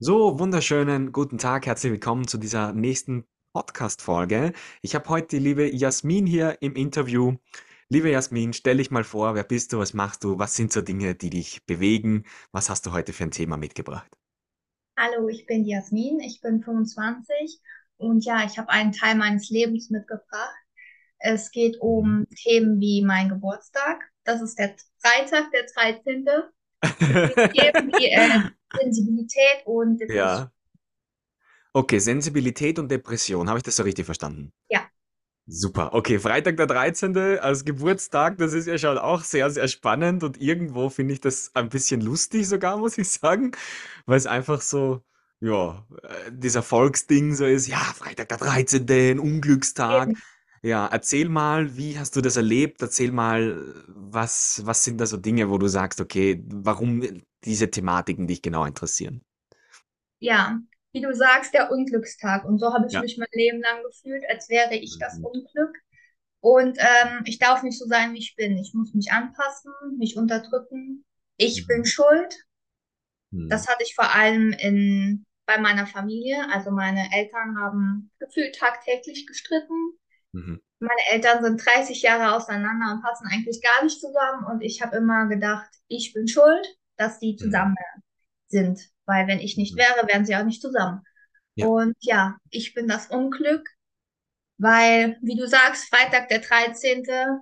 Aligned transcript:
So, 0.00 0.38
wunderschönen 0.38 1.12
guten 1.12 1.38
Tag, 1.38 1.66
herzlich 1.66 1.92
willkommen 1.92 2.26
zu 2.28 2.38
dieser 2.38 2.72
nächsten 2.72 3.24
Podcast-Folge. 3.52 4.52
Ich 4.82 4.94
habe 4.94 5.08
heute 5.08 5.36
die 5.36 5.38
liebe 5.38 5.72
Jasmin 5.74 6.26
hier 6.26 6.56
im 6.60 6.74
Interview. 6.76 7.36
Liebe 7.88 8.10
Jasmin, 8.10 8.52
stell 8.52 8.76
dich 8.78 8.90
mal 8.90 9.04
vor, 9.04 9.34
wer 9.34 9.44
bist 9.44 9.72
du, 9.72 9.78
was 9.78 9.94
machst 9.94 10.24
du, 10.24 10.38
was 10.38 10.54
sind 10.56 10.72
so 10.72 10.82
Dinge, 10.82 11.14
die 11.14 11.30
dich 11.30 11.64
bewegen, 11.66 12.24
was 12.52 12.70
hast 12.70 12.86
du 12.86 12.92
heute 12.92 13.12
für 13.12 13.24
ein 13.24 13.30
Thema 13.30 13.56
mitgebracht? 13.56 14.10
Hallo, 14.96 15.28
ich 15.28 15.46
bin 15.46 15.64
Jasmin, 15.64 16.20
ich 16.20 16.40
bin 16.40 16.62
25 16.62 17.60
und 17.96 18.24
ja, 18.24 18.44
ich 18.44 18.58
habe 18.58 18.68
einen 18.70 18.92
Teil 18.92 19.14
meines 19.14 19.48
Lebens 19.50 19.90
mitgebracht. 19.90 20.56
Es 21.18 21.50
geht 21.50 21.76
Mhm. 21.82 21.82
um 21.82 22.26
Themen 22.36 22.80
wie 22.80 23.02
mein 23.04 23.28
Geburtstag. 23.28 24.02
Das 24.24 24.42
ist 24.42 24.58
der 24.58 24.76
Freitag, 24.98 25.50
der 25.52 25.66
13. 25.66 26.26
Themen 26.82 27.92
wie 27.92 28.06
äh, 28.06 28.50
Sensibilität 28.82 29.66
und 29.66 29.98
Depression. 29.98 30.16
Ja. 30.16 30.52
Okay, 31.72 31.98
Sensibilität 31.98 32.78
und 32.78 32.90
Depression, 32.90 33.48
habe 33.48 33.58
ich 33.58 33.62
das 33.62 33.76
so 33.76 33.82
richtig 33.82 34.06
verstanden? 34.06 34.52
Ja, 34.68 34.88
Super. 35.50 35.94
Okay, 35.94 36.18
Freitag 36.18 36.58
der 36.58 36.66
dreizehnte 36.66 37.42
als 37.42 37.64
Geburtstag, 37.64 38.36
das 38.36 38.52
ist 38.52 38.66
ja 38.66 38.76
schon 38.76 38.98
auch 38.98 39.22
sehr, 39.22 39.48
sehr 39.50 39.66
spannend 39.66 40.22
und 40.22 40.38
irgendwo 40.38 40.90
finde 40.90 41.14
ich 41.14 41.22
das 41.22 41.52
ein 41.54 41.70
bisschen 41.70 42.02
lustig 42.02 42.46
sogar, 42.46 42.76
muss 42.76 42.98
ich 42.98 43.08
sagen, 43.10 43.52
weil 44.04 44.18
es 44.18 44.26
einfach 44.26 44.60
so, 44.60 45.02
ja, 45.40 45.86
äh, 46.02 46.32
dieser 46.32 46.62
Volksding 46.62 47.34
so 47.34 47.46
ist, 47.46 47.66
ja, 47.66 47.78
Freitag 47.78 48.28
der 48.28 48.36
dreizehnte, 48.36 49.12
ein 49.12 49.18
Unglückstag. 49.18 50.10
eben. 50.10 50.18
Ja, 50.62 50.86
erzähl 50.86 51.28
mal, 51.28 51.76
wie 51.76 51.98
hast 51.98 52.16
du 52.16 52.20
das 52.20 52.36
erlebt? 52.36 52.82
Erzähl 52.82 53.12
mal, 53.12 53.74
was, 53.88 54.62
was 54.64 54.84
sind 54.84 54.98
da 55.00 55.06
so 55.06 55.16
Dinge, 55.16 55.50
wo 55.50 55.58
du 55.58 55.68
sagst, 55.68 56.00
okay, 56.00 56.42
warum 56.48 57.02
diese 57.44 57.70
Thematiken 57.70 58.26
dich 58.26 58.42
genau 58.42 58.64
interessieren? 58.64 59.22
Ja, 60.20 60.60
wie 60.92 61.00
du 61.00 61.14
sagst, 61.14 61.54
der 61.54 61.70
Unglückstag. 61.70 62.44
Und 62.44 62.58
so 62.58 62.72
habe 62.72 62.86
ich 62.88 62.96
Ja. 62.96 63.00
mich 63.00 63.18
mein 63.18 63.28
Leben 63.32 63.60
lang 63.60 63.82
gefühlt, 63.82 64.24
als 64.28 64.48
wäre 64.48 64.74
ich 64.76 64.98
das 64.98 65.18
Mhm. 65.18 65.22
Unglück. 65.22 65.76
Und 66.40 66.78
ähm, 66.80 67.22
ich 67.26 67.38
darf 67.38 67.62
nicht 67.62 67.78
so 67.78 67.86
sein, 67.86 68.14
wie 68.14 68.18
ich 68.18 68.36
bin. 68.36 68.58
Ich 68.58 68.74
muss 68.74 68.94
mich 68.94 69.12
anpassen, 69.12 69.72
mich 69.98 70.16
unterdrücken. 70.16 71.04
Ich 71.36 71.66
bin 71.66 71.84
Mhm. 71.84 71.86
schuld. 71.86 72.36
Mhm. 73.32 73.48
Das 73.48 73.66
hatte 73.68 73.82
ich 73.84 73.94
vor 73.94 74.14
allem 74.14 74.52
in, 74.52 75.26
bei 75.46 75.58
meiner 75.58 75.86
Familie. 75.86 76.48
Also 76.52 76.70
meine 76.70 77.08
Eltern 77.14 77.58
haben 77.58 78.10
gefühlt 78.18 78.54
tagtäglich 78.56 79.26
gestritten. 79.26 79.97
Mhm. 80.32 80.60
Meine 80.80 81.00
Eltern 81.10 81.42
sind 81.42 81.64
30 81.64 82.02
Jahre 82.02 82.36
auseinander 82.36 82.92
und 82.92 83.02
passen 83.02 83.26
eigentlich 83.26 83.60
gar 83.62 83.82
nicht 83.84 84.00
zusammen. 84.00 84.44
Und 84.44 84.60
ich 84.62 84.82
habe 84.82 84.96
immer 84.96 85.26
gedacht, 85.26 85.68
ich 85.88 86.12
bin 86.12 86.28
schuld, 86.28 86.66
dass 86.96 87.18
die 87.18 87.32
Mhm. 87.32 87.38
zusammen 87.38 87.76
sind. 88.48 88.80
Weil 89.06 89.26
wenn 89.26 89.40
ich 89.40 89.56
nicht 89.56 89.74
Mhm. 89.74 89.78
wäre, 89.78 90.06
wären 90.08 90.24
sie 90.26 90.36
auch 90.36 90.44
nicht 90.44 90.62
zusammen. 90.62 91.02
Ja. 91.54 91.66
Und 91.66 91.96
ja, 92.00 92.36
ich 92.50 92.74
bin 92.74 92.86
das 92.86 93.08
Unglück, 93.08 93.68
weil, 94.58 95.18
wie 95.22 95.36
du 95.36 95.46
sagst, 95.48 95.88
Freitag 95.92 96.28
der 96.28 96.40
13. 96.40 97.40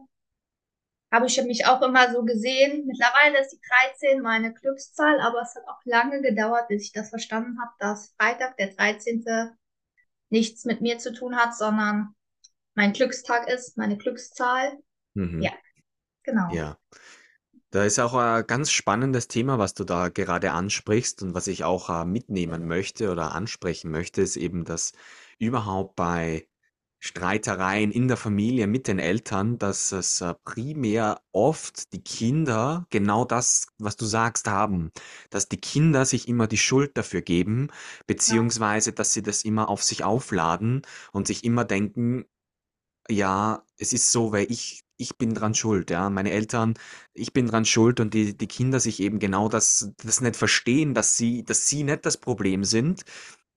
habe 1.12 1.26
ich 1.26 1.42
mich 1.44 1.66
auch 1.66 1.82
immer 1.82 2.12
so 2.12 2.24
gesehen. 2.24 2.86
Mittlerweile 2.86 3.40
ist 3.40 3.50
die 3.50 3.60
13 3.68 4.22
meine 4.22 4.52
Glückszahl, 4.52 5.20
aber 5.20 5.40
es 5.42 5.54
hat 5.54 5.66
auch 5.68 5.80
lange 5.84 6.20
gedauert, 6.22 6.68
bis 6.68 6.82
ich 6.84 6.92
das 6.92 7.10
verstanden 7.10 7.58
habe, 7.60 7.72
dass 7.78 8.14
Freitag, 8.18 8.56
der 8.56 8.68
13. 8.74 9.56
nichts 10.30 10.64
mit 10.64 10.80
mir 10.80 10.98
zu 10.98 11.12
tun 11.12 11.36
hat, 11.36 11.54
sondern 11.54 12.14
mein 12.76 12.92
Glückstag 12.92 13.48
ist, 13.48 13.76
meine 13.76 13.96
Glückszahl. 13.98 14.78
Ja, 15.38 15.50
Mhm. 15.50 15.52
genau. 16.24 16.50
Ja. 16.50 16.78
Da 17.70 17.84
ist 17.84 17.98
auch 18.00 18.14
ein 18.14 18.46
ganz 18.46 18.70
spannendes 18.70 19.28
Thema, 19.28 19.58
was 19.58 19.74
du 19.74 19.84
da 19.84 20.08
gerade 20.08 20.52
ansprichst 20.52 21.22
und 21.22 21.34
was 21.34 21.46
ich 21.48 21.64
auch 21.64 21.90
äh, 21.90 22.04
mitnehmen 22.04 22.66
möchte 22.66 23.10
oder 23.12 23.32
ansprechen 23.34 23.90
möchte, 23.90 24.22
ist 24.22 24.36
eben, 24.36 24.64
dass 24.64 24.92
überhaupt 25.38 25.96
bei 25.96 26.48
Streitereien 27.00 27.92
in 27.92 28.08
der 28.08 28.16
Familie 28.16 28.66
mit 28.66 28.88
den 28.88 28.98
Eltern, 28.98 29.58
dass 29.58 29.92
es 29.92 30.20
äh, 30.22 30.34
primär 30.44 31.20
oft 31.32 31.92
die 31.92 32.02
Kinder 32.02 32.86
genau 32.90 33.24
das, 33.24 33.68
was 33.78 33.96
du 33.96 34.06
sagst, 34.06 34.48
haben, 34.48 34.90
dass 35.30 35.48
die 35.48 35.60
Kinder 35.60 36.04
sich 36.06 36.28
immer 36.28 36.46
die 36.48 36.58
Schuld 36.58 36.96
dafür 36.96 37.22
geben, 37.22 37.68
Ja, 38.26 38.46
beziehungsweise 38.46 38.92
dass 38.92 39.12
sie 39.12 39.22
das 39.22 39.44
immer 39.44 39.68
auf 39.68 39.82
sich 39.82 40.04
aufladen 40.04 40.82
und 41.12 41.26
sich 41.26 41.44
immer 41.44 41.64
denken, 41.64 42.24
ja, 43.10 43.64
es 43.78 43.92
ist 43.92 44.12
so, 44.12 44.32
weil 44.32 44.50
ich 44.50 44.82
ich 44.98 45.18
bin 45.18 45.34
dran 45.34 45.54
schuld, 45.54 45.90
ja. 45.90 46.08
Meine 46.10 46.30
Eltern 46.30 46.74
ich 47.14 47.32
bin 47.34 47.46
dran 47.48 47.64
schuld 47.66 48.00
und 48.00 48.14
die 48.14 48.36
die 48.36 48.46
Kinder 48.48 48.80
sich 48.80 49.00
eben 49.00 49.18
genau 49.18 49.48
das 49.48 49.92
das 50.02 50.20
nicht 50.22 50.36
verstehen, 50.36 50.94
dass 50.94 51.16
sie 51.16 51.44
dass 51.44 51.68
sie 51.68 51.84
nicht 51.84 52.06
das 52.06 52.16
Problem 52.18 52.64
sind. 52.64 53.04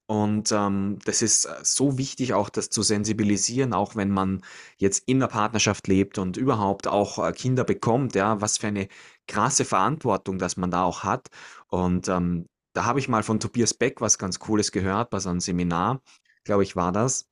Und, 0.08 0.52
ähm, 0.52 0.98
das 1.06 1.22
ist, 1.22 1.46
äh, 1.46 1.56
so 1.64 1.98
wichtig 2.00 2.34
auch, 2.34 2.50
das 2.50 2.70
zu 2.72 2.82
sensibilisieren, 2.84 3.74
auch 3.74 3.96
wenn 3.96 4.09
man 4.12 4.42
jetzt 4.78 5.04
in 5.08 5.20
der 5.20 5.28
Partnerschaft 5.28 5.88
lebt 5.88 6.18
und 6.18 6.36
überhaupt 6.38 6.88
auch, 6.88 7.20
äh, 7.26 7.32
Kinder 7.32 7.64
bekommt, 7.64 8.16
ja, 8.16 8.42
was 8.42 8.58
für 8.58 8.68
eine 8.68 8.88
krasse 9.28 9.66
Verantwortung, 9.66 10.40
dass 10.40 10.58
man 10.58 10.72
da 10.72 10.84
auch 10.84 11.04
hat. 11.04 11.28
Und, 11.68 12.08
ähm, 12.08 12.48
da 12.74 12.86
habe 12.86 13.00
ich 13.00 13.08
mal 13.09 13.22
von 13.24 13.40
Tobias 13.40 13.74
Beck 13.76 14.02
was 14.02 14.18
ganz 14.18 14.40
Cooles 14.40 14.72
gehört 14.72 15.12
bei 15.12 15.20
so 15.20 15.40
Seminar, 15.40 16.02
glaube 16.44 16.64
ich, 16.64 16.76
war 16.76 16.92
das. 16.92 17.28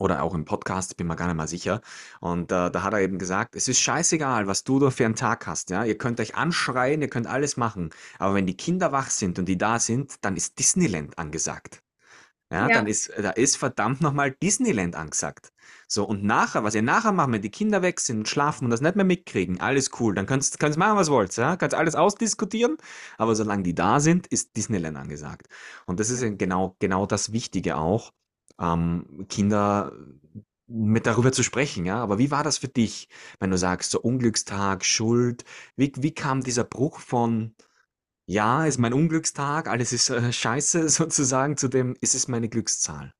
Oder 0.00 0.22
auch 0.22 0.34
im 0.34 0.46
Podcast, 0.46 0.96
bin 0.96 1.06
mir 1.06 1.16
gar 1.16 1.26
nicht 1.26 1.36
mal 1.36 1.46
sicher. 1.46 1.82
Und 2.20 2.50
äh, 2.52 2.70
da 2.70 2.82
hat 2.82 2.94
er 2.94 3.00
eben 3.00 3.18
gesagt, 3.18 3.54
es 3.54 3.68
ist 3.68 3.80
scheißegal, 3.80 4.46
was 4.46 4.64
du 4.64 4.78
da 4.80 4.90
für 4.90 5.04
einen 5.04 5.14
Tag 5.14 5.46
hast, 5.46 5.70
ja. 5.70 5.84
Ihr 5.84 5.98
könnt 5.98 6.20
euch 6.20 6.34
anschreien, 6.36 7.02
ihr 7.02 7.08
könnt 7.10 7.26
alles 7.26 7.56
machen. 7.58 7.90
Aber 8.18 8.34
wenn 8.34 8.46
die 8.46 8.56
Kinder 8.56 8.92
wach 8.92 9.10
sind 9.10 9.38
und 9.38 9.46
die 9.46 9.58
da 9.58 9.78
sind, 9.78 10.24
dann 10.24 10.36
ist 10.36 10.58
Disneyland 10.58 11.18
angesagt. 11.18 11.82
Ja, 12.52 12.66
dann 12.66 12.86
ja, 12.86 12.90
ist, 12.90 13.12
da 13.16 13.30
ist 13.30 13.58
verdammt 13.58 14.00
nochmal 14.00 14.32
Disneyland 14.32 14.96
angesagt. 14.96 15.52
So, 15.86 16.04
und 16.04 16.24
nachher, 16.24 16.64
was 16.64 16.74
ihr 16.74 16.82
nachher 16.82 17.12
macht, 17.12 17.30
wenn 17.30 17.42
die 17.42 17.50
Kinder 17.50 17.82
weg 17.82 18.00
sind 18.00 18.18
und 18.18 18.28
schlafen 18.28 18.64
und 18.64 18.70
das 18.70 18.80
nicht 18.80 18.96
mehr 18.96 19.04
mitkriegen, 19.04 19.60
alles 19.60 19.90
cool. 20.00 20.14
Dann 20.14 20.26
könnt 20.26 20.50
ihr 20.60 20.78
machen, 20.78 20.96
was 20.96 21.10
wollt, 21.10 21.36
ja. 21.36 21.56
Könnt 21.56 21.74
alles 21.74 21.94
ausdiskutieren, 21.94 22.76
aber 23.18 23.34
solange 23.36 23.62
die 23.64 23.74
da 23.74 24.00
sind, 24.00 24.26
ist 24.28 24.56
Disneyland 24.56 24.96
angesagt. 24.96 25.48
Und 25.86 26.00
das 26.00 26.10
ist 26.10 26.22
genau, 26.38 26.76
genau 26.80 27.06
das 27.06 27.32
Wichtige 27.32 27.76
auch, 27.76 28.12
ähm, 28.60 29.26
Kinder 29.28 29.92
mit 30.66 31.06
darüber 31.06 31.32
zu 31.32 31.42
sprechen, 31.42 31.84
ja. 31.84 31.96
Aber 32.02 32.18
wie 32.18 32.30
war 32.30 32.44
das 32.44 32.58
für 32.58 32.68
dich, 32.68 33.08
wenn 33.40 33.50
du 33.50 33.58
sagst, 33.58 33.90
so 33.90 34.00
Unglückstag, 34.00 34.84
Schuld? 34.84 35.44
Wie, 35.76 35.92
wie 35.96 36.12
kam 36.12 36.42
dieser 36.42 36.64
Bruch 36.64 37.00
von, 37.00 37.54
ja, 38.26 38.66
ist 38.66 38.78
mein 38.78 38.92
Unglückstag, 38.94 39.68
alles 39.68 39.92
ist 39.92 40.10
äh, 40.10 40.32
scheiße 40.32 40.88
sozusagen, 40.90 41.56
zu 41.56 41.68
dem, 41.68 41.96
ist 42.00 42.14
es 42.14 42.28
meine 42.28 42.48
Glückszahl? 42.48 43.12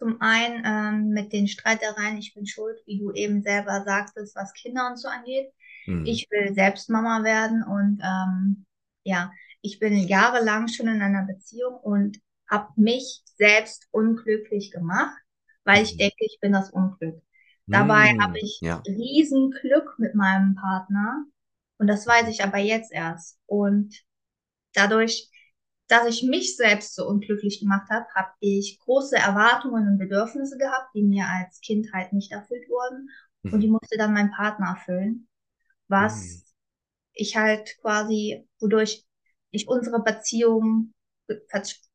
zum 0.00 0.20
einen 0.20 0.62
ähm, 0.64 1.10
mit 1.10 1.32
den 1.32 1.46
Streitereien, 1.46 2.16
ich 2.16 2.32
bin 2.34 2.46
schuld, 2.46 2.80
wie 2.86 2.98
du 2.98 3.12
eben 3.12 3.42
selber 3.42 3.82
sagtest, 3.84 4.34
was 4.34 4.54
Kinder 4.54 4.88
und 4.88 4.96
so 4.96 5.08
angeht. 5.08 5.52
Mhm. 5.86 6.06
Ich 6.06 6.26
will 6.30 6.54
selbst 6.54 6.88
Mama 6.88 7.22
werden 7.22 7.62
und 7.62 8.00
ähm, 8.02 8.64
ja, 9.04 9.30
ich 9.60 9.78
bin 9.78 9.94
jahrelang 9.94 10.68
schon 10.68 10.88
in 10.88 11.02
einer 11.02 11.26
Beziehung 11.26 11.74
und 11.74 12.18
habe 12.50 12.68
mich 12.76 13.22
selbst 13.36 13.88
unglücklich 13.92 14.72
gemacht, 14.72 15.18
weil 15.64 15.82
ich 15.84 15.96
Mhm. 15.96 15.98
denke, 15.98 16.16
ich 16.26 16.38
bin 16.40 16.52
das 16.52 16.70
Unglück. 16.70 17.22
Dabei 17.70 18.08
habe 18.20 18.32
Mhm. 18.32 18.40
ich 18.40 18.62
Ja. 18.62 18.86
Riesenglück 18.86 19.98
mit 19.98 20.14
meinem 20.16 20.56
Partner 20.56 21.24
und 21.78 21.86
das 21.88 22.06
weiß 22.06 22.28
Mhm. 22.28 22.30
ich 22.30 22.44
aber 22.44 22.58
jetzt 22.58 22.92
erst. 22.92 23.38
Und 23.46 23.94
dadurch, 24.74 25.30
dass 25.88 26.06
ich 26.08 26.22
mich 26.22 26.56
selbst 26.56 26.94
so 26.94 27.06
unglücklich 27.08 27.60
gemacht 27.60 27.90
habe, 27.90 28.06
habe 28.14 28.32
ich 28.40 28.78
große 28.80 29.16
Erwartungen 29.16 29.88
und 29.88 29.98
Bedürfnisse 29.98 30.58
gehabt, 30.58 30.94
die 30.94 31.02
mir 31.02 31.26
als 31.28 31.60
Kind 31.60 31.92
halt 31.92 32.12
nicht 32.12 32.32
erfüllt 32.32 32.68
wurden 32.68 33.08
und 33.50 33.60
die 33.60 33.68
Mhm. 33.68 33.70
musste 33.70 33.96
dann 33.98 34.12
mein 34.14 34.30
Partner 34.30 34.68
erfüllen 34.78 35.26
Mhm. 35.98 36.40
was 36.40 36.54
ich 37.14 37.36
halt 37.36 37.76
quasi, 37.82 38.48
wodurch 38.60 39.06
ich 39.50 39.68
unsere 39.68 40.02
Beziehung 40.02 40.92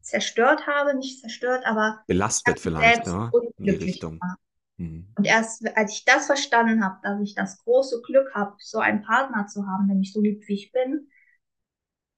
zerstört 0.05 0.67
habe, 0.67 0.95
nicht 0.95 1.19
zerstört, 1.19 1.65
aber 1.65 2.03
Belastet 2.07 2.59
vielleicht, 2.59 3.07
ja, 3.07 3.31
in 3.57 3.63
die 3.65 3.71
Richtung. 3.71 4.19
Mhm. 4.77 5.07
Und 5.17 5.25
erst 5.25 5.65
als 5.75 5.93
ich 5.93 6.05
das 6.05 6.27
verstanden 6.27 6.83
habe, 6.83 6.99
dass 7.01 7.19
ich 7.21 7.33
das 7.33 7.57
große 7.59 8.01
Glück 8.01 8.33
habe, 8.33 8.55
so 8.59 8.79
einen 8.79 9.01
Partner 9.01 9.47
zu 9.47 9.65
haben, 9.65 9.87
der 9.87 9.95
mich 9.97 10.13
so 10.13 10.21
liebt, 10.21 10.47
wie 10.47 10.53
ich 10.55 10.71
bin, 10.71 11.09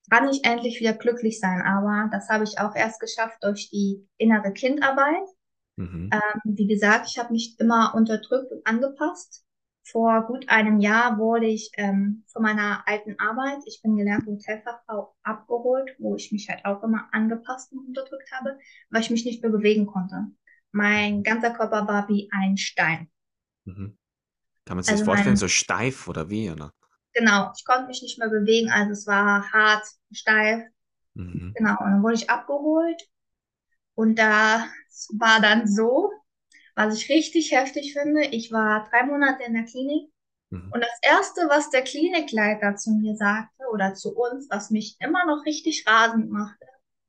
kann 0.09 0.29
ich 0.29 0.44
endlich 0.44 0.79
wieder 0.79 0.94
glücklich 0.94 1.39
sein. 1.39 1.62
Aber 1.62 2.09
das 2.12 2.29
habe 2.29 2.44
ich 2.44 2.59
auch 2.59 2.75
erst 2.75 3.00
geschafft 3.00 3.44
durch 3.44 3.69
die 3.69 4.07
innere 4.17 4.53
Kindarbeit. 4.53 5.27
Mhm. 5.75 6.09
Ähm, 6.12 6.41
wie 6.44 6.67
gesagt, 6.67 7.07
ich 7.09 7.19
habe 7.19 7.33
mich 7.33 7.59
immer 7.59 7.94
unterdrückt 7.95 8.51
und 8.51 8.65
angepasst. 8.65 9.44
Vor 9.92 10.28
gut 10.28 10.50
einem 10.50 10.80
Jahr 10.80 11.18
wurde 11.18 11.48
ich 11.48 11.72
ähm, 11.78 12.24
von 12.28 12.44
meiner 12.44 12.88
alten 12.88 13.18
Arbeit, 13.19 13.63
ich 13.66 13.81
bin 13.81 13.95
gelernte 13.98 14.31
Hotelfachfrau, 14.31 15.16
abgeholt, 15.24 15.95
wo 16.00 16.16
ich 16.16 16.31
mich 16.31 16.48
halt 16.50 16.63
auch 16.66 16.84
immer 16.84 17.07
angepasst 17.12 17.72
und 17.72 17.88
unterdrückt 17.88 18.31
habe, 18.31 18.60
weil 18.92 19.01
ich 19.01 19.10
mich 19.10 19.25
nicht 19.25 19.42
mehr 19.42 19.51
bewegen 19.51 19.88
konnte. 19.88 20.28
Mein 20.72 21.24
ganzer 21.24 21.51
Körper 21.51 21.88
war 21.88 22.07
wie 22.10 22.30
ein 22.31 22.57
Stein. 22.57 23.10
Mhm. 23.66 23.98
Kann 24.66 24.78
man 24.78 24.84
sich 24.84 24.94
das 24.94 25.01
Also 25.01 25.04
vorstellen, 25.04 25.36
mein, 25.36 25.38
so 25.38 25.48
steif 25.50 26.07
oder 26.10 26.30
wie, 26.30 26.51
oder? 26.51 26.74
genau, 27.13 27.51
ich 27.57 27.66
konnte 27.66 27.88
mich 27.88 28.01
nicht 28.01 28.19
mehr 28.19 28.30
bewegen, 28.30 28.69
also 28.72 28.92
es 28.92 29.07
war 29.07 29.51
hart, 29.51 29.86
steif. 30.12 30.63
Mhm. 31.16 31.56
Genau, 31.56 31.72
und 31.80 31.92
dann 31.92 32.04
wurde 32.04 32.16
ich 32.16 32.30
abgeholt 32.30 33.01
und 33.95 34.18
da 34.19 34.68
war 35.19 35.42
dann 35.42 35.68
so, 35.68 36.12
was 36.77 36.95
ich 37.01 37.09
richtig 37.09 37.51
heftig 37.51 37.94
finde, 37.94 38.24
ich 38.27 38.51
war 38.51 38.88
drei 38.89 39.03
Monate 39.06 39.44
in 39.44 39.53
der 39.53 39.65
Klinik 39.65 40.09
Mhm. 40.50 40.71
und 40.74 40.79
das 40.79 40.97
Erste, 41.01 41.41
was 41.50 41.69
der 41.71 41.81
Klinikleiter 41.83 42.77
zu 42.77 42.91
mir 42.91 43.18
sagte 43.18 43.65
oder 43.74 43.94
zu 43.95 44.15
uns, 44.15 44.47
was 44.50 44.69
mich 44.71 44.95
immer 45.01 45.25
noch 45.25 45.44
richtig 45.45 45.85
rasend 45.85 46.29
machte, 46.31 46.65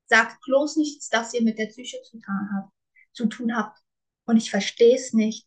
sagt 0.06 0.40
bloß 0.44 0.76
nichts, 0.76 1.08
dass 1.08 1.34
ihr 1.34 1.42
mit 1.42 1.56
der 1.58 1.66
Psyche 1.66 2.02
zu 2.02 2.18
tun 2.18 2.48
habt. 2.56 2.72
Zu 3.12 3.26
tun 3.26 3.56
habt. 3.56 3.78
Und 4.26 4.38
ich 4.38 4.50
verstehe 4.50 4.96
es 4.96 5.12
nicht. 5.12 5.46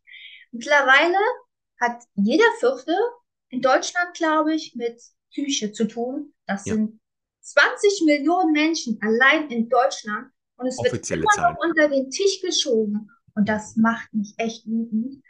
Mittlerweile 0.52 1.18
hat 1.82 2.04
jeder 2.16 2.46
Vierte 2.60 2.96
in 3.50 3.62
Deutschland, 3.62 4.14
glaube 4.16 4.54
ich, 4.56 4.74
mit 4.76 5.02
Psyche 5.32 5.74
zu 5.74 5.86
tun. 5.86 6.34
Das 6.48 6.66
Ja, 6.66 6.76
sind 6.76 7.00
20 7.42 8.04
Millionen 8.06 8.54
Menschen 8.54 9.00
allein 9.02 9.50
in 9.50 9.68
Deutschland. 9.68 10.32
Und 10.58 10.68
es 10.68 10.78
wird 10.78 10.94
offizielle 10.94 11.24
immer 11.24 11.32
Zahlen. 11.34 11.56
noch 11.56 11.64
unter 11.64 11.90
den 11.90 12.10
Tisch 12.10 12.40
geschoben. 12.42 13.10
Und 13.36 13.50
das 13.50 13.76
macht 13.76 14.14
mich 14.14 14.34
echt 14.38 14.66
wütend. 14.68 15.24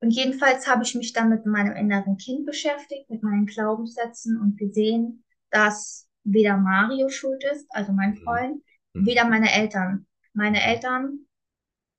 Und 0.00 0.10
jedenfalls 0.10 0.66
habe 0.66 0.82
ich 0.82 0.94
mich 0.94 1.12
dann 1.12 1.28
mit 1.28 1.46
meinem 1.46 1.76
inneren 1.76 2.16
Kind 2.16 2.44
beschäftigt, 2.46 3.08
mit 3.08 3.22
meinen 3.22 3.46
Glaubenssätzen 3.46 4.40
und 4.40 4.58
gesehen, 4.58 5.24
dass 5.50 6.08
weder 6.24 6.56
Mario 6.56 7.08
schuld 7.08 7.42
ist, 7.52 7.66
also 7.70 7.92
mein 7.92 8.12
Mhm. 8.12 8.24
Freund, 8.24 8.62
Mhm. 8.94 9.06
weder 9.06 9.24
meine 9.26 9.52
Eltern. 9.52 10.06
Meine. 10.34 10.62
Eltern, 10.62 11.26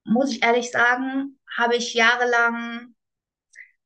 muss 0.06 0.32
ich 0.32 0.44
ehrlich 0.44 0.72
sagen, 0.72 1.40
habe 1.58 1.76
ich 1.76 1.94
jahrelang 1.94 2.94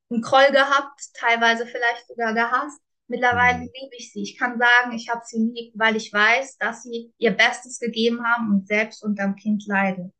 einen 0.10 0.22
Groll 0.22 0.52
gehabt, 0.52 1.02
teilweise 1.14 1.66
vielleicht 1.66 2.08
sogar 2.08 2.34
gehasst. 2.34 2.80
Mittlerweile 3.08 3.60
Mhm. 3.60 3.70
liebe 3.74 3.96
ich 3.98 4.12
sie. 4.12 4.22
Ich 4.22 4.38
kann 4.38 4.58
sagen, 4.60 4.92
ich 4.94 5.10
habe 5.10 5.22
sie 5.26 5.38
lieb, 5.40 5.74
weil 5.76 5.96
ich 5.96 6.12
weiß, 6.12 6.58
dass 6.58 6.84
sie 6.84 7.14
ihr 7.18 7.32
Bestes 7.32 7.80
gegeben 7.80 8.24
haben 8.26 8.50
und 8.50 8.68
selbst 8.68 9.04
unterm 9.04 9.36
Kind 9.36 9.66
leiden. 9.66 10.14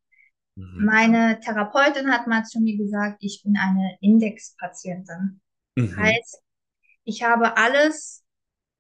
Mhm. 0.58 0.86
Meine 0.86 1.40
Therapeutin 1.40 2.12
hat 2.12 2.26
mal 2.26 2.44
zu 2.44 2.60
mir 2.60 2.78
gesagt, 2.78 3.18
ich 3.20 3.42
bin 3.44 3.56
eine 3.58 3.96
Indexpatientin. 4.02 5.40
Mhm. 5.76 5.96
Heißt, 5.96 6.42
ich 7.04 7.24
habe 7.24 7.56
alles, 7.58 8.26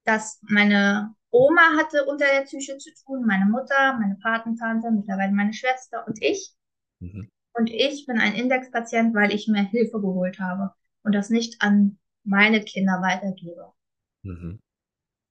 das 0.04 0.40
meine 0.42 1.14
Oma 1.30 1.78
hatte 1.78 2.06
unter 2.06 2.26
der 2.26 2.42
Psyche 2.42 2.78
zu 2.78 2.90
tun, 3.06 3.26
meine 3.28 3.46
Mutter, 3.46 3.98
meine 4.00 4.16
Patentante, 4.16 4.90
mittlerweile 4.90 5.32
meine 5.32 5.54
Schwester 5.54 6.06
und 6.08 6.18
ich. 6.22 6.52
Mhm. 7.00 7.30
Und 7.54 7.70
ich 7.70 8.08
bin 8.08 8.20
ein 8.20 8.34
Indexpatient, 8.34 9.14
weil 9.14 9.32
ich 9.32 9.48
mir 9.48 9.64
Hilfe 9.64 10.02
geholt 10.02 10.40
habe 10.40 10.74
und 11.04 11.14
das 11.14 11.30
nicht 11.30 11.62
an 11.62 12.00
meine 12.24 12.62
Kinder 12.62 13.02
weitergebe. 13.04 13.72
Mhm. 14.24 14.60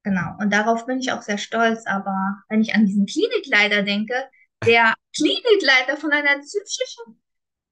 Genau. 0.05 0.37
Und 0.39 0.53
darauf 0.53 0.87
bin 0.87 1.01
ich 1.01 1.11
auch 1.11 1.23
sehr 1.23 1.39
stolz. 1.39 1.87
Aber 1.87 2.37
wenn 2.49 2.61
ich 2.61 2.75
an 2.75 2.87
diesen 2.87 3.07
Klinikleiter 3.07 3.83
denke, 3.83 4.15
der 4.65 4.95
Klinikleiter 5.15 5.97
von 5.97 6.13
einer 6.13 6.39
psychischen 6.41 7.21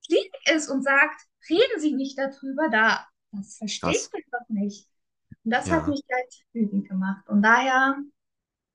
Klinik 0.06 0.34
ist 0.54 0.68
und 0.68 0.82
sagt, 0.82 1.20
reden 1.48 1.80
Sie 1.80 1.92
nicht 1.94 2.18
darüber, 2.18 2.68
da, 2.70 3.06
das 3.32 3.56
verstehe 3.58 3.92
ich 3.92 4.08
einfach 4.14 4.48
nicht. 4.48 4.88
Und 5.44 5.50
das 5.52 5.70
hat 5.70 5.82
Ja. 5.82 5.88
mich 5.88 6.02
halt 6.12 6.34
wütend 6.52 6.88
gemacht. 6.88 7.28
Und 7.28 7.42
daher 7.42 7.96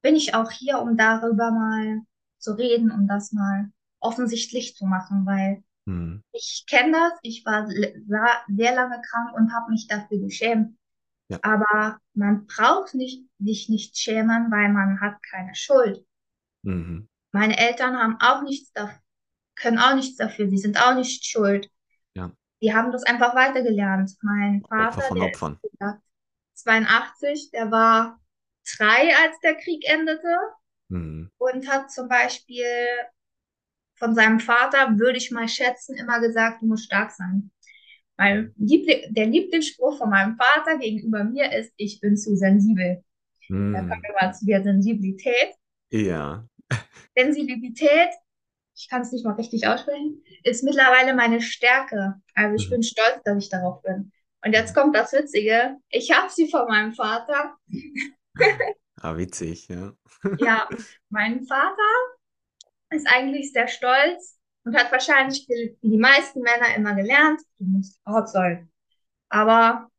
bin 0.02 0.16
ich 0.16 0.34
auch 0.36 0.52
hier, 0.52 0.80
um 0.82 0.98
darüber 0.98 1.52
mal 1.52 2.02
zu 2.38 2.54
reden, 2.54 2.92
um 2.92 3.08
das 3.08 3.32
mal 3.32 3.72
offensichtlich 4.00 4.76
zu 4.76 4.86
machen, 4.86 5.26
weil 5.26 5.64
Mhm. 5.88 6.22
ich 6.32 6.66
kenne 6.68 6.94
das, 6.94 7.20
ich 7.24 7.46
war 7.46 7.68
sehr 7.70 8.76
lange 8.76 9.02
krank 9.02 9.36
und 9.36 9.54
habe 9.54 9.72
mich 9.72 9.88
dafür 9.88 10.20
geschämt. 10.20 10.78
Ja. 11.30 11.40
Aber 11.42 12.00
man 12.14 12.48
braucht 12.48 12.96
nicht, 12.96 13.26
sich 13.40 13.70
nicht 13.70 13.98
schämen, 13.98 14.52
weil 14.52 14.70
man 14.74 15.02
hat 15.02 15.22
keine 15.24 15.56
Schuld. 15.56 16.06
Mhm. 16.64 17.08
Meine 17.32 17.58
Eltern 17.58 17.98
haben 17.98 18.18
auch 18.20 18.42
nichts 18.44 18.72
dafür, 18.74 19.00
können 19.56 19.78
auch 19.80 19.96
nichts 19.96 20.18
dafür, 20.18 20.50
sie 20.50 20.58
sind 20.58 20.82
auch 20.82 20.96
nicht 20.96 21.26
schuld. 21.26 21.70
Ja. 22.16 22.32
Die 22.62 22.74
haben 22.74 22.92
das 22.92 23.04
einfach 23.04 23.36
weitergelernt. 23.36 24.12
Mein 24.22 24.64
Opfer 24.66 24.92
Vater, 24.92 25.02
von 25.04 25.20
der 25.20 25.30
ist 25.30 25.36
Opfern. 25.36 25.60
wie 25.64 25.70
gesagt 25.70 26.02
82, 26.56 27.52
der 27.52 27.72
war 27.72 28.20
drei, 28.78 29.16
als 29.24 29.40
der 29.44 29.56
Krieg 29.56 29.84
endete 29.90 30.36
Mhm. 30.90 31.30
und 31.38 31.70
hat 31.70 31.92
zum 31.92 32.10
Beispiel 32.10 32.66
von 33.96 34.16
seinem 34.16 34.40
Vater, 34.40 34.98
würde 34.98 35.18
ich 35.18 35.30
mal 35.32 35.48
schätzen, 35.48 35.96
immer 35.98 36.20
gesagt, 36.20 36.62
du 36.62 36.66
musst 36.66 36.86
stark 36.86 37.12
sein. 37.12 37.52
Weil 38.18 38.54
Liebling, 38.58 39.14
der 39.14 39.28
Lieblingsspruch 39.28 39.98
von 39.98 40.10
meinem 40.10 40.36
Vater 40.36 40.78
gegenüber 40.78 41.24
mir 41.24 41.52
ist, 41.54 41.72
ich 41.78 42.02
bin 42.02 42.18
zu 42.18 42.36
sensibel. 42.36 43.04
Da 43.48 43.56
kommen 43.56 43.72
Mhm. 43.72 43.90
wir 44.04 44.16
mal 44.20 44.34
zu 44.34 44.46
der 44.46 44.64
Sensibilität. 44.64 45.54
Ja. 45.92 46.46
Sensibilität, 47.16 48.10
ich 48.76 48.90
kann 48.90 49.02
es 49.02 49.12
nicht 49.12 49.26
mal 49.26 49.34
richtig 49.36 49.68
aussprechen, 49.68 50.24
ist 50.44 50.64
mittlerweile 50.64 51.14
meine 51.14 51.42
Stärke. 51.42 52.16
Also 52.36 52.56
ich 52.56 52.68
Mhm. 52.68 52.72
bin 52.72 52.84
stolz, 52.84 53.22
dass 53.26 53.44
ich 53.44 53.50
darauf 53.50 53.82
bin. 53.82 54.12
Und 54.46 54.54
jetzt 54.54 54.74
kommt 54.74 54.96
das 54.96 55.12
Witzige. 55.14 55.78
Ich 55.90 56.12
habe 56.12 56.30
sie 56.32 56.50
von 56.50 56.68
meinem 56.68 56.94
Vater. 56.94 57.58
Ah, 59.02 59.16
witzig, 59.18 59.68
ja. 59.70 59.94
Ja, 60.40 60.68
mein 61.10 61.44
Vater 61.46 61.76
ist 62.92 63.08
eigentlich 63.08 63.52
sehr 63.54 63.68
stolz 63.68 64.38
und 64.64 64.76
hat 64.78 64.92
wahrscheinlich 64.92 65.46
wie 65.48 65.78
die 65.82 65.98
meisten 65.98 66.42
Männer 66.42 66.76
immer 66.76 66.96
gelernt, 66.96 67.42
du 67.60 67.66
musst 67.66 68.00
hart 68.06 68.30
sein. 68.30 68.72
Aber 69.30 69.90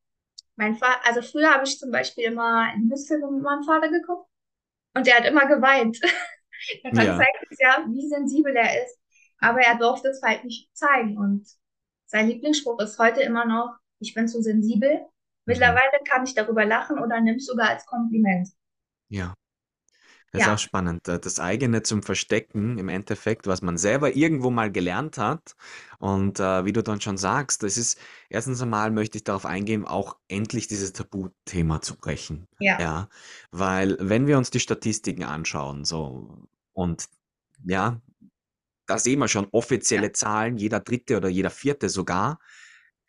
mein 0.57 0.77
Vater, 0.77 1.01
also 1.07 1.23
früher 1.23 1.53
habe 1.53 1.65
ich 1.67 1.79
zum 1.79 1.91
Beispiel 1.93 2.25
immer 2.25 2.73
Liebesfilme 2.77 3.31
mit 3.31 3.43
meinem 3.43 3.65
Vater 3.65 3.91
geguckt 3.91 4.29
und 4.95 5.07
der 5.07 5.17
hat 5.19 5.27
immer 5.27 5.47
geweint. 5.47 5.99
Daran 6.85 7.07
Ja. 7.07 7.17
zeigt 7.17 7.47
es 7.51 7.59
ja, 7.61 7.85
wie 7.89 8.09
sensibel 8.09 8.55
er 8.57 8.85
ist. 8.85 8.99
Aber 9.39 9.61
er 9.61 9.77
durfte 9.79 10.09
es 10.09 10.23
halt 10.23 10.45
nicht 10.45 10.69
zeigen. 10.77 11.17
Und 11.17 11.47
sein 12.07 12.29
Lieblingsspruch 12.29 12.81
ist 12.81 12.99
heute 12.99 13.23
immer 13.23 13.45
noch, 13.47 13.77
ich 14.01 14.15
bin 14.15 14.29
zu 14.29 14.43
sensibel. 14.43 15.01
Mittlerweile 15.47 16.01
kann 16.09 16.25
ich 16.25 16.35
darüber 16.35 16.65
lachen 16.65 16.99
oder 16.99 17.21
nimm 17.21 17.37
es 17.37 17.47
sogar 17.47 17.71
als 17.71 17.87
Kompliment. 17.87 18.49
Ja. 19.09 19.35
Das 20.33 20.45
ist 20.45 20.49
auch 20.49 20.59
Ja, 20.59 20.59
spannend, 20.59 21.09
da 21.09 21.19
das 21.19 21.41
eigene 21.41 21.83
zum 21.83 22.03
Verstecken 22.05 22.79
im 22.79 22.89
Endeffekt, 22.89 23.47
was 23.49 23.63
man 23.63 23.77
selber 23.79 24.15
irgendwo 24.15 24.51
mal 24.51 24.71
gelernt 24.71 25.19
hat. 25.19 25.57
Und 25.99 26.39
äh, 26.39 26.65
wie 26.65 26.73
du 26.73 26.83
dann 26.83 27.01
schon 27.01 27.17
sagst, 27.17 27.63
das 27.65 27.77
ist 27.77 27.99
erstens 28.29 28.63
einmal 28.63 28.93
möchte 28.93 29.19
ich 29.19 29.25
darauf 29.25 29.45
eingehen, 29.45 29.85
auch 29.85 30.17
endlich 30.29 30.69
dieses 30.69 30.93
Tabuthema 30.93 31.81
zu 31.83 31.97
brechen. 31.97 32.47
ja, 32.59 32.79
Ja, 32.79 33.09
weil 33.51 33.97
wenn 34.01 34.27
wir 34.29 34.39
uns 34.39 34.51
die 34.51 34.61
Statistiken 34.61 35.25
anschauen, 35.25 35.85
so 35.85 36.47
und 36.73 37.09
ja, 37.65 38.01
da 38.87 38.99
sehen 38.99 39.19
wir 39.21 39.29
schon 39.29 39.49
ja, 39.95 40.05
offizielle 40.05 40.13
Zahlen, 40.13 40.57
jeder 40.59 40.81
dritte 40.81 41.17
oder 41.17 41.29
jeder 41.29 41.51
vierte 41.51 41.89
sogar 41.89 42.41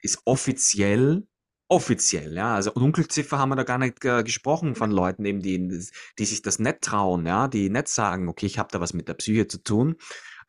ist 0.01 0.21
offiziell 0.25 1.27
offiziell, 1.71 2.33
ja. 2.33 2.53
Also 2.55 2.71
Dunkelziffer 2.71 3.39
haben 3.39 3.49
wir 3.49 3.55
da 3.55 3.63
gar 3.63 3.77
nicht 3.77 4.03
äh, 4.03 4.23
gesprochen 4.23 4.75
von 4.75 4.91
Leuten 4.91 5.23
eben, 5.23 5.41
die, 5.41 5.87
die 6.19 6.25
sich 6.25 6.41
das 6.41 6.59
nicht 6.59 6.81
trauen, 6.81 7.25
ja, 7.25 7.47
die 7.47 7.69
nicht 7.69 7.87
sagen, 7.87 8.27
okay, 8.27 8.45
ich 8.45 8.59
habe 8.59 8.69
da 8.71 8.81
was 8.81 8.93
mit 8.93 9.07
der 9.07 9.13
Psyche 9.13 9.47
zu 9.47 9.57
tun. 9.63 9.95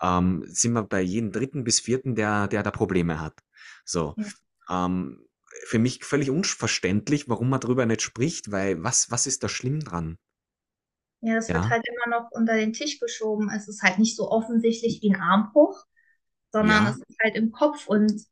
Ähm, 0.01 0.45
sind 0.49 0.73
wir 0.73 0.83
bei 0.83 1.01
jedem 1.01 1.31
dritten 1.31 1.63
bis 1.63 1.79
vierten, 1.79 2.17
der, 2.17 2.49
der 2.49 2.65
da 2.65 2.73
Probleme 2.73 3.21
hat. 3.21 3.39
So. 3.85 4.17
ja. 4.17 4.87
Ähm, 4.87 5.25
für 5.67 5.79
mich 5.79 6.05
völlig 6.05 6.29
unverständlich, 6.31 7.29
warum 7.29 7.51
man 7.51 7.61
darüber 7.61 7.87
nicht 7.87 8.03
spricht, 8.03 8.51
weil 8.51 8.83
was, 8.83 9.11
was 9.11 9.27
ist 9.27 9.45
da 9.45 9.49
schlimm 9.49 9.81
dran? 9.81 10.19
Ja, 11.21 11.37
das 11.37 11.49
wird 11.49 11.59
Ja, 11.59 11.71
halt 11.71 11.87
immer 11.87 12.19
noch 12.19 12.31
unter 12.33 12.57
den 12.57 12.73
Tisch 12.73 12.99
geschoben. 12.99 13.49
Es 13.55 13.69
ist 13.69 13.83
halt 13.83 14.01
nicht 14.01 14.17
so 14.17 14.29
offensichtlich 14.29 15.01
wie 15.03 15.15
ein 15.15 15.21
Armbruch, 15.21 15.85
sondern 16.51 16.87
es 16.89 16.99
ja. 16.99 17.05
ist 17.07 17.19
halt 17.23 17.37
im 17.37 17.53
Kopf. 17.53 17.87
Und 17.87 18.27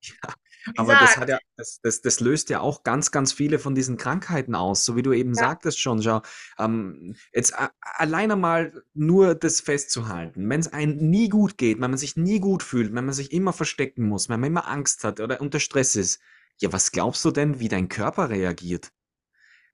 Ja, 0.00 0.34
aber 0.76 0.94
das 0.94 1.16
ja, 1.16 1.38
das, 1.56 1.80
das, 1.82 2.00
das 2.00 2.20
löst 2.20 2.50
ja 2.50 2.60
auch 2.60 2.82
ganz, 2.82 3.10
ganz 3.10 3.32
viele 3.32 3.58
von 3.58 3.74
diesen 3.74 3.96
Krankheiten 3.96 4.54
aus, 4.54 4.84
so 4.84 4.96
wie 4.96 5.02
du 5.02 5.12
eben 5.12 5.34
ja, 5.34 5.40
sagtest 5.40 5.80
schon, 5.80 6.02
schau, 6.02 6.22
ähm, 6.58 7.14
jetzt 7.32 7.54
alleine 7.80 8.36
mal 8.36 8.82
nur 8.94 9.34
das 9.34 9.60
festzuhalten, 9.60 10.48
wenn 10.48 10.60
es 10.60 10.72
einem 10.72 10.96
nie 10.96 11.28
gut 11.28 11.58
geht, 11.58 11.80
wenn 11.80 11.90
man 11.90 11.98
sich 11.98 12.16
nie 12.16 12.40
gut 12.40 12.62
fühlt, 12.62 12.94
wenn 12.94 13.04
man 13.04 13.14
sich 13.14 13.32
immer 13.32 13.52
verstecken 13.52 14.08
muss, 14.08 14.28
wenn 14.28 14.40
man 14.40 14.50
immer 14.50 14.68
Angst 14.68 15.04
hat 15.04 15.20
oder 15.20 15.40
unter 15.40 15.60
Stress 15.60 15.96
ist, 15.96 16.20
ja, 16.60 16.72
was 16.72 16.92
glaubst 16.92 17.24
du 17.24 17.30
denn, 17.30 17.58
wie 17.60 17.68
dein 17.68 17.88
Körper 17.88 18.30
reagiert? 18.30 18.92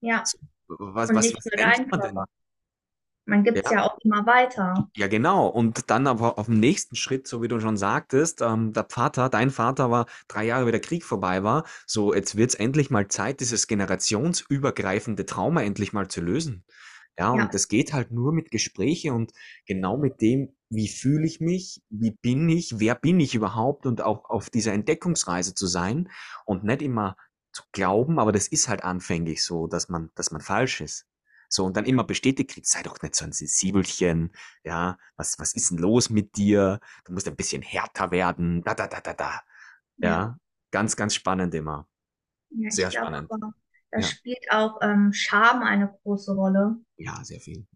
ja. 0.01 0.23
Was, 0.69 1.11
Und 1.11 1.17
was, 1.17 1.33
was 1.35 1.45
denkt 1.45 1.91
man 1.91 2.01
denn? 2.01 2.19
Man 3.29 3.45
gibt 3.45 3.61
es 3.65 3.71
Ja, 3.71 3.73
ja 3.73 3.85
auch 3.85 3.97
immer 4.03 4.27
weiter. 4.27 4.91
Ja, 4.97 5.07
genau. 5.07 5.47
Und 5.47 5.91
dann 5.91 6.07
aber 6.07 6.39
auf 6.39 6.47
dem 6.47 6.59
nächsten 6.59 6.97
Schritt, 6.97 7.29
so 7.29 7.41
wie 7.43 7.49
du 7.49 7.61
schon 7.61 7.77
sagtest, 7.77 8.41
ähm, 8.43 8.73
der 8.73 8.87
Vater, 8.91 9.29
dein 9.29 9.51
Vater 9.51 9.91
war 9.91 10.07
drei 10.27 10.45
Jahre, 10.47 10.67
wie 10.67 10.73
der 10.73 10.81
Krieg 10.81 11.05
vorbei 11.05 11.43
war. 11.45 11.65
So, 11.87 12.15
jetzt 12.15 12.37
wird's 12.37 12.55
endlich 12.55 12.91
mal 12.91 13.07
Zeit, 13.09 13.41
dieses 13.41 13.67
generationsübergreifende 13.69 15.25
Trauma 15.27 15.63
endlich 15.63 15.93
mal 15.93 16.09
zu 16.09 16.21
lösen. 16.21 16.65
Ja, 17.19 17.33
und 17.33 17.53
Ja, 17.53 17.55
das 17.55 17.69
geht 17.69 17.93
halt 17.93 18.11
nur 18.13 18.33
mit 18.33 18.51
Gespräche 18.51 19.13
und 19.13 19.33
genau 19.67 19.97
mit 19.99 20.21
dem, 20.21 20.57
wie 20.71 20.89
fühle 20.89 21.27
ich 21.27 21.41
mich, 21.41 21.83
wie 21.91 22.13
bin 22.13 22.49
ich, 22.49 22.79
wer 22.81 22.95
bin 22.95 23.21
ich 23.21 23.35
überhaupt 23.35 23.87
und 23.87 24.01
auch 24.03 24.31
auf 24.31 24.51
dieser 24.51 24.73
Entdeckungsreise 24.73 25.55
zu 25.55 25.67
sein 25.67 26.11
und 26.45 26.65
nicht 26.65 26.83
immer 26.83 27.17
zu 27.53 27.63
glauben, 27.73 28.19
aber 28.21 28.33
das 28.33 28.49
ist 28.49 28.69
halt 28.69 28.85
anfänglich 28.85 29.45
so, 29.45 29.67
dass 29.67 29.89
man, 29.89 30.11
dass 30.15 30.31
man 30.31 30.41
falsch 30.41 30.81
ist. 30.81 31.07
So, 31.49 31.65
und 31.65 31.77
dann 31.77 31.87
immer 31.87 32.05
bestätigt 32.05 32.51
kriegt, 32.51 32.67
sei 32.67 32.83
doch 32.83 33.01
nicht 33.03 33.15
so 33.15 33.25
ein 33.25 33.33
Sensibelchen, 33.33 34.33
ja, 34.65 34.99
was, 35.17 35.39
was 35.39 35.55
ist 35.55 35.71
denn 35.71 35.79
los 35.79 36.11
mit 36.11 36.37
dir? 36.37 36.81
Du 37.05 37.13
musst 37.13 37.27
ein 37.29 37.37
bisschen 37.37 37.63
härter 37.63 38.11
werden, 38.11 38.63
da, 38.65 38.75
da, 38.75 38.87
da, 38.87 39.01
da, 39.01 39.15
da. 39.15 39.43
Ja, 39.99 40.19
Ja, 40.19 40.39
ganz, 40.71 40.97
ganz 40.97 41.15
spannend 41.15 41.55
immer. 41.55 41.89
ja, 42.51 42.71
Sehr 42.71 42.91
glaube 42.91 43.13
spannend. 43.13 43.31
aber, 43.31 43.55
da 43.91 44.03
Ja, 44.03 44.03
spielt 44.03 44.51
auch 44.51 44.79
ähm, 44.83 45.13
Scham 45.13 45.63
eine 45.63 45.89
große 46.03 46.33
Rolle. 46.35 46.77
ja, 46.97 47.25
sehr 47.25 47.41
viel. 47.41 47.67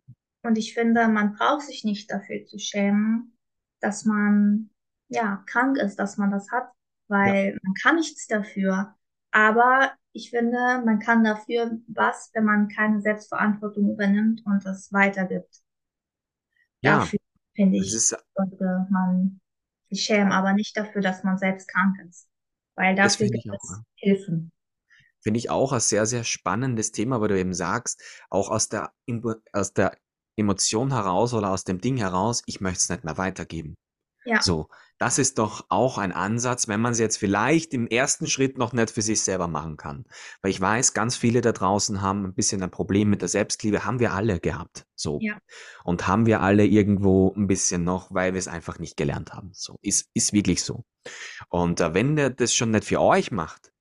Und 0.43 0.59
ich 0.59 0.75
finde, 0.75 1.09
man 1.09 1.35
braucht 1.35 1.63
sich 1.67 1.85
nicht 1.85 2.11
dafür 2.11 2.45
zu 2.47 2.59
schämen, 2.59 3.37
dass 3.81 4.05
man 4.05 4.71
ja 5.09 5.43
krank 5.47 5.79
ist, 5.79 5.97
dass 5.99 6.17
man 6.17 6.31
das 6.31 6.51
hat, 6.51 6.69
weil 7.09 7.59
man 7.63 7.75
kann 7.75 7.97
nichts 7.97 8.27
dafür. 8.27 8.97
Aber 9.31 9.93
ich 10.13 10.31
finde, 10.31 10.83
man 10.85 10.99
kann 10.99 11.25
dafür 11.25 11.79
was, 11.89 12.31
wenn 12.35 12.45
man 12.45 12.69
keine 12.69 13.01
Selbstverantwortung 13.01 13.91
übernimmt 13.93 14.43
und 14.47 14.65
das 14.65 14.93
weitergibt. 14.93 15.63
ja, 16.81 16.99
Dafür 16.99 17.19
finde 17.55 17.79
ich, 17.79 17.93
ist, 17.95 18.17
sollte 18.35 18.87
man 18.91 19.41
sich 19.91 20.03
schämen, 20.05 20.33
aber 20.33 20.53
nicht 20.53 20.77
dafür, 20.77 21.03
dass 21.03 21.23
man 21.25 21.39
selbst 21.39 21.69
krank 21.69 21.97
ist, 22.09 22.29
weil 22.75 22.95
das 22.95 23.15
dafür 23.15 23.29
gibt 23.29 23.47
es. 23.47 23.81
Hilfen. 23.97 24.53
Finde 25.21 25.39
ich 25.39 25.51
auch 25.51 25.73
ein 25.73 25.81
sehr, 25.81 26.05
sehr 26.07 26.25
spannendes 26.25 26.93
Thema, 26.93 27.21
weil 27.21 27.29
du 27.29 27.39
eben 27.39 27.55
sagst, 27.55 28.03
auch 28.29 28.51
aus 28.51 28.69
der, 28.69 28.93
aus 29.53 29.73
der 29.73 29.97
Emotion 30.37 30.93
heraus 30.93 31.33
oder 31.35 31.51
aus 31.51 31.65
dem 31.65 31.81
Ding 31.81 31.97
heraus, 31.97 32.43
ich 32.47 32.61
möchte 32.61 32.79
es 32.79 32.89
nicht 32.89 33.05
mehr 33.05 33.19
weitergeben. 33.19 33.77
Ja, 34.25 34.41
So, 34.41 34.69
das 34.99 35.19
ist 35.19 35.39
doch 35.39 35.67
auch 35.69 35.99
ein 35.99 36.13
Ansatz, 36.13 36.69
wenn 36.69 36.81
man 36.81 36.93
es 36.93 37.01
jetzt 37.01 37.17
vielleicht 37.17 37.75
im 37.75 37.89
ersten 37.89 38.29
Schritt 38.29 38.57
noch 38.57 38.73
nicht 38.73 38.91
für 38.91 39.03
sich 39.03 39.23
selber 39.23 39.49
machen 39.49 39.77
kann. 39.77 40.05
Weil 40.43 40.53
ich 40.53 40.61
weiß, 40.61 40.95
ganz 40.95 41.17
viele 41.17 41.41
da 41.41 41.51
draußen 41.51 42.03
haben 42.03 42.25
ein 42.25 42.35
bisschen 42.35 42.63
ein 42.63 42.71
Problem 42.71 43.11
mit 43.11 43.21
der 43.21 43.29
Selbstliebe, 43.29 43.85
haben 43.85 43.99
wir 43.99 44.13
alle 44.13 44.39
gehabt. 44.39 44.87
So. 44.95 45.19
ja, 45.21 45.39
Und 45.83 46.07
haben 46.07 46.27
wir 46.27 46.41
alle 46.41 46.65
irgendwo 46.65 47.33
ein 47.37 47.49
bisschen 47.49 47.83
noch, 47.83 48.15
weil 48.15 48.33
wir 48.33 48.39
es 48.39 48.47
einfach 48.47 48.79
nicht 48.79 48.97
gelernt 48.97 49.33
haben. 49.33 49.51
So, 49.55 49.79
ist, 49.83 50.09
ist 50.15 50.33
wirklich 50.33 50.63
so. 50.63 50.85
Und 51.49 51.81
äh, 51.81 51.95
wenn 51.95 52.15
der 52.15 52.31
das 52.31 52.55
schon 52.55 52.71
nicht 52.71 52.85
für 52.85 53.01
euch 53.01 53.33
macht, 53.33 53.72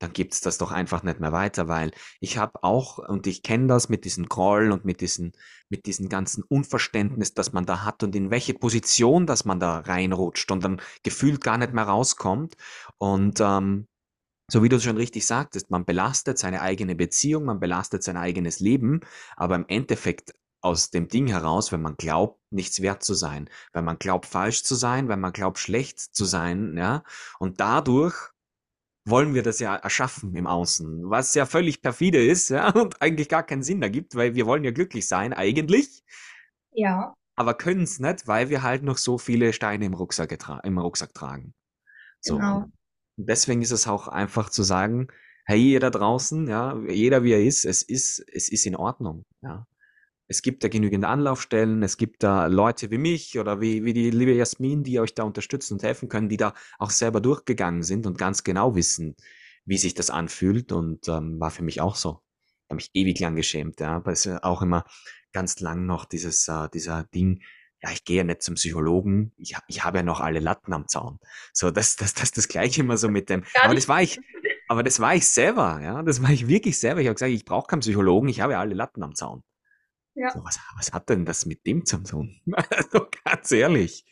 dann 0.00 0.12
gibt's 0.12 0.40
das 0.40 0.58
doch 0.58 0.72
einfach 0.72 1.02
nicht 1.02 1.20
mehr 1.20 1.30
weiter, 1.30 1.68
weil 1.68 1.92
ich 2.20 2.38
habe 2.38 2.64
auch, 2.64 2.98
und 2.98 3.26
ich 3.26 3.42
kenne 3.42 3.68
das 3.68 3.88
mit 3.88 4.04
diesen 4.04 4.26
Groll 4.26 4.72
und 4.72 4.84
mit 4.84 5.00
diesen, 5.02 5.32
mit 5.68 5.86
diesen 5.86 6.08
ganzen 6.08 6.42
Unverständnis, 6.42 7.34
das 7.34 7.52
man 7.52 7.66
da 7.66 7.84
hat 7.84 8.02
und 8.02 8.16
in 8.16 8.30
welche 8.30 8.54
Position, 8.54 9.26
dass 9.26 9.44
man 9.44 9.60
da 9.60 9.80
reinrutscht 9.80 10.50
und 10.50 10.64
dann 10.64 10.80
gefühlt 11.02 11.42
gar 11.42 11.58
nicht 11.58 11.74
mehr 11.74 11.84
rauskommt. 11.84 12.56
Und 12.96 13.40
ähm, 13.40 13.86
so 14.50 14.62
wie 14.62 14.70
du 14.70 14.80
schon 14.80 14.96
richtig 14.96 15.26
sagtest, 15.26 15.70
man 15.70 15.84
belastet 15.84 16.38
seine 16.38 16.62
eigene 16.62 16.94
Beziehung, 16.94 17.44
man 17.44 17.60
belastet 17.60 18.02
sein 18.02 18.16
eigenes 18.16 18.58
Leben, 18.58 19.00
aber 19.36 19.54
im 19.54 19.66
Endeffekt 19.68 20.32
aus 20.62 20.90
dem 20.90 21.08
Ding 21.08 21.26
heraus, 21.26 21.72
wenn 21.72 21.82
man 21.82 21.96
glaubt, 21.96 22.40
nichts 22.50 22.80
wert 22.80 23.02
zu 23.02 23.14
sein, 23.14 23.50
wenn 23.72 23.84
man 23.84 23.98
glaubt, 23.98 24.26
falsch 24.26 24.62
zu 24.64 24.74
sein, 24.74 25.08
wenn 25.08 25.20
man 25.20 25.32
glaubt, 25.32 25.58
schlecht 25.58 26.00
zu 26.00 26.24
sein, 26.24 26.76
ja, 26.76 27.04
und 27.38 27.60
dadurch 27.60 28.30
wollen 29.04 29.34
wir 29.34 29.42
das 29.42 29.58
ja 29.60 29.76
erschaffen 29.76 30.34
im 30.36 30.46
Außen, 30.46 31.08
was 31.10 31.34
ja 31.34 31.46
völlig 31.46 31.82
perfide 31.82 32.24
ist, 32.24 32.50
ja, 32.50 32.70
und 32.74 33.00
eigentlich 33.00 33.28
gar 33.28 33.42
keinen 33.42 33.62
Sinn 33.62 33.82
ergibt, 33.82 34.14
weil 34.14 34.34
wir 34.34 34.46
wollen 34.46 34.64
ja 34.64 34.70
glücklich 34.70 35.08
sein, 35.08 35.32
eigentlich, 35.32 36.04
ja, 36.72 37.14
aber 37.36 37.54
können 37.54 37.84
es 37.84 37.98
nicht, 37.98 38.26
weil 38.26 38.50
wir 38.50 38.62
halt 38.62 38.82
noch 38.82 38.98
so 38.98 39.16
viele 39.16 39.52
Steine 39.52 39.86
im 39.86 39.94
Rucksack, 39.94 40.36
im 40.62 40.78
Rucksack 40.78 41.14
tragen. 41.14 41.54
So, 42.20 42.36
genau. 42.36 42.66
deswegen 43.16 43.62
ist 43.62 43.70
es 43.70 43.86
auch 43.86 44.08
einfach 44.08 44.50
zu 44.50 44.62
sagen, 44.62 45.08
hey, 45.46 45.72
ihr 45.72 45.80
da 45.80 45.88
draußen, 45.88 46.46
ja, 46.48 46.78
jeder 46.86 47.24
wie 47.24 47.32
er 47.32 47.42
ist, 47.42 47.64
es 47.64 47.82
ist, 47.82 48.22
es 48.30 48.50
ist 48.50 48.66
in 48.66 48.76
Ordnung, 48.76 49.24
ja. 49.40 49.66
Es 50.30 50.42
gibt 50.42 50.62
da 50.62 50.68
genügend 50.68 51.04
Anlaufstellen, 51.04 51.82
es 51.82 51.96
gibt 51.96 52.22
da 52.22 52.46
Leute 52.46 52.92
wie 52.92 52.98
mich 52.98 53.36
oder 53.36 53.60
wie, 53.60 53.84
wie 53.84 53.92
die 53.92 54.10
liebe 54.10 54.32
Jasmin, 54.32 54.84
die 54.84 55.00
euch 55.00 55.12
da 55.12 55.24
unterstützen 55.24 55.74
und 55.74 55.82
helfen 55.82 56.08
können, 56.08 56.28
die 56.28 56.36
da 56.36 56.54
auch 56.78 56.90
selber 56.90 57.20
durchgegangen 57.20 57.82
sind 57.82 58.06
und 58.06 58.16
ganz 58.16 58.44
genau 58.44 58.76
wissen, 58.76 59.16
wie 59.64 59.76
sich 59.76 59.92
das 59.94 60.08
anfühlt 60.08 60.70
und 60.70 61.08
ähm, 61.08 61.40
war 61.40 61.50
für 61.50 61.64
mich 61.64 61.80
auch 61.80 61.96
so. 61.96 62.20
Ich 62.62 62.70
habe 62.70 62.76
mich 62.76 62.90
ewig 62.94 63.18
lang 63.18 63.34
geschämt, 63.34 63.80
ja, 63.80 63.96
aber 63.96 64.12
es 64.12 64.24
ist 64.24 64.44
auch 64.44 64.62
immer 64.62 64.84
ganz 65.32 65.58
lang 65.58 65.84
noch 65.84 66.04
dieses, 66.04 66.46
äh, 66.46 66.68
dieser 66.72 67.02
Ding, 67.12 67.42
ja, 67.82 67.90
ich 67.90 68.04
gehe 68.04 68.18
ja 68.18 68.24
nicht 68.24 68.42
zum 68.42 68.54
Psychologen, 68.54 69.32
ich, 69.36 69.56
ich 69.66 69.82
habe 69.82 69.98
ja 69.98 70.04
noch 70.04 70.20
alle 70.20 70.38
Latten 70.38 70.72
am 70.72 70.86
Zaun. 70.86 71.18
So, 71.52 71.72
das, 71.72 71.96
das, 71.96 72.14
das, 72.14 72.30
das 72.30 72.46
gleiche 72.46 72.82
immer 72.82 72.98
so 72.98 73.08
mit 73.08 73.30
dem, 73.30 73.42
Gar 73.52 73.64
aber 73.64 73.74
das 73.74 73.88
war 73.88 74.00
ich, 74.00 74.20
aber 74.68 74.84
das 74.84 75.00
war 75.00 75.12
ich 75.12 75.26
selber, 75.26 75.80
ja, 75.82 76.04
das 76.04 76.22
war 76.22 76.30
ich 76.30 76.46
wirklich 76.46 76.78
selber. 76.78 77.00
Ich 77.00 77.08
habe 77.08 77.16
gesagt, 77.16 77.32
ich 77.32 77.44
brauche 77.44 77.66
keinen 77.66 77.80
Psychologen, 77.80 78.28
ich 78.28 78.40
habe 78.40 78.52
ja 78.52 78.60
alle 78.60 78.76
Latten 78.76 79.02
am 79.02 79.16
Zaun. 79.16 79.42
Ja, 80.14 80.30
So, 80.32 80.44
was, 80.44 80.58
was 80.76 80.92
hat 80.92 81.08
denn 81.10 81.24
das 81.26 81.46
mit 81.46 81.66
dem 81.66 81.84
zu 81.84 81.98
tun? 82.02 82.40
Also 82.70 83.06
ganz 83.24 83.50
ehrlich. 83.52 84.04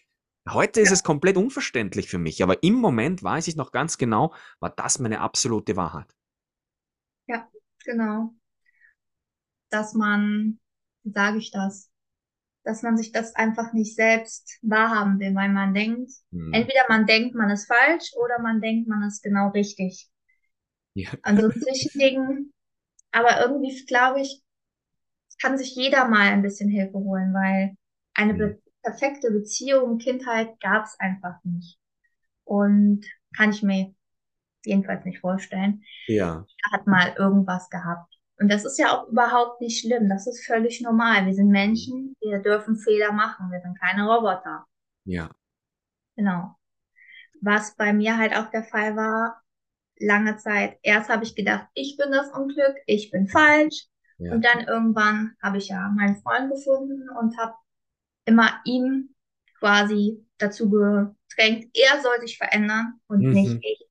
Heute 0.49 0.81
ist 0.81 0.91
ja, 0.91 0.93
es 0.93 1.03
komplett 1.05 1.37
unverständlich 1.37 2.09
für 2.09 2.19
mich, 2.19 2.43
aber 2.43 2.63
im 2.63 2.75
Moment 2.75 3.23
weiß 3.23 3.49
ich 3.49 3.57
noch 3.57 3.71
ganz 3.73 3.99
genau, 3.99 4.35
war 4.61 4.71
das 4.71 4.99
meine 4.99 5.21
absolute 5.21 5.77
Wahrheit. 5.77 6.15
ja, 7.27 7.49
genau. 7.85 8.35
Dass 9.71 9.95
man, 9.95 10.61
wie 11.05 11.13
sage 11.13 11.39
ich 11.39 11.51
das? 11.51 11.91
dass 12.65 12.83
man 12.83 12.97
sich 12.97 13.13
das 13.13 13.35
einfach 13.37 13.73
nicht 13.75 13.97
selbst 13.97 14.59
wahrhaben 14.63 15.19
will, 15.21 15.35
weil 15.35 15.51
man 15.51 15.75
denkt, 15.75 16.13
Hm. 16.33 16.53
entweder 16.53 16.83
man 16.89 17.07
denkt, 17.07 17.35
man 17.35 17.51
ist 17.51 17.67
falsch 17.67 18.13
oder 18.17 18.41
man 18.43 18.61
denkt, 18.61 18.89
man 18.89 19.03
ist 19.05 19.23
genau 19.23 19.51
richtig. 19.51 20.11
Ja. 20.95 21.13
An 21.23 21.37
so 21.39 21.45
einem 21.45 21.53
Zwischending. 21.53 22.53
Aber 23.13 23.41
irgendwie, 23.41 23.85
glaube 23.87 24.21
ich, 24.23 24.43
kann 25.41 25.59
sich 25.59 25.75
jeder 25.75 26.09
mal 26.09 26.29
ein 26.29 26.43
bisschen 26.43 26.69
Hilfe 26.71 26.99
holen, 26.99 27.33
weil 27.35 27.77
eine 28.15 28.33
Hm. 28.33 28.39
be 28.39 28.63
perfekte 28.83 29.31
Beziehung, 29.31 29.99
Kindheit 29.99 30.59
gab 30.61 30.85
es 30.87 30.99
einfach 30.99 31.37
nicht. 31.45 31.79
Und 32.45 33.05
kann 33.37 33.51
ich 33.51 33.63
mir 33.63 33.95
jedenfalls 34.65 35.05
nicht 35.05 35.21
vorstellen. 35.21 35.85
Ja, 36.09 36.47
hat 36.73 36.87
mal 36.87 37.15
irgendwas 37.19 37.69
gehabt. 37.71 38.15
Und 38.39 38.51
das 38.51 38.65
ist 38.65 38.79
ja 38.79 38.93
auch 38.97 39.09
überhaupt 39.09 39.61
nicht 39.61 39.81
schlimm. 39.81 40.09
Das 40.09 40.27
ist 40.27 40.47
völlig 40.47 40.81
normal. 40.81 41.27
Wir 41.27 41.35
sind 41.35 41.49
Menschen, 41.51 42.15
wir 42.21 42.39
dürfen 42.41 42.77
Fehler 42.77 43.13
machen. 43.13 43.51
Wir 43.51 43.61
sind 43.61 43.79
keine 43.81 44.09
Roboter. 44.09 44.65
ja, 45.05 45.31
Genau. 46.17 46.55
Was 47.41 47.77
bei 47.77 47.93
mir 47.93 48.19
halt 48.19 48.37
auch 48.37 48.51
der 48.51 48.65
Fall 48.65 48.97
war, 48.97 49.43
lange 49.99 50.37
Zeit. 50.39 50.79
Erst 50.83 51.11
habe 51.11 51.25
ich 51.25 51.35
gedacht, 51.37 51.69
ich 51.75 51.97
bin 51.97 52.13
das 52.13 52.31
Unglück, 52.33 52.77
ich 52.87 53.11
bin 53.11 53.29
falsch. 53.29 53.87
Ja. 54.19 54.33
Und 54.33 54.45
dann 54.45 54.61
irgendwann 54.67 55.37
habe 55.43 55.59
ich 55.59 55.69
ja 55.69 55.89
meinen 55.91 56.17
Freund 56.23 56.51
gefunden 56.53 57.09
und 57.11 57.37
habe 57.39 57.55
immer 58.27 58.61
ihn 58.65 59.15
quasi 59.59 60.27
dazu 60.39 60.71
gedrängt, 60.71 61.69
er 61.75 62.03
soll 62.03 62.21
sich 62.21 62.39
verändern 62.39 63.01
und 63.09 63.31
nicht 63.33 63.57
Mhm. 63.57 63.61
ich. 63.63 63.87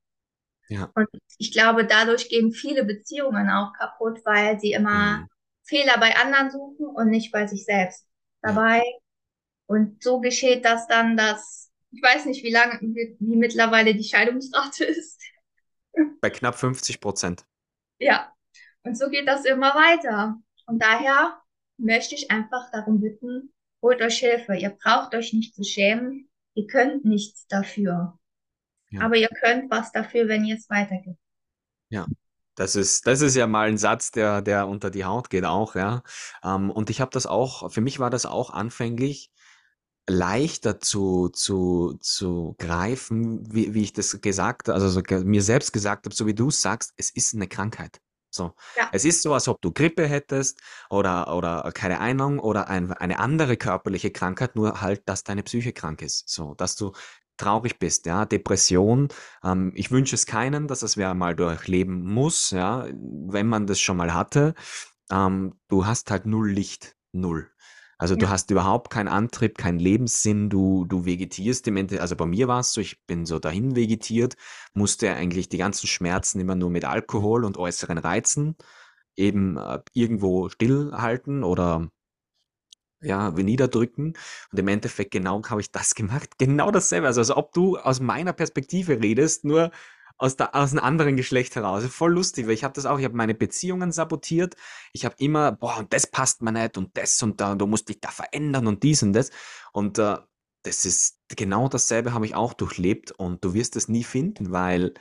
Ja. 0.70 0.94
Und 0.96 1.08
ich 1.38 1.52
glaube, 1.52 1.86
dadurch 1.86 2.30
gehen 2.30 2.52
viele 2.52 2.84
Beziehungen 2.84 3.50
auch 3.50 3.74
kaputt, 3.74 4.20
weil 4.26 4.60
sie 4.60 4.74
immer 4.74 5.22
Mhm. 5.22 5.28
Fehler 5.64 5.98
bei 6.00 6.16
anderen 6.16 6.52
suchen 6.52 6.88
und 6.88 7.10
nicht 7.10 7.32
bei 7.32 7.48
sich 7.48 7.66
selbst 7.66 8.08
Ja. 8.44 8.54
dabei. 8.54 8.84
Und 9.68 10.04
so 10.04 10.20
geschieht 10.22 10.66
das 10.66 10.88
dann, 10.88 11.18
dass 11.18 11.72
ich 11.92 12.04
weiß 12.04 12.26
nicht, 12.26 12.44
wie 12.44 12.52
lange, 12.52 12.80
wie, 12.82 13.18
wie 13.20 13.36
mittlerweile 13.38 13.96
die 13.96 14.04
Scheidungsrate 14.04 14.86
ist. 14.86 15.22
Bei 16.22 16.30
knapp 16.30 16.54
50 16.60 17.00
Prozent. 17.02 17.48
Ja. 18.00 18.37
Und 18.88 18.98
so 18.98 19.10
geht 19.10 19.28
das 19.28 19.44
immer 19.44 19.76
weiter. 19.76 20.40
Und 20.66 20.82
daher 20.82 21.42
möchte 21.78 22.16
ich 22.16 22.32
einfach 22.32 22.72
darum 22.72 23.02
bitten, 23.02 23.54
holt 23.82 24.02
euch 24.02 24.20
Hilfe. 24.20 24.56
Ihr 24.56 24.70
braucht 24.70 25.14
euch 25.14 25.34
nicht 25.34 25.54
zu 25.54 25.64
schämen. 25.66 26.30
Ihr 26.54 26.68
könnt 26.68 27.04
nichts 27.04 27.48
dafür. 27.48 28.18
Ja. 28.90 29.02
Aber 29.02 29.18
ihr 29.18 29.28
könnt 29.28 29.70
was 29.70 29.92
dafür, 29.92 30.30
wenn 30.30 30.46
ihr 30.46 30.56
es 30.56 30.70
weitergebt. 30.70 31.20
Ja. 31.90 32.08
Das 32.56 32.76
ist, 32.76 33.06
das 33.06 33.22
ist 33.22 33.36
ja 33.36 33.46
mal 33.46 33.68
ein 33.68 33.78
Satz, 33.78 34.12
der, 34.12 34.42
der 34.42 34.68
unter 34.68 34.90
die 34.90 35.06
Haut 35.06 35.30
geht 35.30 35.46
auch, 35.46 35.76
ja. 35.76 36.02
Ähm, 36.44 36.72
und 36.72 36.90
ich 36.90 37.02
habe 37.02 37.12
das 37.12 37.28
auch, 37.28 37.72
für 37.72 37.82
mich 37.82 38.00
war 38.00 38.10
das 38.10 38.26
auch 38.26 38.50
anfänglich 38.50 39.32
leichter 40.10 40.80
zu, 40.80 41.30
zu, 41.30 42.00
zu 42.00 42.56
greifen, 42.58 43.54
wie, 43.54 43.76
wie 43.76 43.84
ich 43.84 43.94
das 43.94 44.20
gesagt, 44.22 44.70
also 44.70 44.90
so, 44.90 45.02
mir 45.24 45.44
selbst 45.44 45.72
gesagt 45.72 46.06
habe, 46.06 46.16
so 46.16 46.26
wie 46.26 46.34
du 46.34 46.48
es 46.48 46.62
sagst, 46.62 46.94
es 46.98 47.12
ist 47.12 47.36
eine 47.36 47.48
Krankheit. 47.48 48.02
So. 48.38 48.54
Ja. 48.78 48.90
Es 48.94 49.04
ist 49.06 49.22
so, 49.22 49.34
als 49.34 49.48
ob 49.48 49.62
du 49.62 49.72
Grippe 49.72 50.08
hättest 50.08 50.62
oder, 50.90 51.36
oder 51.36 51.70
keine 51.74 52.00
Ahnung 52.00 52.40
oder 52.40 52.70
ein, 52.70 52.94
eine 52.94 53.20
andere 53.20 53.58
körperliche 53.58 54.12
Krankheit, 54.12 54.56
nur 54.56 54.82
halt, 54.82 55.02
dass 55.10 55.24
deine 55.24 55.44
Psyche 55.44 55.74
krank 55.74 56.02
ist. 56.02 56.30
So, 56.30 56.54
dass 56.56 56.76
du 56.76 56.94
traurig 57.38 57.80
bist, 57.80 58.06
ja, 58.06 58.26
Depression. 58.26 59.10
Ähm, 59.44 59.72
ich 59.76 59.92
wünsche 59.92 60.16
es 60.16 60.26
keinen, 60.26 60.68
dass 60.68 60.82
es 60.82 60.98
wer 60.98 61.14
mal 61.14 61.36
durchleben 61.36 62.04
muss, 62.04 62.52
ja, 62.52 62.88
wenn 62.92 63.48
man 63.48 63.68
das 63.68 63.80
schon 63.80 63.98
mal 63.98 64.14
hatte. 64.14 64.54
Ähm, 65.12 65.60
du 65.68 65.86
hast 65.86 66.12
halt 66.12 66.26
null 66.26 66.50
Licht, 66.52 66.96
null. 67.12 67.50
Also 67.98 68.16
du 68.16 68.26
Ja. 68.26 68.32
hast 68.32 68.52
überhaupt 68.52 68.92
keinen 68.92 69.08
Antrieb, 69.08 69.58
keinen 69.58 69.80
Lebenssinn, 69.80 70.50
du, 70.50 70.86
du 70.86 71.06
vegetierst 71.06 71.68
im 71.68 71.78
Ende, 71.78 72.02
also 72.02 72.16
bei 72.16 72.26
mir 72.26 72.48
war 72.48 72.60
es 72.60 72.74
so, 72.74 72.82
ich 72.82 73.04
bin 73.08 73.26
so 73.26 73.40
dahin 73.40 73.76
vegetiert, 73.76 74.36
musste 74.74 75.12
eigentlich 75.14 75.50
die 75.50 75.58
ganzen 75.58 75.88
Schmerzen 75.88 76.40
immer 76.40 76.56
nur 76.56 76.70
mit 76.70 76.86
Alkohol 76.86 77.44
und 77.44 77.58
äußeren 77.58 77.98
Reizen 77.98 78.56
eben 79.16 79.58
äh, 79.58 79.80
irgendwo 79.94 80.50
stillhalten 80.50 81.44
oder 81.44 81.90
ja, 83.02 83.30
niederdrücken. 83.32 84.14
Und 84.52 84.60
im 84.60 84.68
Endeffekt 84.68 85.12
genau 85.12 85.42
habe 85.50 85.62
ich 85.62 85.72
das 85.72 85.96
gemacht. 85.96 86.38
Genau 86.38 86.72
dasselbe. 86.72 87.08
Also, 87.08 87.22
als 87.22 87.32
ob 87.32 87.54
du 87.54 87.78
aus 87.78 88.00
meiner 88.00 88.34
Perspektive 88.34 89.02
redest, 89.02 89.46
nur 89.46 89.72
aus, 90.18 90.36
der, 90.36 90.56
aus 90.56 90.72
einem 90.72 90.84
anderen 90.84 91.16
Geschlecht 91.16 91.56
heraus. 91.56 91.86
Voll 91.86 92.14
lustig, 92.14 92.48
weil 92.48 92.54
ich 92.54 92.64
habe 92.64 92.74
das 92.74 92.86
auch, 92.86 93.00
ich 93.00 93.06
habe 93.06 93.16
meine 93.16 93.36
Beziehungen 93.36 93.92
sabotiert. 93.92 94.56
Ich 94.94 95.06
habe 95.06 95.16
immer, 95.20 95.52
boah, 95.52 95.78
und 95.78 95.94
das 95.94 96.08
passt 96.08 96.42
mir 96.42 96.52
nicht 96.52 96.78
und 96.78 96.98
das 96.98 97.22
und 97.24 97.40
da, 97.42 97.52
und 97.52 97.60
du 97.60 97.68
musst 97.68 97.90
dich 97.90 98.00
da 98.02 98.10
verändern 98.10 98.68
und 98.68 98.84
dies 98.84 99.04
und 99.04 99.14
das. 99.14 99.32
Und 99.74 100.00
äh, 100.00 100.18
das 100.64 100.86
ist 100.86 101.20
genau 101.30 101.70
dasselbe 101.70 102.14
habe 102.14 102.26
ich 102.26 102.36
auch 102.36 102.54
durchlebt 102.54 103.12
und 103.12 103.44
du 103.44 103.54
wirst 103.54 103.76
es 103.76 103.88
nie 103.88 104.04
finden, 104.04 104.52
weil 104.52 104.94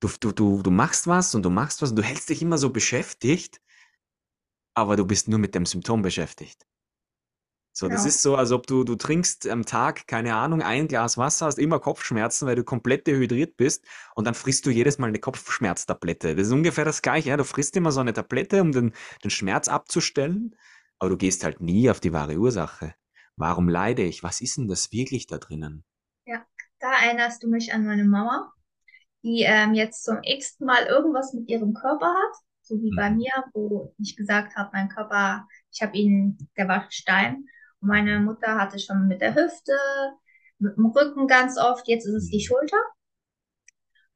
du, 0.00 0.08
du, 0.20 0.32
du, 0.32 0.62
du 0.62 0.70
machst 0.70 1.06
was 1.06 1.34
und 1.34 1.42
du 1.42 1.50
machst 1.50 1.82
was 1.82 1.90
und 1.90 1.96
du 1.96 2.02
hältst 2.02 2.28
dich 2.28 2.42
immer 2.42 2.58
so 2.58 2.70
beschäftigt, 2.70 3.60
aber 4.74 4.96
du 4.96 5.06
bist 5.06 5.28
nur 5.28 5.38
mit 5.38 5.54
dem 5.54 5.66
Symptom 5.66 6.02
beschäftigt. 6.02 6.66
So, 7.80 7.88
das 7.88 8.04
Genau. 8.04 8.04
ist 8.04 8.20
so, 8.22 8.36
als 8.36 8.52
ob 8.52 8.66
du, 8.66 8.84
du 8.84 8.94
trinkst 8.94 9.48
am 9.48 9.64
Tag, 9.64 10.06
keine 10.06 10.34
Ahnung, 10.34 10.60
ein 10.62 10.86
Glas 10.86 11.16
Wasser, 11.16 11.46
hast 11.46 11.58
immer 11.58 11.80
Kopfschmerzen, 11.80 12.46
weil 12.46 12.56
du 12.56 12.62
komplett 12.64 13.06
dehydriert 13.06 13.56
bist 13.56 13.84
und 14.14 14.26
dann 14.26 14.34
frisst 14.34 14.66
du 14.66 14.70
jedes 14.70 14.98
Mal 14.98 15.06
eine 15.08 15.18
Kopfschmerztablette. 15.18 16.36
Das 16.36 16.46
ist 16.48 16.52
ungefähr 16.52 16.84
das 16.84 17.00
Gleiche, 17.02 17.30
ja. 17.30 17.36
Du 17.38 17.44
frisst 17.44 17.76
immer 17.76 17.90
so 17.92 18.00
eine 18.00 18.12
Tablette, 18.12 18.60
um 18.60 18.72
den, 18.72 18.92
den 19.24 19.30
Schmerz 19.30 19.68
abzustellen, 19.68 20.54
aber 20.98 21.10
du 21.10 21.16
gehst 21.16 21.42
halt 21.44 21.60
nie 21.60 21.88
auf 21.90 22.00
die 22.00 22.12
wahre 22.12 22.36
Ursache. 22.36 22.94
Warum 23.36 23.68
leide 23.68 24.02
ich? 24.02 24.22
Was 24.22 24.40
ist 24.42 24.58
denn 24.58 24.68
das 24.68 24.92
wirklich 24.92 25.26
da 25.26 25.38
drinnen? 25.38 25.84
Ja, 26.26 26.44
da 26.80 26.92
erinnerst 27.04 27.42
du 27.42 27.48
mich 27.48 27.72
an 27.72 27.86
meine 27.86 28.04
Mama, 28.04 28.52
die 29.24 29.42
ähm, 29.44 29.74
jetzt 29.74 30.04
zum 30.04 30.18
x-ten 30.22 30.66
Mal 30.66 30.86
irgendwas 30.86 31.34
mit 31.34 31.48
ihrem 31.50 31.74
Körper 31.74 32.08
hat, 32.08 32.36
so 32.62 32.82
wie 32.82 32.92
bei 32.92 33.10
Mhm. 33.10 33.10
mir, 33.10 33.30
wo 33.54 33.94
ich 33.98 34.16
gesagt 34.16 34.56
habe, 34.56 34.70
mein 34.74 34.88
Körper, 34.88 35.46
ich 35.72 35.82
habe 35.82 35.96
ihn, 35.96 36.38
der 36.56 36.68
war 36.68 36.86
Stein. 36.90 37.46
Meine 37.80 38.18
Mhm. 38.18 38.24
Mutter 38.26 38.56
hatte 38.58 38.78
schon 38.78 39.06
mit 39.08 39.20
der 39.20 39.34
Hüfte, 39.34 39.72
mit 40.58 40.76
dem 40.76 40.86
Rücken 40.86 41.26
ganz 41.26 41.58
oft, 41.58 41.88
jetzt 41.88 42.06
ist 42.06 42.14
es 42.14 42.30
die 42.30 42.38
Mhm. 42.38 42.46
Schulter. 42.46 42.78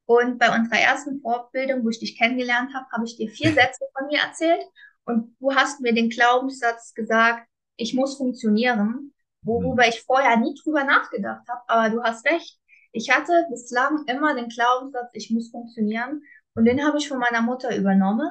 Und 0.07 0.39
bei 0.39 0.55
unserer 0.55 0.81
ersten 0.81 1.21
Fortbildung, 1.21 1.85
wo 1.85 1.89
ich 1.89 1.99
dich 1.99 2.19
kennengelernt 2.19 2.75
habe, 2.75 2.87
habe 2.93 3.05
ich 3.05 3.17
dir 3.17 3.29
vier 3.31 3.53
Sätze 3.55 3.85
von 3.97 4.07
mir 4.09 4.21
erzählt 4.21 4.63
und 5.05 5.37
du 5.41 5.55
hast 5.55 5.81
mir 5.81 5.95
den 5.95 6.11
Glaubenssatz 6.11 6.93
gesagt, 6.95 7.49
ich 7.77 7.95
muss 7.95 8.17
funktionieren, 8.17 9.13
Mhm. 9.47 9.75
worüber 9.75 9.87
ich 9.89 10.03
vorher 10.03 10.37
nie 10.37 10.55
drüber 10.63 10.85
nachgedacht 10.85 11.47
habe. 11.49 11.63
Aber 11.69 11.91
du 11.91 12.03
hast 12.03 12.27
recht. 12.27 12.59
Ich 12.93 13.11
hatte 13.11 13.47
bislang 13.51 14.05
immer 14.07 14.35
den 14.35 14.49
Glaubenssatz, 14.49 15.11
ich 15.15 15.31
muss 15.31 15.51
funktionieren 15.51 16.23
und 16.55 16.65
Mhm. 16.65 16.67
den 16.67 16.87
habe 16.87 16.99
ich 16.99 17.09
von 17.09 17.19
meiner 17.19 17.43
Mutter 17.43 17.75
übernommen, 17.77 18.31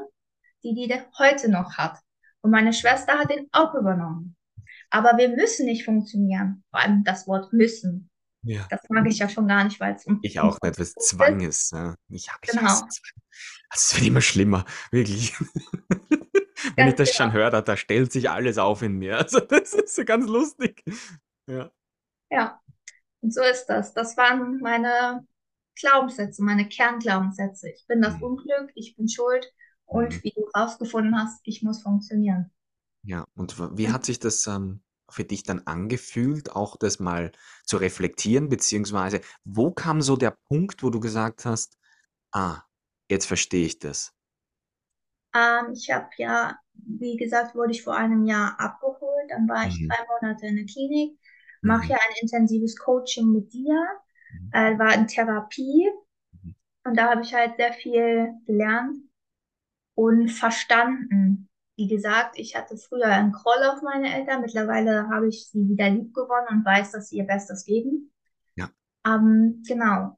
die 0.63 0.73
die 0.75 0.93
heute 1.19 1.49
noch 1.49 1.77
hat. 1.77 1.99
Und 2.41 2.51
meine 2.51 2.73
Schwester 2.73 3.19
hat 3.19 3.29
den 3.29 3.47
auch 3.51 3.73
übernommen. 3.73 4.35
Aber 4.93 5.17
wir 5.17 5.29
müssen 5.29 5.65
nicht 5.65 5.85
funktionieren. 5.85 6.63
Vor 6.69 6.79
allem 6.79 7.03
das 7.03 7.27
Wort 7.27 7.51
müssen. 7.51 8.09
Ja. 8.43 8.67
Das 8.69 8.81
mag 8.89 9.07
ich 9.07 9.19
ja 9.19 9.29
schon 9.29 9.47
gar 9.47 9.63
nicht, 9.63 9.79
weil 9.79 9.95
es 9.95 10.05
um, 10.05 10.19
Ich 10.21 10.39
auch 10.39 10.59
nicht, 10.61 10.77
weil 10.77 10.83
es. 10.85 10.93
Zwang 10.93 11.39
ist. 11.41 11.71
Ja. 11.71 11.95
Ich, 12.09 12.25
ich 12.25 12.29
hasse 12.31 12.39
Genau, 12.41 12.67
Zwang. 12.67 12.89
Also, 13.69 13.95
es 13.95 13.95
wird 13.95 14.07
immer 14.07 14.21
schlimmer, 14.21 14.65
wirklich. 14.91 15.33
Wenn 16.75 16.87
ich 16.89 16.95
das 16.95 17.13
schon 17.13 17.27
genau. 17.31 17.39
höre, 17.39 17.49
da, 17.49 17.61
da 17.61 17.75
stellt 17.77 18.11
sich 18.11 18.29
alles 18.29 18.57
auf 18.57 18.81
in 18.83 18.99
mir. 18.99 19.17
Also, 19.17 19.39
das 19.39 19.73
ist 19.73 19.95
so 19.95 20.05
ganz 20.05 20.27
lustig. 20.27 20.83
Ja. 21.47 21.71
Ja, 22.31 22.61
und 23.21 23.33
so 23.33 23.41
ist 23.43 23.67
das. 23.67 23.93
Das 23.93 24.17
waren 24.17 24.59
meine 24.61 25.27
Glaubenssätze, 25.79 26.43
meine 26.43 26.69
Kernglaubenssätze. 26.69 27.69
Ich 27.71 27.85
bin 27.87 28.01
das 28.01 28.17
Mhm. 28.17 28.23
Unglück, 28.23 28.71
ich 28.75 28.95
bin 28.95 29.09
schuld 29.09 29.45
Mhm. 29.91 29.97
und 29.99 30.23
wie 30.23 30.31
du 30.31 30.43
rausgefunden 30.57 31.17
hast, 31.17 31.41
ich 31.45 31.63
muss 31.63 31.81
funktionieren. 31.83 32.51
Ja, 33.05 33.25
und 33.35 33.59
w 33.59 33.69
wie 33.77 33.89
hat 33.91 34.05
sich 34.05 34.19
das, 34.19 34.47
ähm, 34.47 34.81
für 35.09 35.25
dich 35.25 35.43
dann 35.43 35.59
angefühlt, 35.65 36.51
auch 36.55 36.77
das 36.77 36.99
mal 36.99 37.31
zu 37.65 37.75
reflektieren, 37.77 38.47
beziehungsweise 38.49 39.19
wo 39.43 39.71
kam 39.71 40.01
so 40.01 40.15
der 40.15 40.31
Punkt, 40.47 40.83
wo 40.83 40.89
du 40.89 40.99
gesagt 41.01 41.43
hast: 41.45 41.77
„Ah, 42.33 42.63
jetzt 43.09 43.25
verstehe 43.27 43.65
ich 43.65 43.79
das?“ 43.79 44.13
ähm, 45.35 45.73
ich 45.73 45.89
habe 45.91 46.09
ja, 46.17 46.57
wie 46.73 47.17
gesagt, 47.17 47.55
wurde 47.55 47.71
ich 47.71 47.83
vor 47.83 47.95
einem 47.95 48.25
Jahr 48.25 48.59
abgeholt. 48.59 49.29
Dann 49.29 49.47
war 49.47 49.67
ich 49.67 49.79
Mhm. 49.79 49.87
drei 49.87 49.97
Monate 50.21 50.47
in 50.47 50.55
der 50.57 50.65
Klinik, 50.65 51.17
mache 51.61 51.87
Mhm. 51.87 51.93
ja 51.93 51.97
ein 51.97 52.15
intensives 52.21 52.77
Coaching 52.77 53.31
mit 53.31 53.53
dir, 53.53 53.75
Mhm. 54.31 54.53
äh, 54.53 54.77
war 54.77 54.93
in 54.95 55.07
Therapie 55.07 55.89
Mhm. 56.33 56.53
und 56.85 56.97
da 56.97 57.09
habe 57.11 57.21
ich 57.23 57.33
halt 57.33 57.57
sehr 57.57 57.73
viel 57.73 58.33
gelernt 58.45 58.97
und 59.95 60.29
verstanden. 60.29 61.49
Wie 61.75 61.87
gesagt, 61.87 62.37
ich 62.37 62.55
hatte 62.55 62.77
früher 62.77 63.07
einen 63.07 63.31
Groll 63.31 63.63
auf 63.63 63.81
meine 63.81 64.13
Eltern. 64.13 64.41
Mittlerweile 64.41 65.09
habe 65.09 65.27
ich 65.27 65.47
sie 65.49 65.67
wieder 65.67 65.89
lieb 65.89 66.13
gewonnen 66.13 66.47
und 66.49 66.65
weiß, 66.65 66.91
dass 66.91 67.09
sie 67.09 67.17
ihr 67.17 67.25
Bestes 67.25 67.65
geben. 67.65 68.11
Ja. 68.55 68.69
Ähm, 69.05 69.63
genau. 69.67 70.17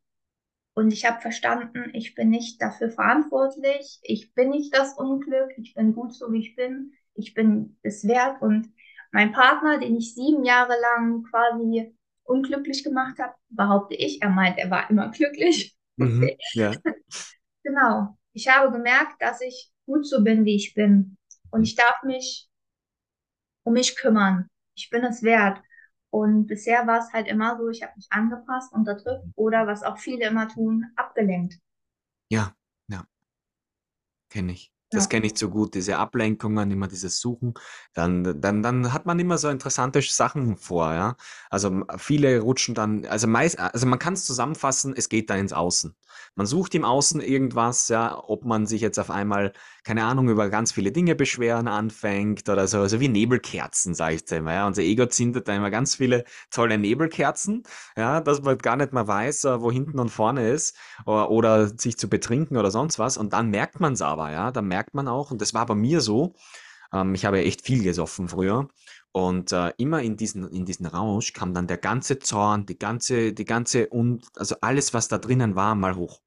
Und 0.74 0.92
ich 0.92 1.06
habe 1.06 1.22
verstanden, 1.22 1.90
ich 1.94 2.16
bin 2.16 2.30
nicht 2.30 2.62
dafür 2.62 2.90
verantwortlich. 2.90 4.00
Ich 4.04 4.34
bin 4.34 4.50
nicht 4.50 4.76
das 4.76 4.98
Unglück. 4.98 5.52
Ich 5.58 5.74
bin 5.74 5.94
gut 5.94 6.14
so, 6.14 6.32
wie 6.34 6.40
ich 6.40 6.56
bin. 6.58 6.92
Ich 7.14 7.34
bin 7.34 7.78
es 7.82 8.06
wert. 8.06 8.42
Und 8.42 8.70
mein 9.14 9.32
Partner, 9.32 9.80
den 9.80 9.96
ich 9.96 10.14
sieben 10.14 10.44
Jahre 10.44 10.74
lang 10.82 11.24
quasi 11.24 11.96
unglücklich 12.24 12.84
gemacht 12.84 13.18
habe, 13.20 13.34
behaupte 13.50 13.96
ich, 13.96 14.22
er 14.22 14.30
meint, 14.30 14.58
er 14.58 14.70
war 14.70 14.90
immer 14.90 15.10
glücklich. 15.12 15.78
Mhm. 15.96 16.30
Ja. 16.54 16.74
Genau. 17.64 18.18
Ich 18.34 18.50
habe 18.50 18.72
gemerkt, 18.72 19.22
dass 19.22 19.40
ich 19.42 19.72
gut 19.86 20.06
so 20.06 20.24
bin, 20.24 20.44
wie 20.44 20.56
ich 20.56 20.74
bin. 20.74 21.18
Und 21.56 21.64
ich 21.64 21.76
darf 21.76 22.04
mich 22.04 22.50
um 23.64 23.74
mich 23.74 23.96
kümmern. 23.98 24.48
Ich 24.76 24.90
bin 24.90 25.04
es 25.04 25.22
wert. 25.24 25.62
Und 26.10 26.48
bisher 26.48 26.88
war 26.88 27.00
es 27.00 27.12
halt 27.12 27.28
immer 27.28 27.58
so, 27.58 27.68
ich 27.70 27.84
habe 27.84 27.92
mich 27.98 28.08
angepasst, 28.10 28.72
unterdrückt 28.72 29.26
oder 29.36 29.68
was 29.68 29.84
auch 29.84 29.98
viele 29.98 30.26
immer 30.28 30.48
tun, 30.48 30.86
abgelenkt. 30.96 31.56
Ja, 32.30 32.56
ja. 32.88 33.08
Kenne 34.30 34.52
ich. 34.54 34.72
Das 34.92 35.10
Ja, 35.10 35.10
kenne 35.10 35.26
ich 35.26 35.36
zu 35.36 35.50
gut, 35.50 35.74
diese 35.76 35.98
Ablenkungen, 35.98 36.72
immer 36.72 36.88
dieses 36.88 37.20
Suchen. 37.20 37.54
Dann 37.94 38.40
dann 38.40 38.64
dann 38.64 38.94
hat 38.94 39.06
man 39.06 39.20
immer 39.20 39.38
so 39.38 39.50
interessante 39.50 40.02
Sachen 40.02 40.56
vor, 40.58 40.94
ja. 40.94 41.18
Also, 41.50 41.84
viele 41.98 42.40
rutschen 42.40 42.76
dann 42.76 43.06
also 43.06 43.28
meist 43.28 43.60
also 43.60 43.86
man 43.88 44.00
kann's 44.00 44.26
zusammenfassen, 44.26 44.94
es 44.96 45.10
geht 45.10 45.30
da 45.30 45.36
ins 45.36 45.52
Außen. 45.54 45.96
Man 46.36 46.46
sucht 46.46 46.76
im 46.76 46.86
Außen 46.86 47.22
irgendwas, 47.22 47.88
ja, 47.90 48.22
ob 48.28 48.46
man 48.46 48.66
sich 48.66 48.82
jetzt 48.82 49.00
auf 49.00 49.10
einmal, 49.10 49.54
keine 49.84 50.04
Ahnung, 50.06 50.30
über 50.30 50.50
ganz 50.50 50.72
viele 50.72 50.92
Dinge 50.92 51.16
beschweren 51.16 51.68
anfängt 51.68 52.50
oder 52.50 52.68
so, 52.68 52.88
so 52.88 53.00
wie 53.00 53.08
Nebelkerzen, 53.08 53.94
sage 53.94 54.16
ich 54.16 54.32
immer, 54.32 54.54
ja. 54.54 54.68
Unser 54.68 54.82
Ego 54.84 55.06
zündet 55.08 55.48
da 55.48 55.56
immer 55.56 55.72
ganz 55.72 55.96
viele 55.96 56.26
tolle 56.52 56.78
Nebelkerzen, 56.78 57.64
ja, 57.98 58.22
dass 58.22 58.42
man 58.42 58.58
gar 58.58 58.76
nicht 58.78 58.94
mehr 58.94 59.08
weiß, 59.08 59.46
äh, 59.46 59.62
wo 59.62 59.72
hinten 59.72 60.00
und 60.00 60.10
vorne 60.10 60.50
ist 60.50 60.76
oder, 61.06 61.30
oder 61.32 61.68
sich 61.68 61.98
zu 61.98 62.10
betrinken 62.10 62.58
oder 62.58 62.72
sonst 62.72 63.00
was. 63.00 63.18
Und 63.18 63.34
dann 63.34 63.50
merkt 63.50 63.80
man 63.80 63.94
es 63.94 64.02
aber, 64.02 64.32
ja. 64.32 64.52
Dann 64.52 64.68
merkt 64.68 64.94
man 64.94 65.08
auch, 65.08 65.32
und 65.32 65.42
das 65.42 65.54
war 65.54 65.66
bei 65.66 65.76
mir 65.76 66.02
so, 66.02 66.36
ähm, 66.94 67.14
ich 67.16 67.26
habe 67.26 67.40
ja 67.40 67.44
echt 67.46 67.62
viel 67.62 67.84
gesoffen 67.84 68.28
früher. 68.30 68.70
Und 69.16 69.54
äh, 69.54 69.72
immer 69.78 70.02
in 70.02 70.18
diesen, 70.18 70.46
in 70.50 70.66
diesen 70.66 70.86
Rausch 70.86 71.32
kam 71.32 71.54
dann 71.54 71.68
der 71.68 71.78
ganze 71.78 72.20
Zorn, 72.20 72.66
die 72.66 72.78
ganze, 72.78 73.32
die 73.32 73.46
ganze 73.46 73.88
und 73.88 74.28
also 74.36 74.58
alles, 74.60 74.94
was 74.94 75.08
da 75.08 75.18
drinnen 75.18 75.56
war, 75.56 75.74
mal 75.74 75.96
hoch. 75.96 76.20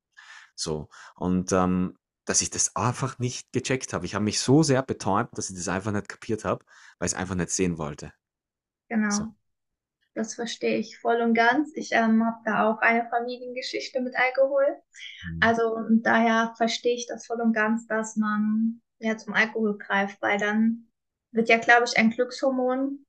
So. 0.54 0.88
Und 1.14 1.52
ähm, 1.52 1.98
dass 2.24 2.40
ich 2.40 2.48
das 2.48 2.74
einfach 2.76 3.18
nicht 3.18 3.52
gecheckt 3.52 3.92
habe. 3.92 4.06
Ich 4.06 4.14
habe 4.14 4.24
mich 4.24 4.40
so 4.40 4.62
sehr 4.62 4.82
betäubt, 4.82 5.36
dass 5.36 5.50
ich 5.50 5.56
das 5.56 5.68
einfach 5.68 5.92
nicht 5.92 6.08
kapiert 6.08 6.46
habe, 6.46 6.64
weil 6.98 7.08
ich 7.08 7.12
es 7.12 7.18
einfach 7.18 7.34
nicht 7.34 7.50
sehen 7.50 7.76
wollte. 7.76 8.14
So. 8.88 8.96
genau. 8.96 9.34
Das 10.14 10.36
verstehe 10.36 10.78
ich 10.78 10.98
voll 10.98 11.20
und 11.20 11.34
ganz. 11.34 11.70
Ich 11.74 11.90
ähm, 11.92 12.24
habe 12.24 12.38
da 12.46 12.70
auch 12.70 12.78
eine 12.78 13.06
Familiengeschichte 13.10 14.00
mit 14.00 14.16
Alkohol. 14.16 14.64
Mhm. 15.30 15.40
Also 15.42 15.74
und 15.74 16.04
daher 16.04 16.54
verstehe 16.56 16.94
ich 16.94 17.06
das 17.06 17.26
voll 17.26 17.42
und 17.42 17.52
ganz, 17.52 17.86
dass 17.86 18.16
man 18.16 18.80
ja 18.98 19.18
zum 19.18 19.34
Alkohol 19.34 19.76
greift, 19.76 20.22
weil 20.22 20.38
dann 20.38 20.87
wird 21.32 21.48
ja, 21.48 21.58
glaube 21.58 21.84
ich, 21.86 21.96
ein 21.98 22.10
Glückshormon 22.10 23.04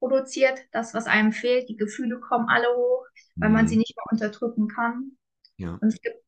produziert, 0.00 0.60
das, 0.72 0.94
was 0.94 1.06
einem 1.06 1.32
fehlt. 1.32 1.68
Die 1.68 1.76
Gefühle 1.76 2.20
kommen 2.20 2.48
alle 2.48 2.68
hoch, 2.76 3.06
weil 3.40 3.50
man 3.50 3.68
sie 3.68 3.76
Mhm. 3.76 3.78
nicht 3.78 3.96
mehr 3.96 4.04
unterdrücken 4.12 4.68
kann. 4.68 5.18
Ja, 5.56 5.80
Und 5.80 5.88
es 5.90 6.00
gibt 6.02 6.18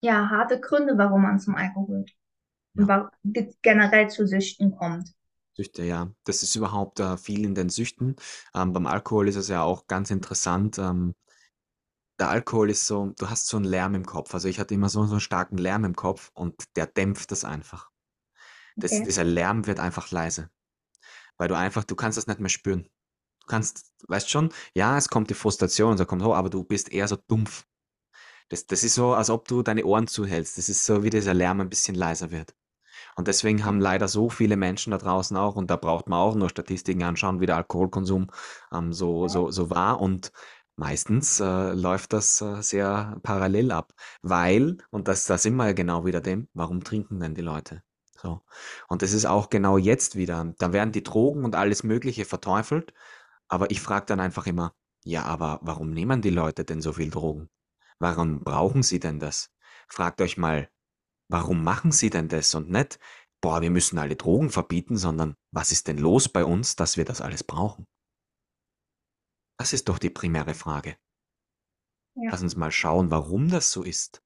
ja 0.00 0.28
harte 0.30 0.58
Gründe, 0.60 0.98
warum 0.98 1.22
man 1.22 1.38
zum 1.38 1.54
Alkohol 1.54 2.04
und 2.76 2.88
ja. 2.88 2.92
ge- 3.24 3.54
generell 3.62 4.08
zu 4.10 4.26
Süchten 4.26 4.76
kommt. 4.76 5.10
Süchte, 5.56 5.82
ja. 5.84 6.10
Das 6.24 6.42
ist 6.42 6.54
überhaupt 6.56 7.00
äh, 7.00 7.16
viel 7.18 7.44
in 7.44 7.54
den 7.54 7.68
Süchten. 7.68 8.16
Ähm, 8.54 8.72
beim 8.72 8.86
Alkohol 8.86 9.28
ist 9.28 9.36
es 9.36 9.48
ja 9.48 9.62
auch 9.62 9.86
ganz 9.86 10.10
interessant. 10.10 10.78
Ähm, 10.78 11.14
der 12.20 12.28
Alkohol 12.30 12.70
ist 12.70 12.86
so, 12.86 13.12
du 13.18 13.28
hast 13.28 13.48
so 13.48 13.56
einen 13.56 13.64
Lärm 13.66 13.94
im 13.96 14.06
Kopf. 14.06 14.32
Also 14.34 14.46
ich 14.48 14.60
hatte 14.60 14.72
immer 14.74 14.88
so, 14.88 15.04
so 15.06 15.12
einen 15.14 15.20
starken 15.20 15.58
Lärm 15.58 15.84
im 15.84 15.96
Kopf 15.96 16.30
und 16.34 16.54
der 16.76 16.86
dämpft 16.86 17.30
das 17.32 17.44
einfach. 17.44 17.90
Das, 18.80 18.92
Okay, 18.92 19.04
dieser 19.04 19.24
Lärm 19.24 19.66
wird 19.66 19.80
einfach 19.80 20.10
leise, 20.10 20.50
weil 21.36 21.48
du 21.48 21.56
einfach, 21.56 21.84
du 21.84 21.96
kannst 21.96 22.18
das 22.18 22.26
nicht 22.26 22.40
mehr 22.40 22.48
spüren. 22.48 22.84
Du 23.40 23.46
kannst, 23.48 23.92
weißt 24.08 24.30
schon, 24.30 24.50
ja, 24.74 24.96
es 24.96 25.08
kommt 25.08 25.30
die 25.30 25.34
Frustration, 25.34 25.96
so 25.96 26.06
kommt 26.06 26.22
hoch, 26.22 26.34
aber 26.34 26.50
du 26.50 26.64
bist 26.64 26.92
eher 26.92 27.08
so 27.08 27.16
dumpf. 27.16 27.66
Das, 28.48 28.66
das 28.66 28.84
ist 28.84 28.94
so, 28.94 29.14
als 29.14 29.30
ob 29.30 29.48
du 29.48 29.62
deine 29.62 29.84
Ohren 29.84 30.06
zuhältst. 30.06 30.58
Das 30.58 30.68
ist 30.68 30.84
so, 30.84 31.02
wie 31.02 31.10
dieser 31.10 31.34
Lärm 31.34 31.60
ein 31.60 31.68
bisschen 31.68 31.94
leiser 31.94 32.30
wird. 32.30 32.54
Und 33.16 33.28
deswegen 33.28 33.64
haben 33.64 33.80
leider 33.80 34.08
so 34.08 34.30
viele 34.30 34.56
Menschen 34.56 34.92
da 34.92 34.98
draußen 34.98 35.36
auch, 35.36 35.56
und 35.56 35.70
da 35.70 35.76
braucht 35.76 36.08
man 36.08 36.18
auch 36.18 36.34
nur 36.34 36.48
Statistiken 36.48 37.02
anschauen, 37.02 37.40
wie 37.40 37.46
der 37.46 37.56
Alkoholkonsum 37.56 38.30
ähm, 38.72 38.92
so, 38.92 39.28
so, 39.28 39.50
so 39.50 39.70
war. 39.70 40.00
Und 40.00 40.32
meistens 40.76 41.40
äh, 41.40 41.72
läuft 41.72 42.12
das 42.12 42.40
äh, 42.40 42.62
sehr 42.62 43.18
parallel 43.22 43.72
ab. 43.72 43.92
Weil, 44.22 44.78
und 44.90 45.08
das, 45.08 45.26
da 45.26 45.38
sind 45.38 45.56
wir 45.56 45.66
ja 45.66 45.72
genau 45.72 46.06
wieder 46.06 46.20
dem, 46.20 46.48
warum 46.54 46.84
trinken 46.84 47.20
denn 47.20 47.34
die 47.34 47.42
Leute? 47.42 47.82
So. 48.20 48.42
Und 48.88 49.02
das 49.02 49.12
ist 49.12 49.26
auch 49.26 49.48
genau 49.48 49.78
jetzt 49.78 50.16
wieder. 50.16 50.52
Da 50.58 50.72
werden 50.72 50.92
die 50.92 51.04
Drogen 51.04 51.44
und 51.44 51.54
alles 51.54 51.84
Mögliche 51.84 52.24
verteufelt. 52.24 52.92
Aber 53.48 53.70
ich 53.70 53.80
frage 53.80 54.06
dann 54.06 54.20
einfach 54.20 54.46
immer, 54.46 54.74
ja, 55.04 55.22
aber 55.22 55.60
warum 55.62 55.90
nehmen 55.90 56.20
die 56.20 56.30
Leute 56.30 56.64
denn 56.64 56.82
so 56.82 56.92
viel 56.92 57.10
Drogen? 57.10 57.48
Warum 57.98 58.42
brauchen 58.42 58.82
sie 58.82 59.00
denn 59.00 59.20
das? 59.20 59.50
Fragt 59.88 60.20
euch 60.20 60.36
mal, 60.36 60.68
warum 61.28 61.62
machen 61.62 61.92
sie 61.92 62.10
denn 62.10 62.28
das 62.28 62.54
und 62.54 62.70
nicht, 62.70 62.98
boah, 63.40 63.62
wir 63.62 63.70
müssen 63.70 63.98
alle 63.98 64.16
Drogen 64.16 64.50
verbieten, 64.50 64.96
sondern 64.96 65.36
was 65.52 65.72
ist 65.72 65.86
denn 65.86 65.98
los 65.98 66.28
bei 66.28 66.44
uns, 66.44 66.76
dass 66.76 66.96
wir 66.96 67.04
das 67.04 67.20
alles 67.20 67.44
brauchen? 67.44 67.86
Das 69.58 69.72
ist 69.72 69.88
doch 69.88 69.98
die 69.98 70.10
primäre 70.10 70.54
Frage. 70.54 70.96
Ja, 72.16 72.30
Lass 72.30 72.42
uns 72.42 72.56
mal 72.56 72.72
schauen, 72.72 73.10
warum 73.10 73.48
das 73.48 73.70
so 73.70 73.82
ist. 73.82 74.22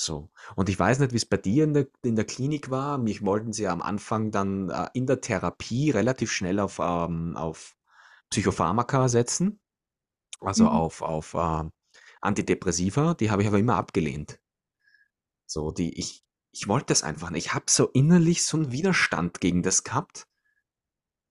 So. 0.00 0.30
Und 0.56 0.70
ich 0.70 0.78
weiß 0.78 0.98
nicht, 0.98 1.12
wie 1.12 1.18
es 1.18 1.26
bei 1.26 1.36
dir 1.36 1.64
in 1.64 1.74
der, 1.74 1.86
in 2.02 2.16
der 2.16 2.24
Klinik 2.24 2.70
war. 2.70 2.96
Mich 2.96 3.22
wollten 3.22 3.52
sie 3.52 3.68
am 3.68 3.82
Anfang 3.82 4.30
dann 4.30 4.70
äh, 4.70 4.88
in 4.94 5.06
der 5.06 5.20
Therapie 5.20 5.90
relativ 5.90 6.32
schnell 6.32 6.58
auf, 6.58 6.78
ähm, 6.82 7.36
auf 7.36 7.76
Psychopharmaka 8.30 9.08
setzen, 9.08 9.60
also 10.40 10.64
mhm. 10.64 10.70
auf, 10.70 11.02
auf 11.02 11.34
äh, 11.34 11.64
Antidepressiva. 12.22 13.14
Die 13.14 13.30
habe 13.30 13.42
ich 13.42 13.48
aber 13.48 13.58
immer 13.58 13.76
abgelehnt. 13.76 14.40
So, 15.46 15.70
die, 15.70 15.98
ich, 15.98 16.24
ich 16.52 16.66
wollte 16.66 16.86
das 16.86 17.02
einfach 17.02 17.28
nicht. 17.28 17.46
Ich 17.46 17.54
habe 17.54 17.66
so 17.68 17.88
innerlich 17.88 18.44
so 18.44 18.56
einen 18.56 18.72
Widerstand 18.72 19.40
gegen 19.40 19.62
das 19.62 19.84
gehabt. 19.84 20.26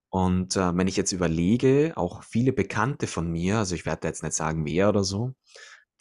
Und 0.09 0.55
äh, 0.55 0.77
wenn 0.77 0.87
ich 0.87 0.97
jetzt 0.97 1.11
überlege, 1.11 1.93
auch 1.95 2.23
viele 2.23 2.53
Bekannte 2.53 3.07
von 3.07 3.31
mir, 3.31 3.57
also 3.57 3.73
ich 3.73 3.87
werde 3.87 4.07
jetzt 4.07 4.21
nicht 4.21 4.35
sagen 4.35 4.65
wer 4.65 4.89
oder 4.89 5.03
so, 5.03 5.33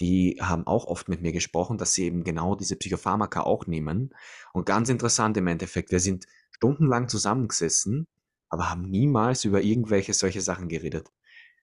die 0.00 0.38
haben 0.40 0.66
auch 0.66 0.87
oft 0.87 1.08
mit 1.08 1.22
mir 1.22 1.32
gesprochen, 1.32 1.78
dass 1.78 1.94
sie 1.94 2.04
eben 2.04 2.24
genau 2.24 2.54
diese 2.54 2.76
Psychopharmaka 2.76 3.42
auch 3.42 3.66
nehmen. 3.66 4.14
Und 4.52 4.66
ganz 4.66 4.88
interessant 4.88 5.37
im 5.37 5.46
Endeffekt, 5.46 5.90
wir 5.90 6.00
sind 6.00 6.26
stundenlang 6.52 7.08
zusammengesessen, 7.08 8.06
aber 8.48 8.70
haben 8.70 8.82
niemals 8.82 9.44
über 9.44 9.62
irgendwelche 9.62 10.14
solche 10.14 10.40
Sachen 10.40 10.68
geredet. 10.68 11.11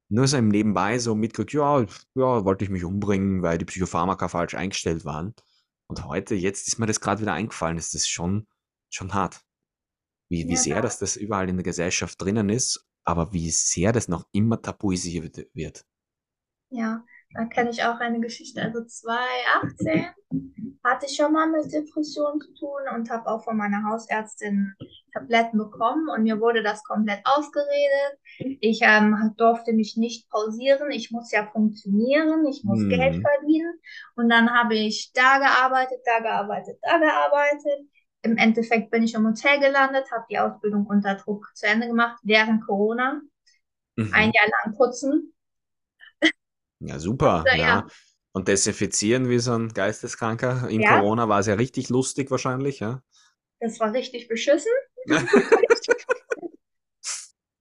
Nur 0.09 0.27
so 0.27 0.37
im 0.37 0.49
Nebenbei 0.49 0.99
so 0.99 1.15
mitgekriegt, 1.15 1.53
ja, 1.53 1.81
ja, 1.81 2.45
wollte 2.45 2.63
ich 2.63 2.69
mich 2.69 2.83
umbringen, 2.83 3.41
weil 3.41 3.57
die 3.57 3.65
Psychopharmaka 3.65 4.27
falsch 4.27 4.53
eingestellt 4.53 5.03
waren. 5.05 5.33
Und 5.87 6.05
heute, 6.05 6.35
jetzt 6.35 6.67
ist 6.67 6.77
mir 6.77 6.85
das 6.85 6.99
gerade 6.99 7.21
wieder 7.21 7.33
eingefallen, 7.33 7.77
ist 7.77 7.95
das 7.95 8.07
schon, 8.07 8.47
schon 8.89 9.13
hart. 9.13 9.41
Wie, 10.29 10.47
wie 10.47 10.53
Ja, 10.53 10.57
sehr 10.57 10.81
dass 10.81 10.99
das 10.99 11.15
überall 11.15 11.49
in 11.49 11.57
der 11.57 11.63
Gesellschaft 11.63 12.21
drinnen 12.21 12.49
ist, 12.49 12.85
aber 13.03 13.33
wie 13.33 13.49
sehr 13.51 13.93
das 13.93 14.07
noch 14.07 14.27
immer 14.31 14.61
tabuisiert 14.61 15.47
wird. 15.53 15.85
Ja, 16.69 17.05
da 17.35 17.45
kenne 17.45 17.69
ich 17.71 17.83
auch 17.83 17.99
eine 17.99 18.19
Geschichte. 18.19 18.61
Also 18.61 18.83
2018 18.85 20.05
hatte 20.83 21.07
ich 21.07 21.15
schon 21.15 21.33
mal 21.33 21.47
mit 21.49 21.71
Depressionen 21.73 22.39
zu 22.41 22.53
tun 22.53 22.81
und 22.95 23.09
habe 23.09 23.27
auch 23.29 23.43
von 23.43 23.57
meiner 23.57 23.83
Hausärztin 23.89 24.73
Tabletten 25.13 25.57
bekommen 25.57 26.09
und 26.09 26.23
mir 26.23 26.39
wurde 26.41 26.61
das 26.63 26.83
komplett 26.83 27.21
ausgeredet. 27.25 28.19
Ich 28.59 28.79
ähm, 28.83 29.33
durfte 29.37 29.73
mich 29.73 29.97
nicht 29.97 30.29
pausieren. 30.29 30.91
Ich 30.91 31.11
muss 31.11 31.31
ja 31.31 31.47
funktionieren. 31.47 32.45
Ich 32.47 32.63
muss 32.63 32.87
Geld 32.87 33.15
Mhm. 33.15 33.21
verdienen. 33.21 33.79
Und 34.15 34.29
dann 34.29 34.51
habe 34.53 34.75
ich 34.75 35.11
da 35.13 35.37
gearbeitet, 35.39 35.99
da 36.05 36.19
gearbeitet, 36.19 36.77
da 36.81 36.97
gearbeitet. 36.99 37.87
Im 38.23 38.37
Endeffekt 38.37 38.91
bin 38.91 39.03
ich 39.03 39.13
im 39.13 39.25
Hotel 39.25 39.59
gelandet, 39.59 40.11
habe 40.11 40.25
die 40.29 40.39
Ausbildung 40.39 40.85
unter 40.87 41.15
Druck 41.15 41.47
zu 41.55 41.65
Ende 41.67 41.87
gemacht 41.87 42.19
während 42.23 42.65
Corona. 42.65 43.21
Ein 44.11 44.29
Mhm. 44.29 44.33
Jahr 44.33 44.47
lang 44.65 44.75
putzen. 44.75 45.34
Ja, 46.79 46.99
super, 46.99 47.49
äh, 47.51 47.57
ja. 47.57 47.83
ja, 47.83 47.87
Und 48.31 48.47
desinfizieren 48.47 49.29
wie 49.29 49.39
so 49.39 49.53
ein 49.57 49.69
Geisteskranker. 49.73 50.67
In 50.69 50.83
ja, 50.83 50.85
Corona 50.85 51.27
war 51.29 51.39
es 51.39 51.47
ja 51.47 51.55
richtig 51.55 51.89
lustig 51.89 52.31
wahrscheinlich, 52.31 52.79
ja. 52.79 53.01
Das 53.59 53.79
war 53.81 53.91
richtig 53.93 54.27
beschissen. 54.29 54.71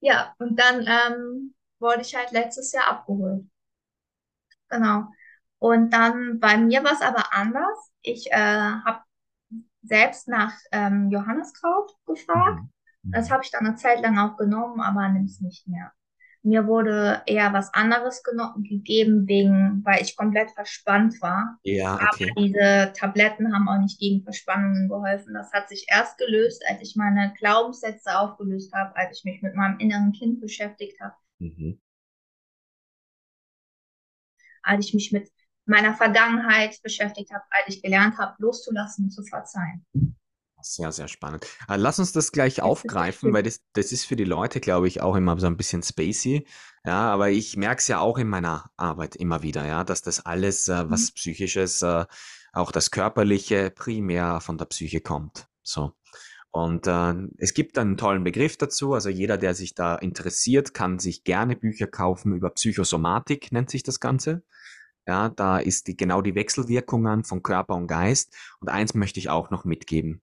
Ja, 0.00 0.34
und 0.38 0.58
dann 0.60 0.86
ähm, 0.86 1.54
wurde 1.80 2.02
ich 2.02 2.14
halt 2.14 2.30
letztes 2.32 2.70
Jahr 2.72 2.86
abgeholt. 2.88 3.44
Genau. 4.68 5.06
Und 5.58 5.90
dann 5.90 6.40
bei 6.40 6.56
mir 6.58 6.84
war 6.84 6.92
es 6.92 7.00
aber 7.02 7.32
anders. 7.32 7.78
Ich 8.02 8.30
äh, 8.32 8.36
habe 8.36 9.00
selbst 9.82 10.28
nach 10.28 10.52
ähm, 10.72 11.10
Johanniskraut 11.10 11.92
gefragt. 12.06 12.62
Mhm. 13.02 13.12
Das 13.12 13.30
Mhm. 13.30 13.32
habe 13.32 13.44
ich 13.44 13.50
dann 13.50 13.66
eine 13.66 13.76
Zeit 13.76 14.00
lang 14.02 14.18
auch 14.18 14.36
genommen, 14.36 14.80
aber 14.80 15.08
nimm 15.10 15.24
es 15.26 15.40
nicht 15.40 15.66
mehr. 15.68 15.92
Mir 16.46 16.66
wurde 16.66 17.22
eher 17.24 17.54
was 17.54 17.72
anderes 17.72 18.22
gegeben, 18.22 19.26
wegen, 19.26 19.82
weil 19.82 20.02
ich 20.02 20.14
komplett 20.14 20.50
verspannt 20.50 21.20
war. 21.22 21.58
Ja, 21.62 21.98
okay. 22.12 22.30
Diese 22.36 22.92
Tabletten 22.94 23.54
haben 23.54 23.66
auch 23.66 23.80
nicht 23.80 23.98
gegen 23.98 24.22
Verspannungen 24.22 24.88
geholfen. 24.90 25.32
Das 25.32 25.52
hat 25.54 25.70
sich 25.70 25.86
erst 25.88 26.18
gelöst, 26.18 26.62
als 26.68 26.82
ich 26.82 26.96
meine 26.96 27.32
Glaubenssätze 27.38 28.18
aufgelöst 28.18 28.74
habe, 28.74 28.94
als 28.94 29.18
ich 29.18 29.24
mich 29.24 29.40
mit 29.40 29.54
meinem 29.54 29.78
inneren 29.78 30.12
Kind 30.12 30.42
beschäftigt 30.42 31.00
habe, 31.00 31.14
Mhm. 31.40 31.78
als 34.62 34.86
ich 34.86 34.94
mich 34.94 35.12
mit 35.12 35.30
meiner 35.64 35.94
Vergangenheit 35.94 36.78
beschäftigt 36.82 37.32
habe, 37.32 37.44
als 37.50 37.74
ich 37.74 37.82
gelernt 37.82 38.18
habe, 38.18 38.34
loszulassen 38.38 39.06
und 39.06 39.10
zu 39.10 39.22
verzeihen. 39.22 39.86
Sehr, 40.66 40.92
sehr 40.92 41.08
spannend. 41.08 41.46
Äh, 41.68 41.76
lass 41.76 41.98
uns 41.98 42.12
das 42.12 42.32
gleich 42.32 42.62
aufgreifen, 42.62 43.34
weil 43.34 43.42
das, 43.42 43.60
das 43.74 43.92
ist 43.92 44.06
für 44.06 44.16
die 44.16 44.24
Leute, 44.24 44.60
glaube 44.60 44.88
ich, 44.88 45.02
auch 45.02 45.14
immer 45.14 45.38
so 45.38 45.46
ein 45.46 45.58
bisschen 45.58 45.82
spacey. 45.82 46.46
Ja, 46.86 47.12
aber 47.12 47.28
ich 47.28 47.58
merke 47.58 47.80
es 47.80 47.88
ja 47.88 48.00
auch 48.00 48.16
in 48.16 48.28
meiner 48.28 48.70
Arbeit 48.78 49.14
immer 49.14 49.42
wieder, 49.42 49.66
ja, 49.66 49.84
dass 49.84 50.00
das 50.00 50.24
alles, 50.24 50.68
äh, 50.68 50.88
was 50.88 51.12
Psychisches, 51.12 51.82
äh, 51.82 52.06
auch 52.54 52.72
das 52.72 52.90
Körperliche, 52.90 53.70
primär 53.70 54.40
von 54.40 54.56
der 54.56 54.64
Psyche 54.64 55.02
kommt. 55.02 55.48
So. 55.62 55.92
Und 56.50 56.86
äh, 56.86 57.14
es 57.36 57.52
gibt 57.52 57.76
einen 57.76 57.98
tollen 57.98 58.24
Begriff 58.24 58.56
dazu. 58.56 58.94
Also 58.94 59.10
jeder, 59.10 59.36
der 59.36 59.54
sich 59.54 59.74
da 59.74 59.96
interessiert, 59.96 60.72
kann 60.72 60.98
sich 60.98 61.24
gerne 61.24 61.56
Bücher 61.56 61.88
kaufen 61.88 62.32
über 62.34 62.48
Psychosomatik, 62.48 63.52
nennt 63.52 63.68
sich 63.68 63.82
das 63.82 64.00
Ganze. 64.00 64.42
Ja, 65.06 65.28
da 65.28 65.58
ist 65.58 65.88
die, 65.88 65.96
genau 65.96 66.22
die 66.22 66.34
Wechselwirkungen 66.34 67.24
von 67.24 67.42
Körper 67.42 67.74
und 67.74 67.86
Geist. 67.86 68.34
Und 68.60 68.70
eins 68.70 68.94
möchte 68.94 69.20
ich 69.20 69.28
auch 69.28 69.50
noch 69.50 69.66
mitgeben. 69.66 70.22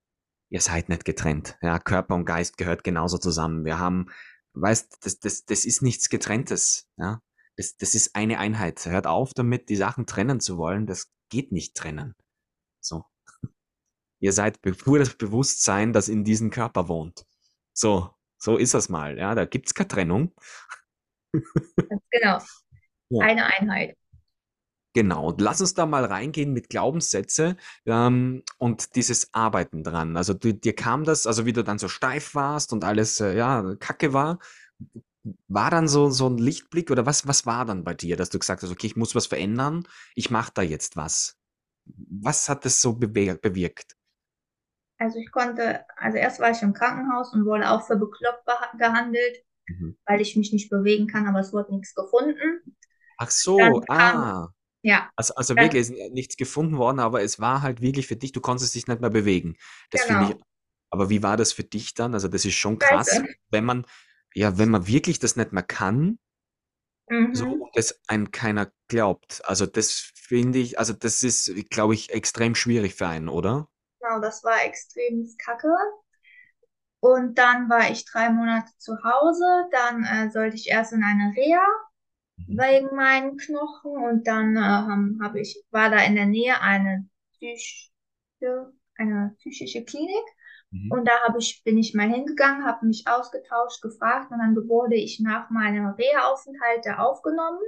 Ihr 0.52 0.60
seid 0.60 0.90
nicht 0.90 1.06
getrennt. 1.06 1.56
Ja, 1.62 1.78
Körper 1.78 2.14
und 2.14 2.26
Geist 2.26 2.58
gehört 2.58 2.84
genauso 2.84 3.16
zusammen. 3.16 3.64
Wir 3.64 3.78
haben, 3.78 4.10
weißt, 4.52 4.98
das, 5.00 5.18
das, 5.18 5.46
das 5.46 5.64
ist 5.64 5.80
nichts 5.80 6.10
Getrenntes. 6.10 6.90
Ja, 6.98 7.22
das, 7.56 7.78
das 7.78 7.94
ist 7.94 8.14
eine 8.14 8.38
Einheit. 8.38 8.84
Hört 8.84 9.06
auf 9.06 9.32
damit, 9.32 9.70
die 9.70 9.76
Sachen 9.76 10.04
trennen 10.04 10.40
zu 10.40 10.58
wollen. 10.58 10.86
Das 10.86 11.10
geht 11.30 11.52
nicht 11.52 11.74
trennen. 11.74 12.14
So. 12.80 13.06
Ihr 14.20 14.34
seid 14.34 14.60
pur 14.60 14.98
das 14.98 15.14
Bewusstsein, 15.14 15.94
das 15.94 16.10
in 16.10 16.22
diesem 16.22 16.50
Körper 16.50 16.86
wohnt. 16.86 17.24
So, 17.72 18.10
so 18.36 18.58
ist 18.58 18.74
das 18.74 18.90
mal. 18.90 19.16
Ja, 19.16 19.34
da 19.34 19.46
gibt's 19.46 19.72
keine 19.72 19.88
Trennung. 19.88 20.34
Ganz 21.32 22.02
genau. 22.10 22.38
Ja. 23.14 23.26
Eine 23.26 23.44
Einheit. 23.44 23.98
Genau, 24.94 25.28
und 25.28 25.40
lass 25.40 25.62
uns 25.62 25.72
da 25.72 25.86
mal 25.86 26.04
reingehen 26.04 26.52
mit 26.52 26.68
Glaubenssätze 26.68 27.56
ähm, 27.86 28.42
und 28.58 28.94
dieses 28.94 29.32
Arbeiten 29.32 29.82
dran. 29.84 30.18
Also 30.18 30.34
du, 30.34 30.52
dir 30.52 30.74
kam 30.74 31.04
das, 31.04 31.26
also 31.26 31.46
wie 31.46 31.54
du 31.54 31.64
dann 31.64 31.78
so 31.78 31.88
steif 31.88 32.34
warst 32.34 32.74
und 32.74 32.84
alles 32.84 33.18
äh, 33.20 33.34
ja 33.34 33.74
Kacke 33.80 34.12
war, 34.12 34.38
war 35.48 35.70
dann 35.70 35.88
so 35.88 36.10
so 36.10 36.28
ein 36.28 36.38
Lichtblick 36.38 36.90
oder 36.90 37.06
was 37.06 37.26
was 37.28 37.46
war 37.46 37.64
dann 37.64 37.84
bei 37.84 37.94
dir, 37.94 38.16
dass 38.16 38.30
du 38.30 38.38
gesagt 38.38 38.62
hast, 38.62 38.70
okay, 38.70 38.86
ich 38.88 38.96
muss 38.96 39.14
was 39.14 39.26
verändern, 39.26 39.86
ich 40.14 40.30
mache 40.30 40.52
da 40.54 40.62
jetzt 40.62 40.96
was. 40.96 41.36
Was 41.86 42.48
hat 42.48 42.64
das 42.64 42.80
so 42.80 42.94
bewirkt? 42.94 43.96
Also 44.98 45.18
ich 45.18 45.30
konnte, 45.32 45.84
also 45.96 46.16
erst 46.18 46.40
war 46.40 46.50
ich 46.50 46.62
im 46.62 46.72
Krankenhaus 46.74 47.32
und 47.34 47.44
wurde 47.44 47.70
auch 47.70 47.86
für 47.86 47.96
bekloppt 47.96 48.46
gehandelt, 48.78 49.44
Mhm. 49.68 49.92
weil 50.06 50.20
ich 50.20 50.36
mich 50.36 50.52
nicht 50.52 50.70
bewegen 50.70 51.08
kann, 51.08 51.26
aber 51.28 51.40
es 51.40 51.52
wurde 51.52 51.74
nichts 51.74 51.94
gefunden. 51.94 52.76
Ach 53.16 53.30
Dann 53.56 53.72
so, 53.72 53.84
kam, 53.98 54.26
ah, 54.28 54.48
ja, 54.82 55.10
also 55.16 55.34
also 55.34 55.54
dann, 55.54 55.64
wirklich, 55.64 55.82
es 55.82 55.90
ist 55.90 56.12
nichts 56.12 56.36
gefunden 56.36 56.78
worden, 56.78 57.00
aber 57.00 57.22
es 57.22 57.40
war 57.40 57.62
halt 57.62 57.80
wirklich 57.80 58.06
für 58.06 58.16
dich, 58.16 58.32
du 58.32 58.40
konntest 58.40 58.74
dich 58.74 58.86
nicht 58.86 59.00
mehr 59.00 59.10
bewegen. 59.10 59.56
Das 59.90 60.04
finde 60.04 60.24
ich 60.26 60.30
genau. 60.30 60.44
aber 60.90 61.10
wie 61.10 61.22
war 61.22 61.36
das 61.36 61.52
für 61.52 61.64
dich 61.64 61.94
dann? 61.94 62.14
Also, 62.14 62.28
das 62.28 62.44
ist 62.44 62.54
schon 62.54 62.78
krass, 62.78 63.08
Scheiße. 63.08 63.28
wenn 63.50 63.64
man 63.64 63.86
ja, 64.34 64.58
wenn 64.58 64.70
man 64.70 64.86
wirklich 64.86 65.18
das 65.18 65.36
nicht 65.36 65.52
mehr 65.52 65.62
kann, 65.62 66.18
so 67.32 67.46
Mhm. 67.46 67.62
und 67.62 67.70
es 67.76 67.98
einem 68.08 68.30
keiner 68.30 68.72
glaubt. 68.88 69.42
Also, 69.44 69.66
das 69.66 69.92
finde 70.14 70.58
ich 70.58 70.78
also, 70.78 70.92
das 70.92 71.22
ist, 71.22 71.52
glaube 71.70 71.94
ich, 71.94 72.10
extrem 72.10 72.54
schwierig 72.54 72.94
für 72.94 73.06
einen, 73.08 73.28
oder? 73.28 73.68
Genau, 74.00 74.20
das 74.20 74.44
war 74.44 74.64
extrem 74.64 75.26
kacke. 75.38 75.68
Und 77.00 77.36
dann 77.36 77.68
war 77.68 77.90
ich 77.90 78.04
drei 78.06 78.30
Monate 78.30 78.70
zu 78.78 78.94
Hause. 79.04 79.44
Dann 79.72 80.04
äh, 80.04 80.30
sollte 80.30 80.56
ich 80.56 80.68
erst 80.68 80.92
in 80.92 81.02
eine 81.04 81.34
Reha. 81.36 81.62
Wegen 82.48 82.94
meinen 82.96 83.36
Knochen 83.36 83.92
und 83.92 84.26
dann 84.26 84.56
ähm, 84.56 85.20
habe 85.22 85.40
ich, 85.40 85.62
war 85.70 85.90
da 85.90 86.02
in 86.04 86.14
der 86.14 86.26
Nähe 86.26 86.60
eine, 86.60 87.08
Psych 87.34 87.90
eine 88.96 89.34
psychische 89.38 89.84
Klinik 89.84 90.24
Mhm. 90.72 90.90
Und 90.90 91.06
da 91.06 91.12
habe 91.26 91.38
ich, 91.38 91.62
bin 91.64 91.78
ich 91.78 91.94
mal 91.94 92.08
hingegangen, 92.08 92.64
habe 92.64 92.86
mich 92.86 93.06
ausgetauscht, 93.06 93.82
gefragt 93.82 94.30
und 94.30 94.38
dann 94.38 94.56
wurde 94.68 94.96
ich 94.96 95.20
nach 95.20 95.50
meinem 95.50 95.86
Reha-Aufenthalt 95.86 96.84
da 96.84 96.98
aufgenommen. 96.98 97.60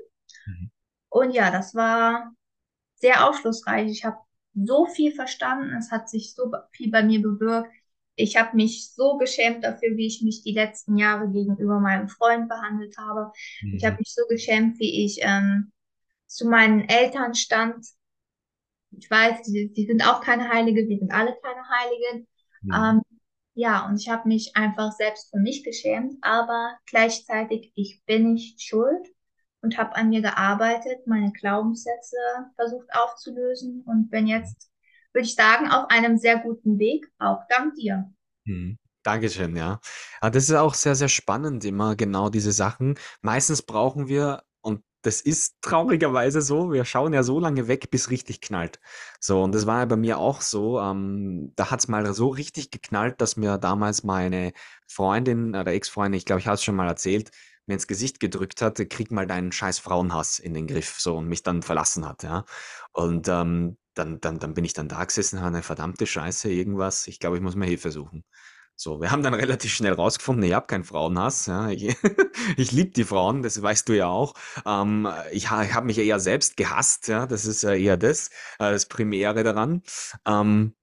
Mhm. 0.47 0.71
Und 1.11 1.31
ja, 1.31 1.51
das 1.51 1.75
war 1.75 2.33
sehr 2.97 3.29
aufschlussreich. 3.29 3.91
Ich 3.91 4.05
habe 4.05 4.19
so 4.55 4.87
viel 4.87 5.13
verstanden, 5.13 5.75
es 5.77 5.91
hat 5.91 6.09
sich 6.09 6.35
so 6.35 6.51
viel 6.73 6.91
bei 6.91 7.03
mir 7.03 7.21
bewirkt. 7.21 7.71
Ich 8.17 8.37
habe 8.37 8.57
mich 8.57 8.93
so 8.95 9.17
geschämt 9.19 9.65
dafür, 9.65 9.97
wie 9.97 10.07
ich 10.07 10.23
mich 10.23 10.43
die 10.43 10.53
letzten 10.53 10.97
Jahre 10.99 11.31
gegenüber 11.31 11.81
meinem 11.81 12.09
Freund 12.09 12.49
behandelt 12.49 12.97
habe. 12.99 13.33
Ich 13.71 13.85
habe 13.85 13.97
Mhm. 13.97 13.99
mich 13.99 14.15
so 14.15 14.23
geschämt, 14.29 14.79
wie 14.79 15.05
ich 15.05 15.19
ähm, 15.23 15.73
zu 16.27 16.49
meinen 16.49 16.89
Eltern 16.89 17.35
stand. 17.35 17.87
Ich 18.93 19.11
weiß, 19.11 19.43
die, 19.43 19.73
die 19.73 19.87
sind 19.87 20.07
auch 20.07 20.21
keine 20.21 20.49
Heilige, 20.49 20.89
wir 20.89 20.99
sind 20.99 21.13
alle 21.13 21.37
keine 21.43 21.69
Heiligen. 21.69 22.27
Mhm. 22.63 22.73
Ähm, 22.73 23.03
ja, 23.55 23.87
und 23.87 24.01
ich 24.01 24.09
habe 24.09 24.29
mich 24.29 24.57
einfach 24.57 24.93
selbst 24.93 25.31
für 25.31 25.39
mich 25.39 25.63
geschämt, 25.65 26.17
aber 26.23 26.79
gleichzeitig, 26.87 27.73
ich 27.77 28.03
bin 28.07 28.33
nicht 28.33 28.63
schuld 28.63 29.09
und 29.61 29.79
habe 29.79 29.95
an 29.97 30.11
mir 30.11 30.23
gearbeitet, 30.23 31.07
meine 31.07 31.33
Glaubenssätze 31.33 32.17
versucht 32.57 32.89
aufzulösen 32.95 33.83
und 33.87 34.11
bin 34.11 34.27
jetzt, 34.27 34.71
würde 35.15 35.27
ich 35.27 35.35
sagen, 35.35 35.69
auf 35.69 35.89
einem 35.91 36.19
sehr 36.19 36.39
guten 36.39 36.79
Weg, 36.79 37.07
auch 37.19 37.43
dank 37.49 37.75
dir. 37.75 38.13
Mhm. 38.45 38.79
Dankeschön, 39.05 39.55
ja. 39.55 39.81
Ah, 40.23 40.31
das 40.31 40.45
ist 40.45 40.55
auch 40.55 40.73
sehr, 40.73 40.95
sehr 40.95 41.11
spannend, 41.11 41.65
immer 41.67 41.95
genau 41.95 42.31
diese 42.31 42.53
Sachen. 42.53 42.99
Meistens 43.21 43.61
brauchen 43.61 44.09
wir, 44.09 44.43
und 44.63 44.83
das 45.03 45.21
ist 45.21 45.57
traurigerweise 45.63 46.41
so, 46.41 46.73
wir 46.73 46.87
schauen 46.87 47.13
ja 47.13 47.23
so 47.23 47.39
lange 47.39 47.69
weg, 47.69 47.91
bis 47.91 48.11
richtig 48.11 48.41
knallt. 48.41 48.81
So, 49.21 49.43
und 49.43 49.55
das 49.55 49.67
war 49.67 49.81
ja 49.81 49.85
bei 49.85 49.97
mir 49.97 50.19
auch 50.19 50.41
so. 50.41 50.81
Ähm, 50.81 51.53
da 51.55 51.71
hat's 51.71 51.87
mal 51.87 52.13
so 52.15 52.29
richtig 52.29 52.71
geknallt, 52.71 53.21
dass 53.21 53.37
mir 53.37 53.59
damals 53.59 54.05
meine 54.05 54.53
Freundin 54.89 55.51
oder 55.55 55.73
Ex-Freundin, 55.73 56.17
ich 56.19 56.25
glaube, 56.25 56.41
ich 56.41 56.47
habe 56.47 56.55
es 56.55 56.65
schon 56.65 56.77
mal 56.77 56.89
erzählt, 56.89 57.31
mir 57.67 57.75
ins 57.75 57.87
Gesicht 57.87 58.21
gedrückt 58.21 58.63
hat, 58.63 58.77
krieg 58.89 59.11
mal 59.11 59.27
deinen 59.27 59.53
scheiß 59.53 59.79
Frauenhass 59.79 60.39
in 60.39 60.55
den 60.55 60.67
Griff, 60.67 60.99
so, 60.99 61.19
und 61.19 61.29
mich 61.29 61.43
dann 61.43 61.63
verlassen 61.63 62.09
hat, 62.09 62.23
ja. 62.23 62.45
Und 62.93 63.29
ähm, 63.29 63.77
dann, 63.95 64.21
dann, 64.21 64.39
dann 64.39 64.55
bin 64.55 64.65
ich 64.65 64.73
dann 64.73 64.89
da 64.89 65.05
gesessen, 65.05 65.41
habe 65.41 65.49
eine 65.49 65.63
verdammte 65.63 66.07
Scheiße, 66.07 66.51
irgendwas. 66.51 67.07
Ich 67.07 67.21
glaube, 67.21 67.37
ich 67.37 67.43
muss 67.43 67.57
mir 67.57 67.67
Hilfe 67.67 67.91
suchen. 67.91 68.25
So, 68.77 69.01
wir 69.01 69.11
haben 69.11 69.23
dann 69.23 69.35
relativ 69.35 69.73
schnell 69.73 69.93
rausgefunden, 69.93 70.45
ich 70.45 70.53
habe 70.53 70.67
keinen 70.67 70.85
Frauenhass. 70.85 71.47
Ja. 71.47 71.71
Ich, 71.71 71.97
ich 72.57 72.73
liebe 72.73 72.91
die 72.91 73.05
Frauen, 73.05 73.43
das 73.43 73.61
weißt 73.61 73.89
du 73.89 73.93
ja 73.97 74.09
auch. 74.09 74.35
Ähm, 74.67 75.09
ich 75.33 75.45
ich 75.45 75.51
habe 75.51 75.87
mich 75.87 75.99
eher 75.99 76.21
selbst 76.21 76.57
gehasst, 76.57 77.09
ja. 77.09 77.27
Das 77.27 77.45
ist 77.45 77.63
ja 77.63 77.73
eher 77.75 77.97
das, 77.97 78.29
äh, 78.59 78.73
das 78.73 78.87
Primäre 78.87 79.45
daran. 79.45 79.83
Ähm, 80.27 80.75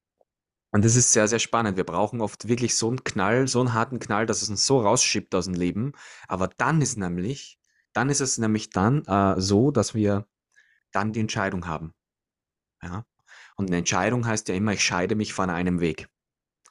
und 0.72 0.86
das 0.86 0.96
ist 0.96 1.12
sehr, 1.12 1.28
sehr 1.28 1.40
spannend. 1.40 1.76
Wir 1.78 1.84
brauchen 1.84 2.22
oft 2.22 2.48
wirklich 2.48 2.78
so 2.78 2.88
einen 2.88 3.04
Knall, 3.04 3.48
so 3.48 3.60
einen 3.60 3.74
harten 3.74 4.00
Knall, 4.00 4.26
dass 4.26 4.42
es 4.42 4.50
uns 4.50 4.66
so 4.66 4.80
rausschiebt 4.80 5.36
aus 5.36 5.46
dem 5.46 5.54
Leben. 5.54 5.92
Aber 6.28 6.48
dann 6.48 6.82
ist 6.82 6.98
nämlich, 6.98 7.60
dann 7.94 8.10
ist 8.10 8.22
es 8.22 8.38
nämlich 8.38 8.70
dann 8.70 9.04
äh, 9.06 9.40
so, 9.40 9.72
dass 9.72 9.94
wir 9.94 10.28
dann 10.94 11.12
die 11.12 11.20
Entscheidung 11.20 11.68
haben. 11.68 11.94
Ja. 12.84 13.06
Und 13.56 13.68
eine 13.70 13.78
Entscheidung 13.78 14.26
heißt 14.26 14.50
ja 14.50 14.56
immer, 14.56 14.74
ich 14.74 14.84
scheide 14.84 15.16
mich 15.16 15.34
von 15.34 15.50
einem 15.50 15.80
Weg. 15.80 16.10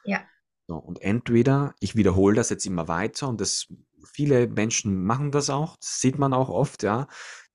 Ja, 0.04 0.22
So, 0.68 0.76
und 0.76 1.02
entweder 1.02 1.74
ich 1.80 1.96
wiederhole 1.96 2.36
das 2.36 2.50
jetzt 2.50 2.66
immer 2.66 2.88
weiter 2.88 3.28
und 3.28 3.40
das 3.40 3.66
viele 4.04 4.46
Menschen 4.48 5.04
machen 5.04 5.30
das 5.32 5.50
auch, 5.50 5.76
das 5.76 6.00
sieht 6.00 6.18
man 6.18 6.32
auch 6.32 6.48
oft, 6.48 6.82
ja. 6.82 7.08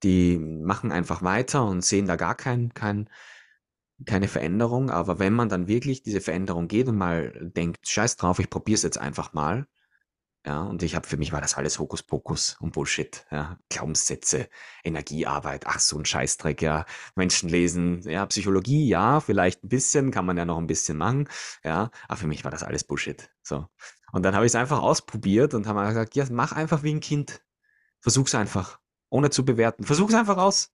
Die 0.04 0.38
machen 0.38 0.92
einfach 0.92 1.24
weiter 1.24 1.66
und 1.66 1.84
sehen 1.84 2.06
da 2.08 2.16
gar 2.18 2.36
kein, 2.36 2.74
kein, 2.74 3.10
keine 4.06 4.28
Veränderung. 4.28 4.90
Aber 4.90 5.20
wenn 5.20 5.34
man 5.34 5.50
dann 5.50 5.68
wirklich 5.68 6.04
diese 6.04 6.22
Veränderung 6.22 6.68
geht 6.68 6.88
und 6.88 6.98
mal 6.98 7.32
denkt, 7.56 7.88
scheiß 7.88 8.18
drauf, 8.18 8.40
ich 8.40 8.50
probiere 8.50 8.76
es 8.76 8.84
jetzt 8.84 8.98
einfach 8.98 9.34
mal, 9.34 9.68
ja, 10.46 10.62
und 10.62 10.84
ich 10.84 10.96
habe 10.96 11.08
für 11.08 11.18
mich 11.18 11.32
war 11.32 11.42
das 11.42 11.56
alles 11.56 11.80
Hokuspokus 11.80 12.58
und 12.60 12.74
Bullshit, 12.74 13.26
ja. 13.32 13.58
Glaubenssätze, 13.70 14.48
Energiearbeit, 14.84 15.66
ach 15.66 15.80
so 15.80 15.98
ein 15.98 16.06
Scheißdreck, 16.06 16.62
ja. 16.62 16.86
Menschen 17.16 17.50
lesen, 17.50 18.02
ja, 18.04 18.26
Psychologie, 18.28 18.88
ja, 18.88 19.20
vielleicht 19.22 19.64
ein 19.64 19.70
bisschen, 19.70 20.12
kann 20.12 20.26
man 20.26 20.38
ja 20.38 20.46
noch 20.46 20.60
ein 20.60 20.68
bisschen 20.68 20.98
machen, 20.98 21.28
ja, 21.64 21.90
aber 22.08 22.18
für 22.18 22.28
mich 22.28 22.44
war 22.44 22.52
das 22.52 22.64
alles 22.64 22.84
Bullshit. 22.84 23.32
So. 23.42 23.68
Und 24.12 24.24
dann 24.24 24.36
habe 24.36 24.46
ich 24.46 24.52
es 24.52 24.56
einfach 24.56 24.82
ausprobiert 24.82 25.54
und 25.56 25.66
habe 25.68 25.86
gesagt, 25.88 26.16
ja, 26.16 26.26
mach 26.30 26.52
einfach 26.52 26.84
wie 26.84 26.94
ein 26.94 27.00
Kind. 27.00 27.42
Versuch's 28.00 28.36
einfach, 28.36 28.80
ohne 29.10 29.32
zu 29.32 29.46
bewerten. 29.46 29.84
Versuch's 29.84 30.14
einfach 30.14 30.38
aus. 30.38 30.74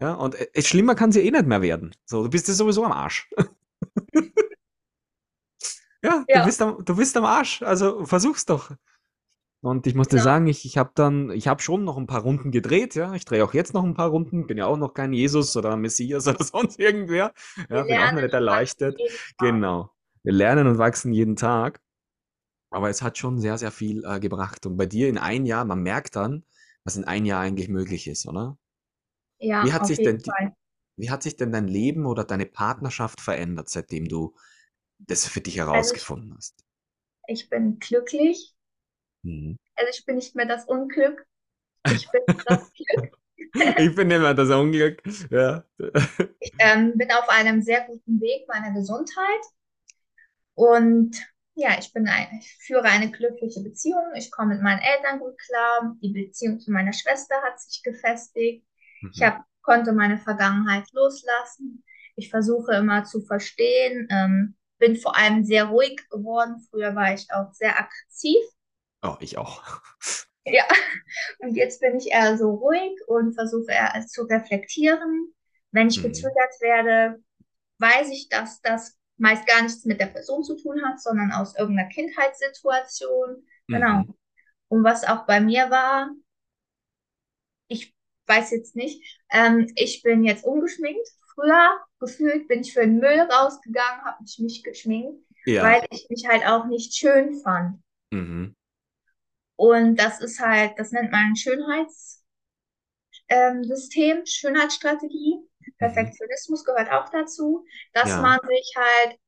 Ja, 0.00 0.14
und 0.14 0.34
äh, 0.34 0.62
schlimmer 0.62 0.94
kann 0.94 1.10
es 1.10 1.16
ja 1.16 1.22
eh 1.22 1.30
nicht 1.30 1.46
mehr 1.46 1.62
werden. 1.62 1.94
So, 2.06 2.22
du 2.22 2.30
bist 2.30 2.48
ja 2.48 2.54
sowieso 2.54 2.84
am 2.84 2.92
Arsch. 2.92 3.30
Ja, 6.06 6.24
du 6.32 6.38
ja, 6.38 6.44
bist 6.44 6.62
am, 6.62 6.84
du 6.84 6.96
bist 6.96 7.16
am 7.16 7.24
Arsch. 7.24 7.62
Also 7.62 8.04
versuch's 8.04 8.44
doch. 8.44 8.70
Und 9.62 9.86
ich 9.86 9.94
muss 9.94 10.08
dir 10.08 10.16
genau. 10.16 10.24
sagen, 10.24 10.46
ich, 10.46 10.64
ich 10.64 10.78
habe 10.78 10.92
dann, 10.94 11.30
ich 11.30 11.48
habe 11.48 11.60
schon 11.62 11.84
noch 11.84 11.96
ein 11.96 12.06
paar 12.06 12.22
Runden 12.22 12.50
gedreht, 12.52 12.94
ja. 12.94 13.14
Ich 13.14 13.24
drehe 13.24 13.44
auch 13.44 13.54
jetzt 13.54 13.74
noch 13.74 13.84
ein 13.84 13.94
paar 13.94 14.10
Runden, 14.10 14.46
bin 14.46 14.58
ja 14.58 14.66
auch 14.66 14.76
noch 14.76 14.94
kein 14.94 15.12
Jesus 15.12 15.56
oder 15.56 15.76
Messias 15.76 16.28
oder 16.28 16.44
sonst 16.44 16.78
irgendwer. 16.78 17.32
Ja, 17.68 17.82
bin 17.82 17.98
auch 17.98 18.12
noch 18.12 18.20
nicht 18.22 18.30
Tag. 18.32 18.94
Genau. 19.38 19.90
Wir 20.22 20.32
lernen 20.32 20.66
und 20.66 20.78
wachsen 20.78 21.12
jeden 21.12 21.36
Tag. 21.36 21.80
Aber 22.70 22.90
es 22.90 23.02
hat 23.02 23.18
schon 23.18 23.38
sehr, 23.40 23.58
sehr 23.58 23.70
viel 23.70 24.04
äh, 24.04 24.20
gebracht. 24.20 24.66
Und 24.66 24.76
bei 24.76 24.86
dir 24.86 25.08
in 25.08 25.18
ein 25.18 25.46
Jahr, 25.46 25.64
man 25.64 25.82
merkt 25.82 26.16
dann, 26.16 26.44
was 26.84 26.96
in 26.96 27.04
ein 27.04 27.24
Jahr 27.24 27.40
eigentlich 27.40 27.68
möglich 27.68 28.06
ist, 28.06 28.26
oder? 28.26 28.58
Wie 29.38 29.48
Ja, 29.48 29.72
hat 29.72 29.82
auf 29.82 29.88
sich 29.88 29.98
jeden 29.98 30.18
denn 30.18 30.24
Fall. 30.24 30.54
wie 30.96 31.10
hat 31.10 31.22
sich 31.22 31.36
denn 31.36 31.52
dein 31.52 31.68
Leben 31.68 32.06
oder 32.06 32.24
deine 32.24 32.46
Partnerschaft 32.46 33.20
verändert, 33.20 33.68
seitdem 33.68 34.08
du 34.08 34.34
das 34.98 35.26
für 35.28 35.40
dich 35.40 35.58
Also 35.70 35.94
ich, 35.94 36.06
herausgefunden 36.06 36.34
hast? 36.36 36.64
ich 37.28 37.48
bin 37.50 37.78
glücklich. 37.78 38.52
Mhm. 39.24 39.56
Also 39.74 39.90
ich 39.90 40.04
bin 40.04 40.16
nicht 40.16 40.34
mehr 40.34 40.46
das 40.46 40.64
Unglück. 40.66 41.26
Ich 41.90 42.10
bin 42.10 42.22
das 42.46 42.72
Glück. 42.74 43.18
Ich 43.78 43.94
bin 43.94 44.10
immer 44.10 44.34
das 44.34 44.50
Unglück. 44.50 45.02
Ja. 45.30 45.64
Ich 46.38 46.54
ähm, 46.58 46.96
bin 46.96 47.10
auf 47.12 47.28
einem 47.28 47.60
sehr 47.62 47.82
guten 47.86 48.20
Weg 48.22 48.48
meiner 48.48 48.72
Gesundheit 48.72 49.42
und 50.54 51.16
ja, 51.54 51.78
ich 51.78 51.92
bin 51.92 52.06
ein, 52.08 52.28
ich 52.40 52.54
führe 52.60 52.84
eine 52.84 53.10
glückliche 53.10 53.62
Beziehung. 53.62 54.04
Ich 54.14 54.30
komme 54.30 54.54
mit 54.54 54.62
meinen 54.62 54.80
Eltern 54.80 55.18
gut 55.20 55.38
klar. 55.38 55.96
Die 56.02 56.10
Beziehung 56.12 56.60
zu 56.60 56.70
meiner 56.70 56.92
Schwester 56.92 57.34
hat 57.42 57.60
sich 57.60 57.82
gefestigt. 57.82 58.66
Ich 59.10 59.22
Mhm. 59.22 59.22
hab, 59.22 59.44
konnte 59.62 59.92
meine 59.92 60.18
Vergangenheit 60.18 60.84
loslassen. 60.92 61.82
Ich 62.14 62.28
versuche 62.30 62.74
immer 62.74 63.04
zu 63.04 63.22
verstehen. 63.22 64.06
Ähm, 64.10 64.55
bin 64.78 64.96
vor 64.96 65.16
allem 65.16 65.44
sehr 65.44 65.66
ruhig 65.66 66.00
geworden. 66.10 66.66
Früher 66.70 66.94
war 66.94 67.14
ich 67.14 67.30
auch 67.32 67.52
sehr 67.52 67.78
aggressiv. 67.78 68.38
Oh, 69.02 69.16
ich 69.20 69.38
auch. 69.38 69.62
Ja, 70.46 70.64
und 71.40 71.56
jetzt 71.56 71.80
bin 71.80 71.96
ich 71.98 72.08
eher 72.12 72.38
so 72.38 72.50
ruhig 72.54 72.92
und 73.08 73.34
versuche 73.34 73.72
eher 73.72 74.06
zu 74.06 74.22
reflektieren. 74.24 75.34
Wenn 75.72 75.88
ich 75.88 75.98
Mhm. 75.98 76.02
getriggert 76.02 76.60
werde, 76.60 77.22
weiß 77.78 78.10
ich, 78.10 78.28
dass 78.30 78.60
das 78.62 78.98
meist 79.18 79.46
gar 79.46 79.62
nichts 79.62 79.84
mit 79.86 80.00
der 80.00 80.06
Person 80.06 80.44
zu 80.44 80.56
tun 80.56 80.82
hat, 80.84 81.00
sondern 81.02 81.32
aus 81.32 81.56
irgendeiner 81.58 81.88
Kindheitssituation. 81.90 83.46
Genau. 83.68 84.04
Mhm. 84.04 84.14
Und 84.68 84.84
was 84.84 85.04
auch 85.04 85.26
bei 85.26 85.40
mir 85.40 85.70
war, 85.70 86.10
ich 87.68 87.94
weiß 88.26 88.50
jetzt 88.52 88.76
nicht, 88.76 89.20
ähm, 89.30 89.70
ich 89.76 90.02
bin 90.02 90.24
jetzt 90.24 90.44
ungeschminkt. 90.44 91.08
Früher 91.36 91.80
gefühlt 92.00 92.48
bin 92.48 92.62
ich 92.62 92.72
für 92.72 92.80
den 92.80 92.98
Müll 92.98 93.20
rausgegangen, 93.20 94.04
habe 94.04 94.22
mich 94.22 94.38
nicht 94.38 94.64
geschminkt, 94.64 95.22
Ja. 95.44 95.62
weil 95.62 95.86
ich 95.90 96.08
mich 96.10 96.26
halt 96.26 96.44
auch 96.46 96.66
nicht 96.66 96.94
schön 96.94 97.38
fand. 97.40 97.80
Mhm. 98.10 98.56
Und 99.56 99.96
das 99.96 100.20
ist 100.20 100.40
halt, 100.40 100.72
das 100.78 100.90
nennt 100.92 101.12
man 101.12 101.36
Schönheits 101.36 102.24
ähm, 103.28 103.64
Schönheitsstrategie. 104.24 105.36
Mhm. 105.60 105.72
Perfektionismus 105.78 106.64
gehört 106.64 106.90
auch 106.92 107.08
dazu, 107.10 107.64
dass 107.92 108.08
Ja. 108.10 108.20
man 108.22 108.38
sich 108.48 108.72
halt 108.76 109.18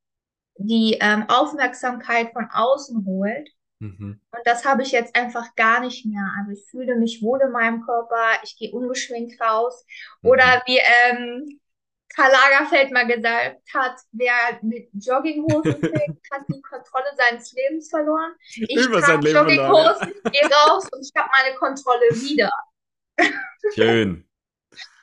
die 0.59 0.99
ähm, 1.01 1.29
Aufmerksamkeit 1.29 2.33
von 2.33 2.49
außen 2.51 3.05
holt. 3.07 3.49
Mhm. 3.81 4.21
Und 4.31 4.41
das 4.45 4.65
habe 4.65 4.83
ich 4.83 4.91
jetzt 4.93 5.15
einfach 5.15 5.55
gar 5.55 5.81
nicht 5.81 6.05
mehr. 6.05 6.33
Also 6.39 6.53
ich 6.53 6.69
fühle 6.71 6.97
mich 6.97 7.23
wohl 7.23 7.41
in 7.41 7.53
meinem 7.53 7.83
Körper, 7.83 8.25
ich 8.43 8.57
gehe 8.57 8.73
ungeschminkt 8.73 9.41
raus. 9.41 9.85
Mhm. 10.23 10.31
Oder 10.31 10.63
wie 10.67 10.79
ähm, 11.11 11.61
Karl 12.15 12.33
Lagerfeld 12.33 12.91
mal 12.93 13.07
gesagt 13.07 13.61
hat, 13.75 14.01
wer 14.13 14.33
mit 14.63 14.89
Jogginghosen 14.93 15.63
trägt, 15.81 16.31
hat 16.33 16.43
die 16.49 16.61
Kontrolle 16.63 17.07
seines 17.17 17.53
Lebens 17.53 17.91
verloren. 17.91 18.33
Ich 18.55 18.77
Über 18.77 19.01
sein 19.01 19.21
trage 19.21 19.27
Leben. 19.27 19.59
Jogginghosen, 19.59 20.15
gehe 20.33 20.51
raus 20.51 20.89
und 20.93 21.01
ich 21.01 21.13
habe 21.17 21.31
meine 21.33 21.57
Kontrolle 21.57 22.11
wieder. 22.13 22.51
Schön. 23.75 24.29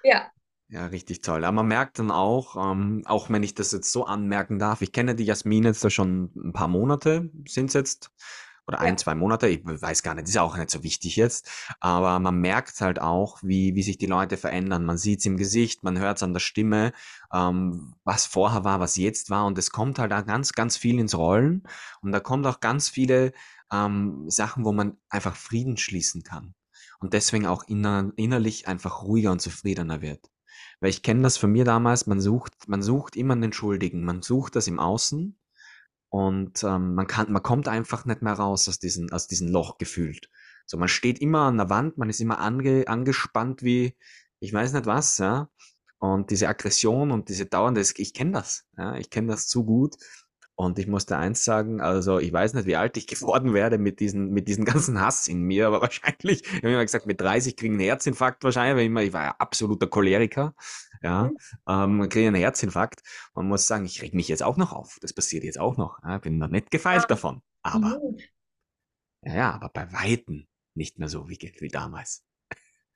Ja, 0.04 0.32
Ja, 0.68 0.88
richtig 0.88 1.22
toll. 1.22 1.46
Aber 1.46 1.56
man 1.56 1.68
merkt 1.68 2.00
dann 2.00 2.12
auch, 2.12 2.56
ähm, 2.72 3.04
auch 3.06 3.30
wenn 3.30 3.44
ich 3.44 3.54
das 3.54 3.72
jetzt 3.72 3.92
so 3.92 4.06
anmerken 4.06 4.60
darf, 4.60 4.82
ich 4.82 4.92
kenne 4.92 5.16
die 5.16 5.26
Jasmin 5.26 5.64
jetzt 5.64 5.84
da 5.84 5.90
schon 5.90 6.32
ein 6.36 6.54
paar 6.54 6.68
Monate, 6.68 7.30
sind 7.48 7.68
es 7.68 7.74
jetzt. 7.74 8.12
Oder 8.68 8.80
ein, 8.80 8.98
zwei 8.98 9.16
Monate, 9.16 9.48
ich 9.48 9.64
weiß 9.64 10.02
gar 10.02 10.16
nicht, 10.16 10.28
ist 10.28 10.38
auch 10.38 10.58
nicht 10.58 10.70
so 10.70 10.84
wichtig 10.84 11.16
jetzt, 11.16 11.50
aber 11.80 12.20
man 12.20 12.40
merkt 12.40 12.82
halt 12.82 13.00
auch, 13.00 13.40
wie, 13.44 13.76
wie 13.76 13.84
sich 13.84 13.98
die 13.98 14.08
Leute 14.08 14.38
verändern. 14.38 14.86
Man 14.86 14.98
sieht's 14.98 15.26
im 15.26 15.38
Gesicht, 15.38 15.84
man 15.84 16.00
hört's 16.00 16.24
an 16.24 16.34
der 16.34 16.40
Stimme, 16.40 16.92
ähm, 17.34 17.96
was 18.04 18.26
vorher 18.26 18.64
war, 18.64 18.80
was 18.80 18.96
jetzt 18.96 19.30
war. 19.30 19.46
Und 19.46 19.58
es 19.58 19.72
kommt 19.72 20.00
halt 20.00 20.14
auch 20.14 20.26
ganz, 20.26 20.54
ganz 20.54 20.78
viel 20.78 21.00
ins 21.00 21.16
Rollen. 21.16 21.64
Und 22.02 22.12
da 22.12 22.20
kommt 22.20 22.48
auch 22.48 22.60
ganz 22.60 22.90
viele 22.90 23.34
ähm, 23.72 24.30
Sachen, 24.30 24.66
wo 24.66 24.72
man 24.72 24.98
einfach 25.10 25.36
Frieden 25.36 25.78
schließen 25.78 26.24
kann. 26.24 26.56
Und 27.00 27.14
deswegen 27.14 27.46
auch 27.46 27.64
inner, 27.68 28.12
innerlich 28.16 28.68
einfach 28.68 29.04
ruhiger 29.04 29.32
und 29.32 29.42
zufriedener 29.42 30.02
wird. 30.02 30.32
Weil 30.80 30.90
ich 30.90 31.04
kenne 31.04 31.22
das 31.22 31.38
von 31.38 31.52
mir 31.52 31.66
damals, 31.66 32.08
man 32.08 32.20
sucht, 32.20 32.68
man 32.68 32.82
sucht 32.82 33.16
immer 33.16 33.34
einen 33.34 33.54
Schuldigen, 33.54 34.04
man 34.04 34.22
sucht 34.22 34.56
das 34.56 34.68
im 34.68 34.80
Außen 34.80 35.38
und 36.16 36.64
ähm, 36.64 36.96
man 36.96 37.08
kann, 37.08 37.30
man 37.30 37.44
kommt 37.44 37.68
einfach 37.68 38.06
nicht 38.06 38.22
mehr 38.22 38.36
raus 38.36 38.70
aus 38.70 38.80
diesem, 38.80 39.12
aus 39.12 39.28
diesem 39.28 39.50
Loch 39.50 39.78
gefühlt. 39.78 40.30
So, 40.66 40.78
man 40.78 40.88
steht 40.88 41.20
immer 41.20 41.42
an 41.42 41.58
der 41.58 41.70
Wand, 41.70 41.98
man 41.98 42.10
ist 42.10 42.22
immer 42.22 42.40
ange, 42.40 42.88
angespannt 42.88 43.64
wie, 43.64 43.98
ich 44.40 44.54
weiß 44.54 44.72
nicht 44.72 44.86
was, 44.86 45.18
ja. 45.18 45.50
Und 45.98 46.32
diese 46.32 46.48
Aggression 46.48 47.12
und 47.12 47.28
diese 47.28 47.48
dauernde, 47.48 47.84
ich 47.98 48.14
kenne 48.14 48.32
das, 48.32 48.64
ja, 48.78 48.96
ich 48.96 49.10
kenne 49.10 49.28
das 49.28 49.50
zu 49.50 49.66
gut. 49.66 49.96
Und 50.58 50.80
ich 50.80 50.88
musste 50.88 51.18
eins 51.18 51.44
sagen, 51.44 51.82
also 51.82 52.18
ich 52.20 52.32
weiß 52.32 52.54
nicht, 52.54 52.66
wie 52.66 52.78
alt 52.78 52.96
ich 52.96 53.08
geworden 53.08 53.54
werde 53.54 53.78
mit 53.78 54.00
diesen, 54.00 54.30
mit 54.30 54.48
diesem 54.48 54.64
ganzen 54.74 55.02
Hass 55.02 55.28
in 55.28 55.42
mir, 55.42 55.68
aber 55.68 55.82
wahrscheinlich, 55.82 56.44
ich 56.46 56.56
habe 56.60 56.72
immer 56.72 56.86
gesagt, 56.86 57.08
mit 57.08 57.20
30 57.20 57.58
kriege 57.58 57.74
ich 57.74 57.78
einen 57.78 57.86
Herzinfarkt 57.86 58.42
wahrscheinlich, 58.46 58.76
weil 58.78 58.84
ich, 58.84 58.88
immer, 58.88 59.04
ich 59.04 59.12
war 59.12 59.24
ja 59.24 59.36
absoluter 59.38 59.88
Choleriker, 59.88 60.56
ja, 61.06 61.26
Mhm. 61.26 61.38
ähm, 61.68 62.10
kriege 62.10 62.28
einen 62.28 62.36
Herzinfarkt. 62.38 63.02
Man 63.36 63.48
muss 63.48 63.68
sagen, 63.68 63.86
ich 63.86 64.02
reg 64.02 64.14
mich 64.14 64.28
jetzt 64.28 64.44
auch 64.44 64.58
noch 64.58 64.74
auf. 64.74 64.98
Das 65.02 65.14
passiert 65.14 65.44
jetzt 65.44 65.60
auch 65.60 65.78
noch. 65.78 66.00
Ja, 66.04 66.18
bin 66.20 66.38
noch 66.40 66.50
nicht 66.50 66.72
gefeilt 66.72 67.04
Ja, 67.04 67.08
davon. 67.10 67.42
Aber, 67.64 68.00
gut. 68.02 68.22
ja, 69.24 69.34
ja, 69.36 69.52
aber 69.52 69.70
bei 69.70 69.92
Weitem 69.94 70.48
nicht 70.76 71.00
mehr 71.00 71.10
so 71.10 71.28
wie, 71.30 71.38
wie 71.60 71.68
damals. 71.70 72.24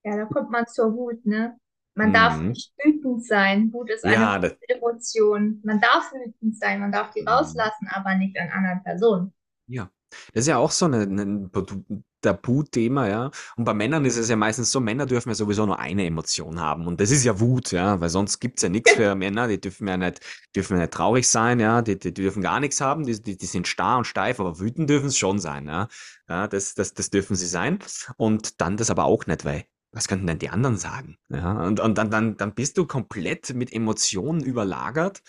Ja, 0.03 0.15
da 0.17 0.25
kommt 0.25 0.51
man 0.51 0.67
zur 0.67 0.93
Wut, 0.95 1.25
ne? 1.25 1.57
Man 1.95 2.13
darf 2.13 2.39
Mhm. 2.39 2.51
nicht 2.51 2.73
wütend 2.83 3.25
sein. 3.25 3.71
Wut 3.73 3.89
ist 3.89 4.05
eine 4.05 4.13
Ja, 4.13 4.39
das, 4.39 4.53
Emotion. 4.67 5.61
Man 5.63 5.79
darf 5.81 6.11
wütend 6.13 6.57
sein, 6.57 6.79
man 6.79 6.91
darf 6.91 7.11
die 7.11 7.21
mhm. 7.21 7.27
rauslassen, 7.27 7.87
aber 7.91 8.15
nicht 8.15 8.37
an 8.39 8.49
anderen 8.49 8.83
Personen. 8.83 9.33
Ja, 9.67 9.91
das 10.33 10.41
ist 10.43 10.47
ja 10.47 10.57
auch 10.57 10.71
so 10.71 10.85
ein 10.85 10.91
'nen 11.15 11.51
Tabu 11.51 11.83
Tabuthema, 12.21 13.07
ja. 13.07 13.31
Und 13.55 13.65
bei 13.65 13.73
Männern 13.73 14.05
ist 14.05 14.17
es 14.17 14.29
ja 14.29 14.35
meistens 14.35 14.71
so, 14.71 14.79
Männer 14.79 15.05
dürfen 15.05 15.29
ja 15.29 15.35
sowieso 15.35 15.65
nur 15.65 15.79
eine 15.79 16.05
Emotion 16.05 16.59
haben 16.59 16.87
und 16.87 16.99
das 16.99 17.11
ist 17.11 17.23
ja 17.23 17.39
Wut, 17.39 17.71
ja, 17.71 17.99
weil 18.01 18.09
sonst 18.09 18.39
gibt's 18.39 18.61
ja 18.63 18.69
nix 18.69 18.91
für 18.91 19.15
Männer, 19.15 19.47
die 19.47 19.59
dürfen 19.59 19.87
ja 19.87 19.97
nicht 19.97 20.21
dürfen 20.55 20.73
ja 20.77 20.81
nicht 20.81 20.93
traurig 20.93 21.27
sein, 21.27 21.59
ja, 21.59 21.81
die 21.81 21.97
die 21.97 22.13
dürfen 22.13 22.41
gar 22.41 22.59
nix 22.59 22.81
haben, 22.81 23.05
die 23.05 23.21
die 23.21 23.37
die 23.37 23.45
sind 23.45 23.67
starr 23.67 23.97
und 23.99 24.05
steif, 24.05 24.39
aber 24.39 24.59
wütend 24.59 24.89
dürfen's 24.89 25.17
schon 25.17 25.39
sein, 25.39 25.67
ja. 25.67 25.87
Ja, 26.27 26.47
das 26.47 26.73
das 26.73 26.93
das 26.93 27.09
dürfen 27.09 27.35
sie 27.35 27.47
sein 27.47 27.79
und 28.17 28.61
dann 28.61 28.77
das 28.77 28.89
aber 28.89 29.05
auch 29.05 29.25
nicht, 29.25 29.45
weil 29.45 29.65
was 29.91 30.07
könnten 30.07 30.27
denn 30.27 30.39
die 30.39 30.49
anderen 30.49 30.77
sagen, 30.77 31.17
ja? 31.29 31.51
Und 31.65 31.79
und 31.79 31.97
dann 31.97 32.11
dann 32.11 32.37
dann 32.37 32.53
bist 32.53 32.77
du 32.77 32.85
komplett 32.85 33.53
mit 33.53 33.73
Emotionen 33.73 34.43
überlagert 34.43 35.21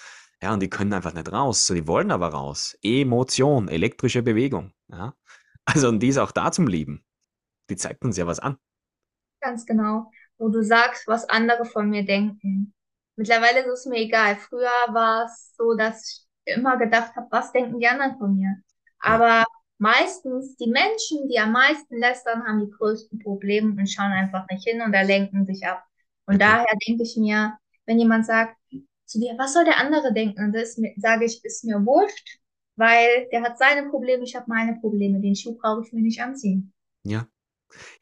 ja, 0.43 0.55
und 0.55 0.61
die 0.61 0.71
können 0.71 0.93
einfach 0.93 1.13
nicht 1.13 1.31
raus. 1.33 1.67
So, 1.67 1.75
die 1.75 1.87
wollen 1.87 2.11
aber 2.11 2.29
raus. 2.29 2.77
Emotion, 2.83 3.69
elektrische 3.69 4.23
Bewegung. 4.23 4.73
Ja. 4.89 5.15
Also, 5.73 5.89
und 5.89 6.01
die 6.01 6.09
ist 6.09 6.19
auch 6.19 6.33
da 6.33 6.51
zum 6.51 6.67
Lieben. 6.67 7.05
Die 7.69 7.77
zeigt 7.77 8.05
uns 8.05 8.17
ja 8.17 8.27
was 8.27 8.41
an. 8.41 8.57
Ganz 9.41 9.67
genau. 9.67 10.11
Wo 10.39 10.49
du 10.49 10.63
sagst, 10.63 11.07
was 11.07 11.29
andere 11.29 11.65
von 11.65 11.89
mir 11.89 12.05
denken. 12.05 12.75
Mittlerweile 13.17 13.61
ist 13.61 13.81
es 13.81 13.87
mir 13.87 13.99
egal. 13.99 14.37
Früher 14.37 14.71
war 14.89 15.27
es 15.27 15.55
so, 15.57 15.75
dass 15.75 16.27
ich 16.47 16.55
immer 16.55 16.77
gedacht 16.77 17.15
habe, 17.15 17.27
was 17.31 17.53
denken 17.53 17.79
die 17.79 17.87
anderen 17.87 18.19
von 18.19 18.37
mir? 18.37 18.57
Aber 18.99 19.45
meistens 19.79 20.57
die 20.57 20.71
Menschen, 20.71 21.29
die 21.29 21.39
am 21.39 21.53
meisten 21.53 21.99
lästern, 21.99 22.45
haben 22.45 22.61
die 22.61 22.71
größten 22.71 23.19
Probleme 23.19 23.79
und 23.79 23.87
schauen 23.87 24.13
einfach 24.13 24.47
nicht 24.51 24.67
hin 24.67 24.83
und 24.83 24.93
da 24.93 25.03
lenken 25.03 25.47
sich 25.47 25.67
ab. 25.67 25.85
Und 26.27 26.37
okay. 26.37 26.45
daher 26.45 26.77
denke 26.87 27.03
ich 27.03 27.17
mir, 27.17 27.59
wenn 27.87 27.99
jemand 27.99 28.27
sagt 28.27 28.57
zu 29.05 29.19
dir, 29.19 29.35
was 29.39 29.55
soll 29.55 29.65
der 29.65 29.79
andere 29.79 30.13
denken? 30.13 30.45
Und 30.45 30.53
das 30.53 30.81
sage 30.97 31.25
ich, 31.25 31.45
ist 31.45 31.65
mir 31.65 31.85
wurscht, 31.85 32.40
weil 32.81 33.29
der 33.33 33.43
hat 33.43 33.59
seine 33.59 33.91
Probleme, 33.91 34.25
ich 34.25 34.37
habe 34.37 34.47
meine 34.49 34.77
Probleme. 34.81 35.21
Den 35.21 35.37
Schuh 35.37 35.57
brauche 35.57 35.83
ich 35.87 35.93
mir 35.93 36.03
nicht 36.03 36.23
anziehen. 36.23 36.73
Ja. 37.05 37.27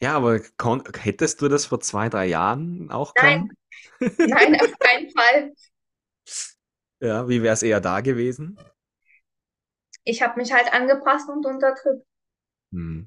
Ja, 0.02 0.16
aber 0.16 0.40
hättest 0.98 1.42
du 1.42 1.48
das 1.48 1.66
vor 1.66 1.80
zwei, 1.80 2.08
drei 2.10 2.26
Jahren 2.26 2.90
auch 2.92 3.16
Nein, 3.16 3.38
können? 3.38 3.56
nein, 4.24 4.60
auf 4.60 4.78
keinen 4.80 5.10
Fall. 5.12 5.54
Ja, 7.00 7.28
wie 7.28 7.42
wäre 7.42 7.54
es 7.54 7.62
eher 7.64 7.80
da 7.80 8.00
gewesen? 8.00 8.56
Ich 10.02 10.22
habe 10.22 10.40
mich 10.40 10.52
halt 10.52 10.72
angepasst 10.72 11.28
und 11.28 11.46
unterdrückt. 11.46 12.04
Hm. 12.72 13.00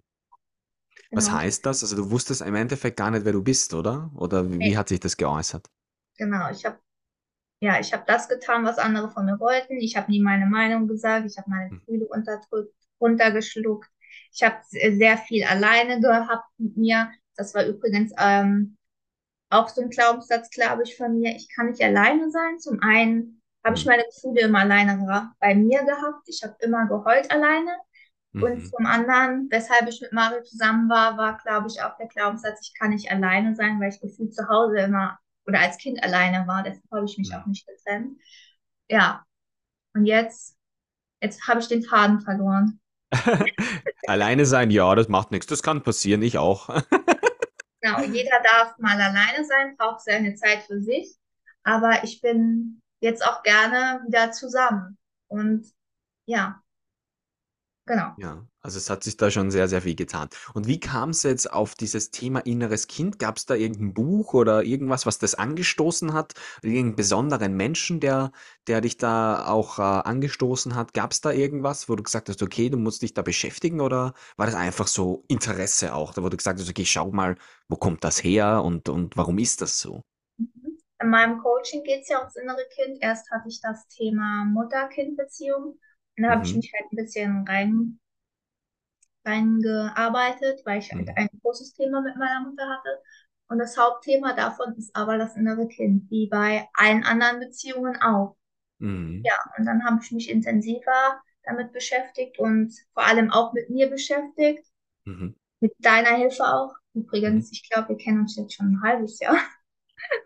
Was 1.13 1.31
Genau. 1.31 1.31
heißt 1.31 1.65
das? 1.65 1.83
Also 1.83 1.95
du 1.95 2.11
wusstest 2.11 2.41
im 2.41 2.53
Endeffekt 2.55 2.97
gar 2.97 3.11
nicht, 3.11 3.23
wer 3.25 3.31
du 3.31 3.41
bist, 3.41 3.73
oder? 3.73 4.11
Oder 4.15 4.51
wie, 4.51 4.61
wie 4.63 4.75
Nee, 4.75 4.77
hat 4.77 4.89
sich 4.89 4.99
das 4.99 5.15
geäußert? 5.17 5.69
genau. 6.17 6.49
Ich 6.51 6.65
habe 6.65 6.79
ja, 7.61 7.79
ich 7.79 7.93
habe 7.93 8.03
das 8.07 8.27
getan, 8.29 8.65
was 8.65 8.79
andere 8.79 9.09
von 9.11 9.25
mir 9.25 9.39
wollten. 9.39 9.77
Ich 9.77 9.97
habe 9.97 10.11
nie 10.11 10.21
meine 10.21 10.47
Meinung 10.47 10.87
gesagt. 10.87 11.25
Ich 11.27 11.37
habe 11.37 11.49
meine 11.49 11.71
Hm. 11.71 11.77
Gefühle 11.85 12.07
unterdrückt, 12.07 12.73
runtergeschluckt. 13.01 13.89
Ich 14.33 14.43
habe 14.43 14.57
sehr 14.69 15.17
viel 15.19 15.45
alleine 15.45 15.99
gehabt 16.01 16.45
mit 16.59 16.77
mir. 16.77 17.11
Das 17.35 17.53
war 17.55 17.65
übrigens 17.65 18.13
ähm, 18.19 18.77
auch 19.49 19.69
so 19.69 19.81
ein 19.81 19.89
Glaubenssatz, 19.89 20.49
glaube 20.51 20.83
ich, 20.83 20.97
von 20.97 21.19
mir. 21.19 21.35
Ich 21.35 21.49
kann 21.55 21.67
nicht 21.69 21.83
alleine 21.83 22.31
sein. 22.31 22.59
Zum 22.59 22.81
einen 22.81 23.41
habe 23.65 23.77
ich 23.77 23.85
Hm. 23.85 23.87
meine 23.87 24.03
Gefühle 24.05 24.41
immer 24.41 24.59
alleine 24.61 25.33
bei 25.39 25.55
mir 25.55 25.83
gehabt. 25.85 26.27
Ich 26.27 26.43
habe 26.43 26.55
immer 26.61 26.87
geheult 26.87 27.31
alleine. 27.31 27.77
Und 28.39 28.59
Mhm. 28.59 28.65
zum 28.65 28.85
anderen, 28.87 29.47
weshalb 29.51 29.87
ich 29.89 30.01
mit 30.01 30.13
Mario 30.13 30.43
zusammen 30.43 30.89
war, 30.89 31.17
war, 31.17 31.37
glaube 31.37 31.67
ich, 31.69 31.81
auch 31.83 31.97
der 31.97 32.07
Glaubenssatz, 32.07 32.59
ich 32.63 32.73
kann 32.79 32.91
nicht 32.91 33.11
alleine 33.11 33.55
sein, 33.55 33.79
weil 33.79 33.89
ich 33.89 34.01
gefühlt 34.01 34.33
zu 34.35 34.47
Hause 34.49 34.79
immer 34.79 35.19
oder 35.47 35.59
als 35.59 35.77
Kind 35.77 36.03
alleine 36.03 36.47
war. 36.47 36.63
Deshalb 36.63 36.83
habe 36.91 37.05
ich 37.05 37.17
mich 37.17 37.31
Hm. 37.31 37.41
auch 37.41 37.45
nicht 37.45 37.67
getrennt. 37.67 38.19
Ja, 38.89 39.25
und 39.95 40.05
jetzt, 40.05 40.57
jetzt 41.21 41.47
habe 41.47 41.61
ich 41.61 41.67
den 41.69 41.83
Faden 41.83 42.21
verloren. 42.21 42.79
Alleine 44.07 44.45
sein, 44.45 44.71
ja, 44.71 44.93
das 44.95 45.07
macht 45.09 45.31
nichts. 45.31 45.47
Das 45.47 45.63
kann 45.63 45.83
passieren, 45.83 46.21
ich 46.21 46.37
auch. 46.37 46.69
Genau, 47.81 48.01
jeder 48.03 48.39
darf 48.43 48.77
mal 48.77 48.99
alleine 49.01 49.43
sein, 49.45 49.75
braucht 49.77 50.01
seine 50.01 50.35
Zeit 50.35 50.63
für 50.63 50.81
sich. 50.81 51.15
Aber 51.63 52.03
ich 52.03 52.21
bin 52.21 52.81
jetzt 53.01 53.25
auch 53.25 53.43
gerne 53.43 54.03
wieder 54.07 54.31
zusammen. 54.31 54.97
Und 55.27 55.65
ja, 56.25 56.61
genau. 57.85 58.15
Ja, 58.15 58.45
also 58.61 58.77
es 58.77 58.89
hat 58.89 59.03
sich 59.03 59.17
da 59.17 59.31
schon 59.31 59.51
sehr, 59.51 59.67
sehr 59.67 59.81
viel 59.81 59.95
getan. 59.95 60.29
Und 60.53 60.67
wie 60.67 60.79
kam 60.79 61.09
es 61.11 61.23
jetzt 61.23 61.51
auf 61.51 61.75
dieses 61.75 62.11
Thema 62.11 62.39
inneres 62.39 62.87
Kind? 62.87 63.19
Gab 63.19 63.37
es 63.37 63.45
da 63.45 63.55
irgendein 63.55 63.93
Buch 63.93 64.33
oder 64.33 64.63
irgendwas, 64.63 65.05
was 65.05 65.17
das 65.19 65.35
angestoßen 65.35 66.13
hat? 66.13 66.33
Irgendeinen 66.61 66.95
besonderen 66.95 67.55
Menschen, 67.55 67.99
der, 67.99 68.31
der 68.67 68.81
dich 68.81 68.97
da 68.97 69.47
auch 69.47 69.79
äh, 69.79 69.81
angestoßen 69.81 70.75
hat? 70.75 70.93
Gab 70.93 71.11
es 71.11 71.21
da 71.21 71.31
irgendwas, 71.31 71.89
wo 71.89 71.95
du 71.95 72.03
gesagt 72.03 72.29
hast, 72.29 72.41
okay, 72.43 72.69
du 72.69 72.77
musst 72.77 73.01
dich 73.01 73.13
da 73.13 73.21
beschäftigen 73.21 73.81
oder 73.81 74.13
war 74.37 74.45
das 74.45 74.55
einfach 74.55 74.87
so 74.87 75.23
Interesse 75.27 75.93
auch, 75.95 76.13
da 76.13 76.23
wo 76.23 76.29
du 76.29 76.37
gesagt 76.37 76.59
hast, 76.59 76.69
okay, 76.69 76.85
schau 76.85 77.11
mal, 77.11 77.35
wo 77.69 77.75
kommt 77.77 78.03
das 78.03 78.23
her 78.23 78.63
und, 78.63 78.89
und 78.89 79.17
warum 79.17 79.37
ist 79.39 79.61
das 79.61 79.79
so? 79.79 80.01
In 81.01 81.09
meinem 81.09 81.39
Coaching 81.39 81.83
geht 81.83 82.03
es 82.03 82.09
ja 82.09 82.19
ums 82.19 82.35
innere 82.35 82.65
Kind. 82.75 82.99
Erst 83.01 83.29
hatte 83.31 83.49
ich 83.49 83.59
das 83.61 83.87
Thema 83.87 84.45
Mutter-Kind-Beziehung. 84.45 85.79
Und 86.17 86.23
da 86.23 86.31
habe 86.31 86.43
ich 86.45 86.53
Mhm. 86.53 86.55
mich 86.55 86.71
halt 86.73 86.91
ein 86.91 86.95
bisschen 86.95 87.45
rein, 87.47 87.99
reingearbeitet, 89.25 90.61
weil 90.65 90.79
ich 90.79 90.91
halt 90.91 91.09
Mhm. 91.09 91.15
ein 91.15 91.29
großes 91.41 91.73
Thema 91.73 92.01
mit 92.01 92.15
meiner 92.17 92.41
Mutter 92.49 92.67
hatte. 92.69 93.01
Und 93.49 93.59
das 93.59 93.77
Hauptthema 93.77 94.33
davon 94.33 94.75
ist 94.77 94.95
aber 94.95 95.17
das 95.17 95.35
innere 95.35 95.67
Kind, 95.67 96.09
wie 96.09 96.27
bei 96.29 96.67
allen 96.73 97.03
anderen 97.03 97.39
Beziehungen 97.39 98.01
auch. 98.01 98.37
Mhm. 98.79 99.25
Ja, 99.25 99.33
und 99.57 99.65
dann 99.65 99.85
habe 99.85 99.99
ich 100.03 100.11
mich 100.11 100.29
intensiver 100.29 101.21
damit 101.43 101.73
beschäftigt 101.73 102.39
und 102.39 102.73
vor 102.93 103.03
allem 103.05 103.31
auch 103.31 103.53
mit 103.53 103.69
mir 103.69 103.89
beschäftigt, 103.89 104.65
Mhm. 105.05 105.33
mit 105.61 105.73
deiner 105.79 106.15
Hilfe 106.17 106.43
auch. 106.45 106.73
Mhm. 107.23 107.43
Übrigens, 107.43 107.51
ich 107.51 107.69
glaube, 107.69 107.89
wir 107.89 107.97
kennen 107.97 108.21
uns 108.21 108.35
jetzt 108.37 108.55
schon 108.55 108.67
ein 108.75 108.83
halbes 108.83 109.19
Jahr. 109.19 109.37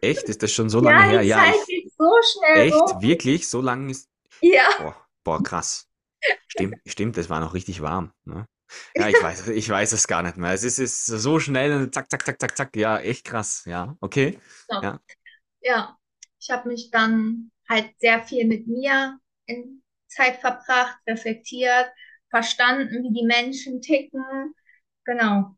Echt? 0.01 0.29
Ist 0.29 0.43
das 0.43 0.51
schon 0.51 0.69
so 0.69 0.79
lange 0.79 1.01
Ja, 1.01 1.03
her? 1.03 1.21
die 1.21 1.23
Ja, 1.23 1.45
Zeit 1.45 1.65
ich, 1.67 1.67
geht 1.67 1.91
so 1.97 2.11
schnell 2.23 2.63
echt? 2.63 3.01
rum. 3.01 3.01
Wirklich? 3.01 3.47
So 3.49 3.61
lange 3.61 3.91
ist, 3.91 4.09
Ja, 4.41 4.69
boah, 4.77 4.95
boah, 5.23 5.43
krass. 5.43 5.89
Stimmt, 6.47 6.81
stimmt, 6.87 7.17
das 7.17 7.29
war 7.29 7.39
noch 7.41 7.53
richtig 7.55 7.81
warm, 7.81 8.13
ne? 8.25 8.47
Ja, 8.97 9.09
ich 9.09 9.21
weiß, 9.21 9.47
ich 9.49 9.69
weiß 9.69 9.91
es 9.93 10.07
gar 10.07 10.23
nicht 10.23 10.37
mehr. 10.37 10.51
Es 10.53 10.63
ist, 10.63 10.79
ist 10.79 11.05
so 11.05 11.39
schnell, 11.39 11.73
und 11.73 11.93
zack, 11.93 12.09
zack, 12.09 12.25
zack, 12.25 12.39
zack, 12.39 12.57
zack. 12.57 12.75
Ja, 12.75 12.99
echt 12.99 13.25
krass. 13.25 13.63
Ja, 13.65 13.95
okay. 13.99 14.39
genau. 14.67 14.81
Ja. 14.81 14.99
Ja, 15.61 15.97
ich 16.39 16.49
habe 16.51 16.69
mich 16.69 16.91
dann 16.91 17.51
halt 17.69 17.91
sehr 17.99 18.23
viel 18.23 18.45
mit 18.47 18.67
mir 18.67 19.19
in 19.47 19.83
Zeit 20.07 20.37
verbracht, 20.41 20.97
reflektiert, 21.07 21.87
verstanden, 22.29 23.03
wie 23.03 23.13
die 23.13 23.25
Menschen 23.25 23.81
ticken. 23.81 24.55
Genau. 25.05 25.57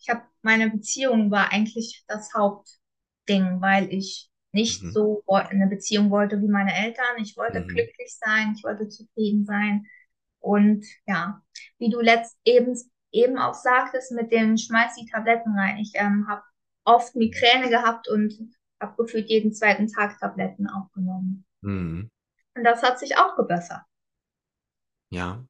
Ich 0.00 0.08
habe 0.10 0.22
meine 0.42 0.70
Beziehung 0.70 1.30
war 1.30 1.52
eigentlich 1.52 2.04
das 2.08 2.32
Hauptding, 2.34 3.60
weil 3.62 3.92
ich 3.92 4.30
nicht 4.52 4.82
Mhm. 4.82 4.92
so 4.92 5.22
eine 5.28 5.66
Beziehung 5.68 6.10
wollte 6.10 6.40
wie 6.42 6.48
meine 6.48 6.74
Eltern. 6.74 7.18
Ich 7.22 7.36
wollte 7.36 7.60
Mhm. 7.60 7.66
glücklich 7.66 8.16
sein, 8.18 8.54
ich 8.56 8.64
wollte 8.64 8.88
zufrieden 8.88 9.44
sein 9.46 9.86
Und 10.40 10.86
ja, 11.06 11.42
wie 11.78 11.90
du 11.90 12.00
letzt 12.00 12.36
eben, 12.44 12.76
eben 13.12 13.38
auch 13.38 13.54
sagtest, 13.54 14.12
mit 14.12 14.32
dem 14.32 14.56
Schmeiß 14.56 14.94
die 14.96 15.06
Tabletten 15.06 15.56
rein. 15.58 15.78
Ich 15.78 15.92
ähm, 15.94 16.26
habe 16.28 16.42
oft 16.84 17.14
Migräne 17.14 17.68
gehabt 17.68 18.08
und 18.08 18.34
habe 18.80 19.02
gefühlt 19.02 19.28
jeden 19.28 19.52
zweiten 19.52 19.88
Tag 19.88 20.18
Tabletten 20.18 20.68
aufgenommen. 20.68 21.44
Mhm. 21.60 22.10
Und 22.54 22.64
das 22.64 22.82
hat 22.82 22.98
sich 22.98 23.16
auch 23.16 23.36
gebessert. 23.36 23.82
Ja, 25.10 25.44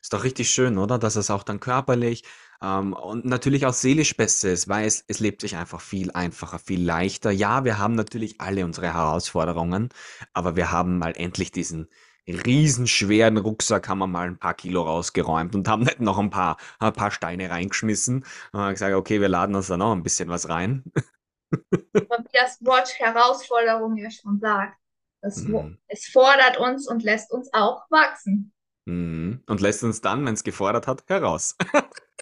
ist 0.00 0.12
doch 0.12 0.24
richtig 0.24 0.50
schön, 0.50 0.78
oder? 0.78 0.98
Dass 0.98 1.16
es 1.16 1.30
auch 1.30 1.42
dann 1.42 1.60
körperlich 1.60 2.24
ähm, 2.62 2.92
und 2.92 3.24
natürlich 3.24 3.66
auch 3.66 3.72
seelisch 3.72 4.16
besser 4.16 4.50
ist, 4.52 4.68
weil 4.68 4.86
es, 4.86 5.04
es 5.06 5.20
lebt 5.20 5.40
sich 5.40 5.56
einfach 5.56 5.80
viel 5.80 6.10
einfacher, 6.12 6.58
viel 6.58 6.82
leichter. 6.82 7.30
Ja, 7.30 7.64
wir 7.64 7.78
haben 7.78 7.94
natürlich 7.94 8.40
alle 8.40 8.64
unsere 8.64 8.92
Herausforderungen, 8.92 9.90
aber 10.32 10.56
wir 10.56 10.70
haben 10.70 10.98
mal 10.98 11.12
endlich 11.16 11.52
diesen 11.52 11.88
riesenschweren 12.26 13.36
Rucksack, 13.36 13.88
haben 13.88 13.98
wir 13.98 14.06
mal 14.06 14.28
ein 14.28 14.38
paar 14.38 14.54
Kilo 14.54 14.82
rausgeräumt 14.82 15.54
und 15.54 15.68
haben 15.68 15.82
nicht 15.82 16.00
noch 16.00 16.18
ein 16.18 16.30
paar, 16.30 16.56
ein 16.78 16.92
paar 16.92 17.10
Steine 17.10 17.50
reingeschmissen. 17.50 18.24
Und 18.52 18.60
haben 18.60 18.72
gesagt, 18.72 18.94
okay, 18.94 19.20
wir 19.20 19.28
laden 19.28 19.54
uns 19.54 19.66
da 19.68 19.76
noch 19.76 19.92
ein 19.92 20.02
bisschen 20.02 20.28
was 20.28 20.48
rein. 20.48 20.84
Und 21.52 22.24
wie 22.32 22.38
das 22.38 22.64
Wort 22.64 22.98
Herausforderung 22.98 23.96
ja 23.98 24.10
schon 24.10 24.40
sagt, 24.40 24.74
es, 25.20 25.44
Mhm. 25.44 25.78
es 25.86 26.06
fordert 26.06 26.56
uns 26.58 26.88
und 26.88 27.02
lässt 27.02 27.30
uns 27.30 27.52
auch 27.52 27.82
wachsen. 27.90 28.52
Mhm. 28.86 29.42
Und 29.46 29.60
lässt 29.60 29.84
uns 29.84 30.00
dann, 30.00 30.24
wenn 30.24 30.34
es 30.34 30.44
gefordert 30.44 30.86
hat, 30.86 31.04
heraus. 31.08 31.56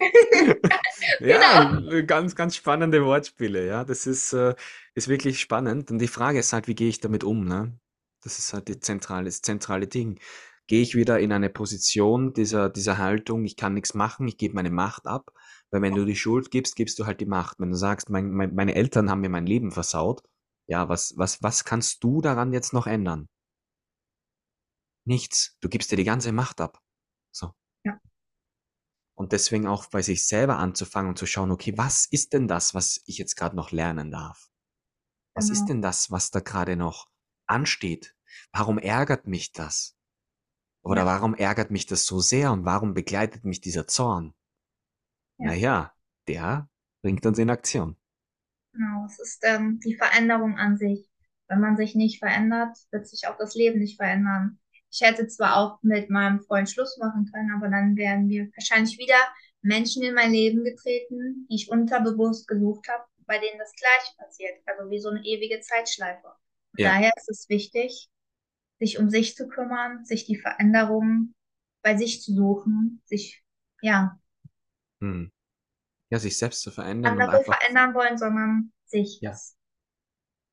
Ja, 1.19 1.63
Genau. 1.71 2.05
ganz, 2.05 2.35
ganz 2.35 2.55
spannende 2.55 3.05
Wortspiele, 3.05 3.65
ja. 3.67 3.83
Das 3.83 4.07
ist, 4.07 4.33
äh, 4.33 4.55
ist 4.95 5.07
wirklich 5.07 5.39
spannend. 5.39 5.91
Und 5.91 5.99
die 5.99 6.07
Frage 6.07 6.39
ist 6.39 6.53
halt, 6.53 6.67
wie 6.67 6.75
gehe 6.75 6.89
ich 6.89 6.99
damit 6.99 7.23
um, 7.23 7.45
ne? 7.45 7.77
Das 8.21 8.39
ist 8.39 8.53
halt 8.53 8.67
die 8.67 8.79
zentrale, 8.79 9.25
das 9.25 9.41
zentrale 9.41 9.87
Ding. 9.87 10.19
Gehe 10.67 10.81
ich 10.81 10.95
wieder 10.95 11.19
in 11.19 11.31
eine 11.33 11.49
Position 11.49 12.33
dieser, 12.33 12.69
dieser 12.69 12.97
Haltung, 12.97 13.43
ich 13.45 13.57
kann 13.57 13.73
nichts 13.73 13.93
machen, 13.93 14.27
ich 14.27 14.37
gebe 14.37 14.55
meine 14.55 14.71
Macht 14.71 15.07
ab? 15.07 15.33
Weil 15.71 15.81
wenn 15.81 15.95
du 15.95 16.05
die 16.05 16.15
Schuld 16.15 16.51
gibst, 16.51 16.75
gibst 16.75 16.99
du 16.99 17.05
halt 17.05 17.19
die 17.21 17.25
Macht. 17.25 17.59
Wenn 17.59 17.71
du 17.71 17.77
sagst, 17.77 18.09
mein, 18.09 18.31
mein, 18.31 18.55
meine 18.55 18.75
Eltern 18.75 19.09
haben 19.09 19.21
mir 19.21 19.29
mein 19.29 19.45
Leben 19.45 19.71
versaut, 19.71 20.23
ja, 20.67 20.87
was, 20.87 21.13
was, 21.17 21.41
was 21.43 21.65
kannst 21.65 22.03
du 22.03 22.21
daran 22.21 22.53
jetzt 22.53 22.73
noch 22.73 22.87
ändern? 22.87 23.27
Nichts. 25.05 25.57
Du 25.61 25.69
gibst 25.69 25.91
dir 25.91 25.97
die 25.97 26.03
ganze 26.03 26.31
Macht 26.31 26.61
ab. 26.61 26.79
So. 27.33 27.53
Ja, 27.83 27.99
Und 29.15 29.31
deswegen 29.31 29.67
auch 29.67 29.87
bei 29.89 30.01
sich 30.01 30.27
selber 30.27 30.57
anzufangen 30.57 31.09
und 31.09 31.17
zu 31.17 31.25
schauen, 31.25 31.51
okay, 31.51 31.77
was 31.77 32.05
ist 32.05 32.33
denn 32.33 32.47
das, 32.47 32.73
was 32.73 33.01
ich 33.05 33.17
jetzt 33.17 33.35
gerade 33.35 33.55
noch 33.55 33.71
lernen 33.71 34.11
darf? 34.11 34.49
Was 35.33 35.49
ist 35.49 35.59
genau. 35.59 35.67
denn 35.67 35.81
das, 35.81 36.11
was 36.11 36.31
da 36.31 36.39
gerade 36.39 36.75
noch 36.75 37.10
ansteht? 37.51 38.15
Warum 38.53 38.79
ärgert 38.79 39.27
mich 39.27 39.53
das? 39.53 39.95
Oder 40.83 41.05
Ja, 41.05 41.07
warum 41.07 41.35
ärgert 41.35 41.71
mich 41.71 41.87
das 41.87 42.05
so 42.05 42.19
sehr 42.21 42.51
und 42.51 42.65
warum 42.65 42.93
begleitet 42.95 43.45
mich 43.45 43.61
dieser 43.61 43.87
Zorn? 43.87 44.33
ja, 45.37 45.47
Naja, 45.47 45.93
der 46.27 46.69
bringt 47.03 47.25
uns 47.25 47.37
in 47.37 47.49
Aktion. 47.49 47.95
genau. 48.73 49.05
Es 49.05 49.19
ist 49.19 49.43
ähm, 49.45 49.79
die 49.83 49.95
Veränderung 49.95 50.57
an 50.57 50.77
sich. 50.77 51.09
Wenn 51.47 51.59
man 51.59 51.75
sich 51.77 51.95
nicht 51.95 52.19
verändert, 52.19 52.77
wird 52.91 53.07
sich 53.07 53.27
auch 53.27 53.37
das 53.37 53.55
Leben 53.55 53.79
nicht 53.79 53.97
verändern. 53.97 54.59
Ich 54.91 55.01
hätte 55.01 55.27
zwar 55.27 55.57
auch 55.57 55.79
mit 55.83 56.09
meinem 56.09 56.41
Freund 56.41 56.69
Schluss 56.69 56.97
machen 56.97 57.29
können, 57.33 57.51
aber 57.55 57.69
dann 57.69 57.95
wären 57.97 58.27
mir 58.27 58.49
wahrscheinlich 58.55 58.97
wieder 58.97 59.17
Menschen 59.61 60.03
in 60.03 60.13
mein 60.13 60.31
Leben 60.31 60.63
getreten, 60.63 61.47
die 61.49 61.55
ich 61.55 61.69
unterbewusst 61.69 62.47
gesucht 62.47 62.87
habe, 62.89 63.03
bei 63.25 63.37
denen 63.37 63.59
das 63.59 63.73
Gleiche 63.73 64.15
passiert. 64.17 64.53
Also 64.65 64.89
wie 64.89 64.99
so 64.99 65.09
eine 65.09 65.23
ewige 65.25 65.59
Zeitschleife. 65.61 66.27
Ja, 66.77 66.97
daher 66.99 67.11
ist 67.17 67.29
es 67.29 67.49
wichtig, 67.49 68.09
sich 68.79 68.99
um 68.99 69.09
sich 69.09 69.35
zu 69.35 69.47
kümmern, 69.49 70.05
sich 70.05 70.25
die 70.25 70.37
Veränderungen 70.37 71.35
bei 71.83 71.97
sich 71.97 72.21
zu 72.23 72.33
suchen, 72.35 73.01
sich, 73.05 73.43
ja, 73.81 74.19
hm. 75.01 75.31
Ja, 76.11 76.19
sich 76.19 76.37
selbst 76.37 76.61
zu 76.63 76.71
verändern 76.71 77.27
andere 77.27 77.29
einfach, 77.29 77.59
verändern 77.59 77.93
wollen, 77.93 78.17
sondern 78.17 78.71
sich. 78.85 79.21
ja, 79.21 79.41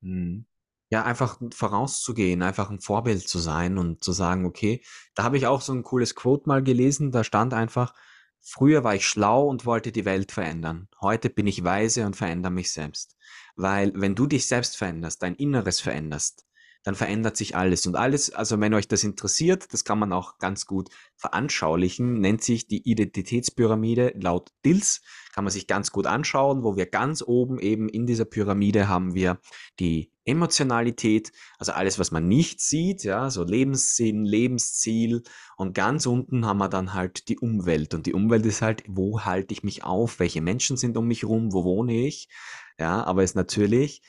Mhm. 0.01 0.45
Ja, 0.91 1.03
einfach 1.03 1.39
vorauszugehen, 1.53 2.41
einfach 2.41 2.69
ein 2.71 2.79
Vorbild 2.79 3.27
zu 3.27 3.37
sein 3.39 3.77
und 3.77 4.03
zu 4.03 4.11
sagen, 4.11 4.45
okay, 4.45 4.83
da 5.13 5.23
habe 5.23 5.37
ich 5.37 5.45
auch 5.45 5.61
so 5.61 5.71
ein 5.73 5.83
cooles 5.83 6.15
Quote 6.15 6.47
mal 6.49 6.63
gelesen, 6.63 7.11
da 7.11 7.23
stand 7.23 7.53
einfach, 7.53 7.93
früher 8.41 8.83
war 8.83 8.95
ich 8.95 9.07
schlau 9.07 9.47
und 9.47 9.65
wollte 9.65 9.91
die 9.91 10.05
Welt 10.05 10.31
verändern. 10.31 10.87
Heute 11.01 11.29
bin 11.29 11.47
ich 11.47 11.63
weise 11.63 12.05
und 12.05 12.15
verändere 12.15 12.51
mich 12.51 12.71
selbst. 12.71 13.15
Weil 13.55 13.91
wenn 13.95 14.15
du 14.15 14.27
dich 14.27 14.47
selbst 14.47 14.77
veränderst, 14.77 15.21
dein 15.21 15.35
Inneres 15.35 15.79
veränderst, 15.79 16.45
dann 16.83 16.95
verändert 16.95 17.35
sich 17.35 17.55
alles. 17.55 17.85
Und 17.87 17.95
alles, 17.95 18.31
also 18.31 18.59
wenn 18.59 18.73
euch 18.73 18.87
das 18.87 19.03
interessiert, 19.03 19.73
das 19.73 19.83
kann 19.83 19.99
man 19.99 20.13
auch 20.13 20.37
ganz 20.37 20.65
gut 20.65 20.89
veranschaulichen, 21.15 22.19
nennt 22.19 22.43
sich 22.43 22.67
die 22.67 22.89
Identitätspyramide 22.89 24.13
laut 24.19 24.51
Dills, 24.65 25.01
kann 25.33 25.43
man 25.43 25.51
sich 25.51 25.67
ganz 25.67 25.91
gut 25.91 26.07
anschauen, 26.07 26.63
wo 26.63 26.75
wir 26.75 26.85
ganz 26.85 27.21
oben 27.21 27.59
eben 27.59 27.89
in 27.89 28.05
dieser 28.05 28.25
Pyramide 28.25 28.87
haben 28.87 29.13
wir 29.13 29.39
die 29.79 30.11
Emotionalität, 30.29 31.31
also 31.57 31.71
alles, 31.71 31.97
was 31.97 32.11
man 32.11 32.27
nicht 32.27 32.61
sieht, 32.61 33.03
ja, 33.03 33.29
so 33.29 33.43
Lebenssinn, 33.43 34.25
Lebensziel. 34.25 35.23
Und 35.57 35.73
ganz 35.73 36.05
unten 36.05 36.45
haben 36.45 36.59
wir 36.59 36.69
dann 36.69 36.93
halt 36.93 37.29
die 37.29 37.39
Umwelt. 37.39 37.93
Und 37.95 38.05
die 38.05 38.13
Umwelt 38.13 38.45
ist 38.45 38.61
halt, 38.61 38.83
wo 38.87 39.21
halte 39.21 39.53
ich 39.53 39.63
mich 39.63 39.83
auf? 39.83 40.19
Welche 40.19 40.41
Menschen 40.41 40.77
sind 40.77 40.97
um 40.97 41.07
mich 41.07 41.23
rum? 41.25 41.51
Wo 41.51 41.63
wohne 41.63 42.05
ich? 42.05 42.29
Ja, 42.77 43.03
aber 43.03 43.23
ist 43.23 43.35
natürlich 43.35 44.03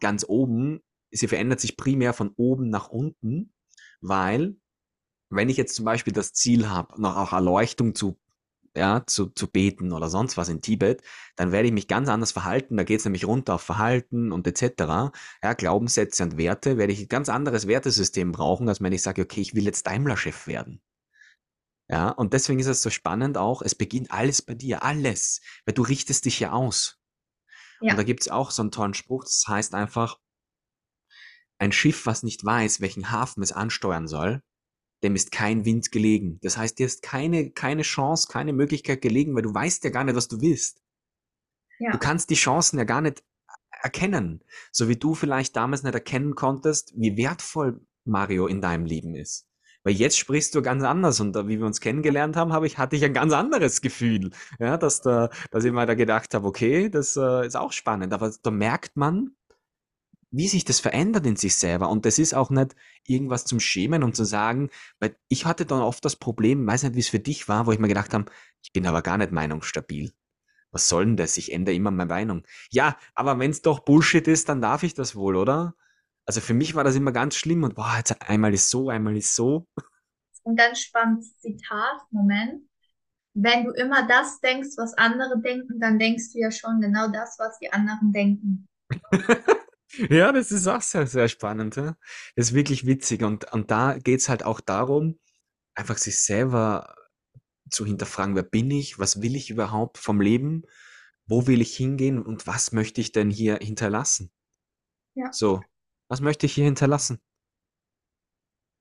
ganz 0.00 0.24
oben, 0.28 0.80
sie 1.10 1.28
verändert 1.28 1.60
sich 1.60 1.76
primär 1.76 2.12
von 2.12 2.32
oben 2.36 2.70
nach 2.70 2.88
unten, 2.88 3.52
weil 4.00 4.56
wenn 5.30 5.48
ich 5.48 5.56
jetzt 5.56 5.74
zum 5.74 5.84
Beispiel 5.84 6.12
das 6.12 6.32
Ziel 6.32 6.68
habe, 6.68 7.00
nach 7.00 7.16
auch 7.16 7.32
Erleuchtung 7.32 7.94
zu 7.94 8.18
ja, 8.76 9.04
zu, 9.06 9.26
zu 9.26 9.48
beten 9.48 9.92
oder 9.92 10.08
sonst 10.08 10.36
was 10.36 10.48
in 10.48 10.60
Tibet, 10.60 11.02
dann 11.36 11.52
werde 11.52 11.68
ich 11.68 11.74
mich 11.74 11.88
ganz 11.88 12.08
anders 12.08 12.32
verhalten. 12.32 12.76
Da 12.76 12.84
geht 12.84 13.00
es 13.00 13.04
nämlich 13.04 13.26
runter 13.26 13.54
auf 13.54 13.62
Verhalten 13.62 14.32
und 14.32 14.46
etc. 14.46 15.12
Ja, 15.42 15.52
Glaubenssätze 15.54 16.22
und 16.22 16.38
Werte 16.38 16.78
werde 16.78 16.92
ich 16.92 17.00
ein 17.00 17.08
ganz 17.08 17.28
anderes 17.28 17.66
Wertesystem 17.66 18.32
brauchen, 18.32 18.68
als 18.68 18.80
wenn 18.80 18.92
ich 18.92 19.02
sage, 19.02 19.22
okay, 19.22 19.40
ich 19.40 19.54
will 19.54 19.64
jetzt 19.64 19.86
Daimler-Chef 19.86 20.46
werden. 20.46 20.80
Ja, 21.90 22.10
und 22.10 22.34
deswegen 22.34 22.60
ist 22.60 22.66
es 22.66 22.82
so 22.82 22.90
spannend 22.90 23.38
auch, 23.38 23.62
es 23.62 23.74
beginnt 23.74 24.10
alles 24.10 24.42
bei 24.42 24.54
dir, 24.54 24.82
alles, 24.82 25.40
weil 25.64 25.74
du 25.74 25.82
richtest 25.82 26.26
dich 26.26 26.38
ja 26.38 26.52
aus. 26.52 27.00
Und 27.80 27.90
da 27.90 27.96
ja, 27.96 28.02
gibt 28.02 28.22
es 28.22 28.28
auch 28.28 28.50
so 28.50 28.62
einen 28.62 28.70
tollen 28.70 28.94
Spruch, 28.94 29.24
das 29.24 29.44
heißt 29.48 29.74
einfach, 29.74 30.18
ein 31.58 31.72
Schiff, 31.72 32.06
was 32.06 32.22
nicht 32.22 32.44
weiß, 32.44 32.80
welchen 32.80 33.10
Hafen 33.10 33.42
es 33.42 33.52
ansteuern 33.52 34.08
soll, 34.08 34.42
dem 35.02 35.14
ist 35.14 35.30
kein 35.30 35.64
Wind 35.64 35.92
gelegen. 35.92 36.38
Das 36.42 36.56
heißt, 36.56 36.78
dir 36.78 36.86
ist 36.86 37.02
keine, 37.02 37.50
keine 37.50 37.82
Chance, 37.82 38.28
keine 38.28 38.52
Möglichkeit 38.52 39.02
gelegen, 39.02 39.34
weil 39.34 39.42
du 39.42 39.54
weißt 39.54 39.84
ja 39.84 39.90
gar 39.90 40.04
nicht, 40.04 40.16
was 40.16 40.28
du 40.28 40.40
willst. 40.40 40.82
Du 41.78 41.84
ja, 41.84 41.96
kannst 41.96 42.30
die 42.30 42.34
Chancen 42.34 42.78
ja 42.78 42.84
gar 42.84 43.00
nicht 43.00 43.22
erkennen. 43.82 44.42
So 44.72 44.88
wie 44.88 44.96
du 44.96 45.14
vielleicht 45.14 45.54
damals 45.56 45.84
nicht 45.84 45.94
erkennen 45.94 46.34
konntest, 46.34 46.92
wie 46.96 47.16
wertvoll 47.16 47.80
Mario 48.04 48.46
in 48.46 48.60
deinem 48.60 48.84
Leben 48.84 49.14
ist. 49.14 49.46
Weil 49.84 49.94
jetzt 49.94 50.18
sprichst 50.18 50.54
du 50.54 50.62
ganz 50.62 50.82
anders 50.82 51.20
und 51.20 51.32
da, 51.34 51.46
wie 51.46 51.58
wir 51.58 51.66
uns 51.66 51.80
kennengelernt 51.80 52.34
haben, 52.34 52.52
habe 52.52 52.66
ich, 52.66 52.78
hatte 52.78 52.96
ich 52.96 53.04
ein 53.04 53.14
ganz 53.14 53.32
anderes 53.32 53.80
Gefühl. 53.80 54.30
Ja, 54.58 54.76
dass 54.76 55.00
da, 55.00 55.30
dass 55.52 55.64
ich 55.64 55.72
mal 55.72 55.86
da 55.86 55.94
gedacht 55.94 56.34
habe, 56.34 56.46
okay, 56.46 56.88
das 56.90 57.16
äh, 57.16 57.46
ist 57.46 57.56
auch 57.56 57.72
spannend. 57.72 58.12
Aber 58.12 58.32
da 58.42 58.50
merkt 58.50 58.96
man, 58.96 59.36
wie 60.30 60.48
sich 60.48 60.64
das 60.64 60.80
verändert 60.80 61.26
in 61.26 61.36
sich 61.36 61.56
selber. 61.56 61.88
Und 61.88 62.04
das 62.04 62.18
ist 62.18 62.34
auch 62.34 62.50
nicht 62.50 62.74
irgendwas 63.06 63.44
zum 63.44 63.60
Schämen 63.60 64.02
und 64.02 64.14
zu 64.14 64.24
sagen, 64.24 64.70
weil 65.00 65.16
ich 65.28 65.46
hatte 65.46 65.64
dann 65.64 65.80
oft 65.80 66.04
das 66.04 66.16
Problem, 66.16 66.66
weiß 66.66 66.82
nicht, 66.84 66.96
wie 66.96 67.00
es 67.00 67.08
für 67.08 67.18
dich 67.18 67.48
war, 67.48 67.66
wo 67.66 67.72
ich 67.72 67.78
mir 67.78 67.88
gedacht 67.88 68.12
habe, 68.12 68.26
ich 68.62 68.72
bin 68.72 68.86
aber 68.86 69.02
gar 69.02 69.18
nicht 69.18 69.32
meinungsstabil. 69.32 70.12
Was 70.70 70.88
soll 70.88 71.06
denn 71.06 71.16
das? 71.16 71.38
Ich 71.38 71.52
ändere 71.52 71.74
immer 71.74 71.90
meine 71.90 72.08
Meinung. 72.08 72.42
Ja, 72.70 72.98
aber 73.14 73.38
wenn 73.38 73.50
es 73.50 73.62
doch 73.62 73.80
Bullshit 73.80 74.26
ist, 74.28 74.48
dann 74.48 74.60
darf 74.60 74.82
ich 74.82 74.94
das 74.94 75.16
wohl, 75.16 75.36
oder? 75.36 75.74
Also 76.26 76.42
für 76.42 76.52
mich 76.52 76.74
war 76.74 76.84
das 76.84 76.94
immer 76.94 77.12
ganz 77.12 77.36
schlimm 77.36 77.64
und 77.64 77.74
boah, 77.74 77.94
jetzt 77.96 78.20
einmal 78.28 78.52
ist 78.52 78.68
so, 78.68 78.90
einmal 78.90 79.16
ist 79.16 79.34
so. 79.34 79.66
ein 80.44 80.56
ganz 80.56 80.80
spannendes 80.80 81.38
Zitat, 81.38 82.02
Moment. 82.10 82.68
Wenn 83.32 83.64
du 83.64 83.70
immer 83.72 84.06
das 84.06 84.40
denkst, 84.40 84.76
was 84.76 84.92
andere 84.94 85.40
denken, 85.40 85.80
dann 85.80 85.98
denkst 85.98 86.32
du 86.32 86.40
ja 86.40 86.50
schon 86.50 86.80
genau 86.80 87.08
das, 87.08 87.36
was 87.38 87.58
die 87.60 87.72
anderen 87.72 88.12
denken. 88.12 88.68
Ja, 90.10 90.32
das 90.32 90.52
ist 90.52 90.66
auch 90.66 90.82
sehr, 90.82 91.06
sehr 91.06 91.28
spannend. 91.28 91.76
Ja? 91.76 91.96
Das 92.36 92.48
ist 92.48 92.54
wirklich 92.54 92.86
witzig. 92.86 93.22
Und, 93.22 93.50
und 93.52 93.70
da 93.70 93.98
geht's 93.98 94.28
halt 94.28 94.42
auch 94.44 94.60
darum, 94.60 95.18
einfach 95.74 95.98
sich 95.98 96.20
selber 96.20 96.94
zu 97.70 97.86
hinterfragen, 97.86 98.36
wer 98.36 98.42
bin 98.44 98.70
ich, 98.70 98.98
was 98.98 99.22
will 99.22 99.36
ich 99.36 99.50
überhaupt 99.50 99.98
vom 99.98 100.20
Leben, 100.20 100.62
wo 101.26 101.46
will 101.46 101.60
ich 101.62 101.76
hingehen 101.76 102.22
und 102.22 102.46
was 102.46 102.72
möchte 102.72 103.00
ich 103.00 103.12
denn 103.12 103.30
hier 103.30 103.58
hinterlassen? 103.62 104.32
Ja, 105.14 105.30
So, 105.30 105.62
was 106.08 106.20
möchte 106.20 106.44
ich 106.46 106.54
hier 106.54 106.64
hinterlassen? 106.66 107.18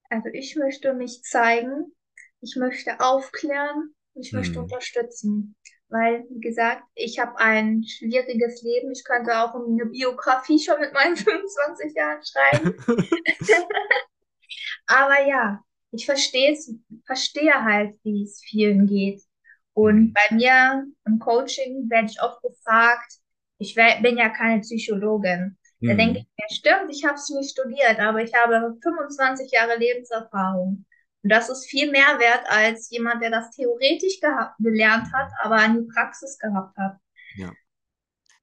also 0.09 0.29
ich 0.33 0.55
möchte 0.55 0.93
mich 0.93 1.21
zeigen, 1.23 1.95
ich 2.41 2.55
möchte 2.57 2.99
aufklären, 2.99 3.95
ich 4.15 4.33
möchte 4.33 4.59
Hm. 4.59 4.61
unterstützen. 4.61 5.55
Weil, 5.89 6.25
wie 6.29 6.41
gesagt, 6.41 6.83
ich 6.95 7.17
habe 7.19 7.37
ein 7.39 7.83
schwieriges 7.83 8.61
Leben. 8.61 8.91
Ich 8.91 9.03
könnte 9.05 9.39
auch 9.39 9.55
eine 9.55 9.85
Biografie 9.85 10.59
schon 10.59 10.79
mit 10.81 10.93
meinen 10.93 11.15
25 11.17 11.93
Jahren 11.95 12.21
schreiben. 12.23 12.75
Aber 14.87 15.21
ja. 15.27 15.61
ich 15.91 16.05
verstehe 16.05 16.51
es, 16.51 16.73
verstehe 17.05 17.63
halt, 17.63 17.95
wie 18.03 18.23
es 18.23 18.41
vielen 18.43 18.87
geht. 18.87 19.21
Und 19.73 20.09
Mhm. 20.09 20.13
bei 20.13 20.35
mir 20.35 20.85
im 21.05 21.19
Coaching 21.19 21.89
werde 21.89 22.07
ich 22.09 22.21
oft 22.21 22.41
gefragt, 22.41 23.13
ich 23.59 23.75
wer- 23.75 24.01
bin 24.01 24.17
ja 24.17 24.29
keine 24.29 24.61
Psychologin. 24.61 25.57
Da 25.85 25.93
denke 25.93 26.19
ich 26.19 26.25
Mhm. 26.25 26.29
mir, 26.37 26.55
stimmt, 26.55 26.91
ich 26.91 27.05
habe 27.05 27.15
es 27.15 27.29
nicht 27.29 27.51
studiert, 27.51 27.99
aber 27.99 28.21
ich 28.21 28.33
habe 28.33 28.75
25 28.81 29.51
Jahre 29.51 29.77
Lebenserfahrung. 29.77 30.85
Und 31.23 31.31
das 31.31 31.49
ist 31.49 31.65
viel 31.65 31.91
mehr 31.91 32.19
wert 32.19 32.45
als 32.47 32.89
jemand, 32.89 33.21
der 33.21 33.31
das 33.31 33.49
theoretisch 33.51 34.19
gelernt 34.59 35.11
hat, 35.13 35.31
aber 35.41 35.67
nie 35.67 35.87
Praxis 35.93 36.37
gehabt 36.39 36.77
hat. 36.77 36.97
Ja. 37.35 37.51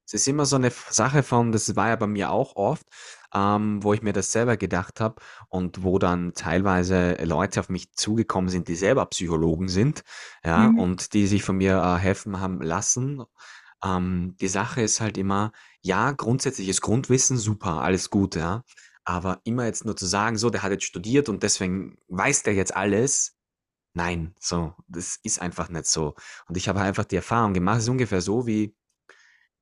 Es 0.07 0.13
ist 0.13 0.29
immer 0.29 0.45
so 0.45 0.57
eine 0.57 0.71
Sache 0.71 1.23
von 1.23 1.51
das 1.51 1.75
war 1.77 1.89
ja 1.89 1.97
bei 1.97 2.07
mir 2.07 2.31
auch 2.31 2.57
oft, 2.57 2.87
ähm, 3.35 3.83
wo 3.83 3.95
ich 3.95 4.03
mir 4.03 4.13
das 4.13 4.33
selber 4.33 4.57
gedacht 4.59 5.01
habe 5.01 5.21
und 5.49 5.83
wo 5.83 5.99
dann 5.99 6.35
teilweise 6.35 7.15
Leute 7.25 7.61
auf 7.61 7.71
mich 7.71 7.93
zugekommen 7.95 8.51
sind, 8.51 8.69
die 8.69 8.77
selber 8.77 9.07
Psychologen 9.07 9.69
sind, 9.69 10.03
ja, 10.45 10.69
Mhm. 10.69 10.79
und 10.79 11.15
die 11.15 11.27
sich 11.27 11.43
von 11.43 11.57
mir, 11.57 11.79
äh, 11.83 11.99
helfen 11.99 12.39
haben 12.41 12.61
lassen. 12.61 13.23
Ähm, 13.83 14.37
die 14.41 14.49
Sache 14.49 14.83
ist 14.83 15.01
halt 15.01 15.17
immer, 15.19 15.53
ja, 15.81 16.13
grundsätzliches 16.13 16.81
Grundwissen, 16.83 17.39
super, 17.39 17.81
alles 17.83 18.11
gut, 18.11 18.37
ja. 18.37 18.63
Aber 19.05 19.41
immer 19.45 19.67
jetzt 19.67 19.85
nur 19.85 19.97
zu 19.97 20.07
sagen: 20.07 20.37
„So, 20.39 20.51
der 20.51 20.63
hat 20.63 20.73
jetzt 20.73 20.85
studiert 20.85 21.29
und 21.29 21.43
deswegen 21.43 21.99
weiß 22.09 22.43
der 22.45 22.55
jetzt 22.55 22.75
alles.“ 22.77 23.37
Nein, 23.95 24.35
so, 24.41 24.75
das 24.89 25.19
ist 25.23 25.41
einfach 25.43 25.69
nicht 25.71 25.87
so. 25.87 26.15
Und 26.49 26.57
ich 26.57 26.69
habe 26.69 26.81
einfach 26.81 27.05
die 27.05 27.17
Erfahrung 27.17 27.55
gemacht, 27.55 27.79
es 27.79 27.85
ist 27.85 27.91
ungefähr 27.91 28.21
so 28.23 28.47
wie 28.47 28.75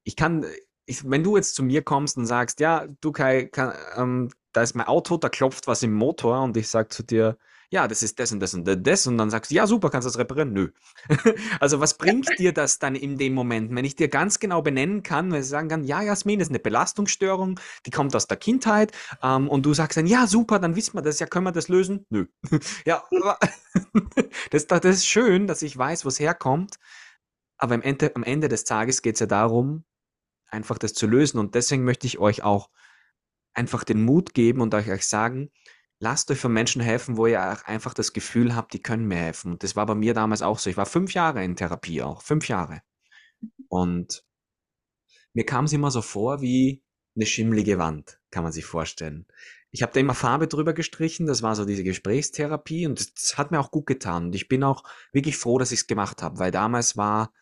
ich 0.05 0.16
kann, 0.16 0.45
ich, 0.86 1.09
wenn 1.09 1.22
du 1.24 1.36
jetzt 1.36 1.55
zu 1.55 1.62
mir 1.62 1.82
kommst 1.82 2.16
und 2.16 2.26
sagst, 2.26 2.61
ja, 2.61 2.86
du 3.01 3.12
Kai, 3.12 3.47
kann, 3.47 3.74
ähm, 3.97 4.30
da 4.53 4.62
ist 4.62 4.74
mein 4.74 4.86
Auto, 4.86 5.16
da 5.16 5.28
klopft 5.28 5.66
was 5.66 5.82
im 5.82 5.93
Motor 5.95 6.43
und 6.43 6.57
ich 6.57 6.68
sag 6.68 6.93
zu 6.93 7.03
dir, 7.03 7.38
ja, 7.72 7.88
das 7.88 8.02
ist 8.02 8.18
das 8.18 8.32
und 8.32 8.40
das 8.40 8.52
und 8.52 8.66
das 8.66 9.06
und 9.06 9.16
dann 9.16 9.30
sagst 9.30 9.50
du, 9.50 9.54
ja, 9.54 9.66
super, 9.66 9.88
kannst 9.88 10.04
du 10.04 10.10
das 10.10 10.18
reparieren? 10.18 10.52
Nö. 10.52 10.72
also 11.60 11.80
was 11.80 11.96
bringt 11.96 12.28
dir 12.38 12.52
das 12.52 12.78
dann 12.78 12.94
in 12.94 13.16
dem 13.16 13.32
Moment, 13.32 13.74
wenn 13.74 13.86
ich 13.86 13.96
dir 13.96 14.08
ganz 14.08 14.38
genau 14.38 14.60
benennen 14.60 15.02
kann, 15.02 15.32
wenn 15.32 15.40
ich 15.40 15.48
sagen 15.48 15.68
kann, 15.68 15.82
ja, 15.82 16.02
Jasmin, 16.02 16.38
das 16.38 16.48
ist 16.48 16.52
eine 16.52 16.58
Belastungsstörung, 16.58 17.58
die 17.86 17.90
kommt 17.90 18.14
aus 18.14 18.26
der 18.26 18.36
Kindheit 18.36 18.92
ähm, 19.22 19.48
und 19.48 19.64
du 19.64 19.72
sagst 19.72 19.96
dann, 19.96 20.06
ja, 20.06 20.26
super, 20.26 20.58
dann 20.58 20.76
wissen 20.76 20.94
wir 20.94 21.00
das, 21.00 21.18
ja, 21.18 21.26
können 21.26 21.46
wir 21.46 21.52
das 21.52 21.68
lösen? 21.68 22.04
Nö. 22.10 22.26
ja, 22.84 23.02
aber 23.10 23.38
das, 24.50 24.66
das 24.66 24.84
ist 24.84 25.06
schön, 25.06 25.46
dass 25.46 25.62
ich 25.62 25.76
weiß, 25.76 26.04
wo 26.04 26.08
es 26.08 26.20
herkommt, 26.20 26.76
aber 27.56 27.74
am 27.74 27.82
Ende, 27.82 28.14
am 28.14 28.22
Ende 28.22 28.48
des 28.48 28.64
Tages 28.64 29.00
geht 29.00 29.14
es 29.14 29.20
ja 29.20 29.26
darum, 29.26 29.84
einfach 30.50 30.76
das 30.76 30.92
zu 30.92 31.06
lösen. 31.06 31.38
Und 31.38 31.54
deswegen 31.54 31.84
möchte 31.84 32.06
ich 32.06 32.18
euch 32.18 32.42
auch 32.42 32.68
einfach 33.54 33.82
den 33.82 34.04
Mut 34.04 34.34
geben 34.34 34.60
und 34.60 34.74
euch, 34.74 34.90
euch 34.90 35.06
sagen, 35.06 35.50
lasst 36.03 36.32
euch 36.32 36.40
von 36.40 36.53
Menschen 36.53 36.82
helfen, 36.82 37.16
wo 37.16 37.26
ihr 37.26 37.40
auch 37.40 37.64
einfach 37.64 37.94
das 37.94 38.12
Gefühl 38.12 38.57
habt, 38.57 38.72
die 38.72 38.82
können 38.82 39.07
mir 39.07 39.18
helfen. 39.18 39.53
Und 39.53 39.62
das 39.62 39.76
war 39.76 39.86
bei 39.86 39.94
mir 39.94 40.14
damals 40.14 40.42
auch 40.42 40.59
so. 40.59 40.68
Ich 40.68 40.76
war 40.76 40.84
fünf 40.84 41.14
Jahre 41.14 41.44
in 41.44 41.55
Therapie 41.55 42.03
auch, 42.03 42.22
fünf 42.22 42.48
Jahre. 42.48 42.82
Und 43.68 44.24
mir 45.32 45.46
kam 45.46 45.66
es 45.66 45.72
immer 45.72 45.92
so 45.92 46.03
vor 46.03 46.42
wie 46.42 46.82
eine 47.14 47.24
schimmlige 47.24 47.78
Wand, 47.78 48.18
kann 48.32 48.42
man 48.42 48.50
sich 48.50 48.64
vorstellen. 48.64 49.26
Ich 49.70 49.80
habe 49.82 49.92
da 49.92 50.00
immer 50.00 50.14
Farbe 50.14 50.48
drüber 50.48 50.72
gestrichen, 50.72 51.26
das 51.26 51.40
war 51.40 51.55
so 51.55 51.64
diese 51.64 51.84
Gesprächstherapie 51.84 52.84
und 52.86 52.98
das, 52.98 53.38
hat 53.38 53.53
mir 53.53 53.61
auch 53.61 53.70
gut 53.70 53.86
getan. 53.86 54.26
Und 54.26 54.34
ich 54.34 54.48
bin 54.48 54.64
auch 54.64 54.82
wirklich 55.12 55.36
froh, 55.36 55.59
dass 55.59 55.70
ich 55.70 55.80
es 55.80 55.86
gemacht 55.86 56.20
habe, 56.20 56.40
weil 56.40 56.50
damals 56.50 56.96
war, 56.96 57.32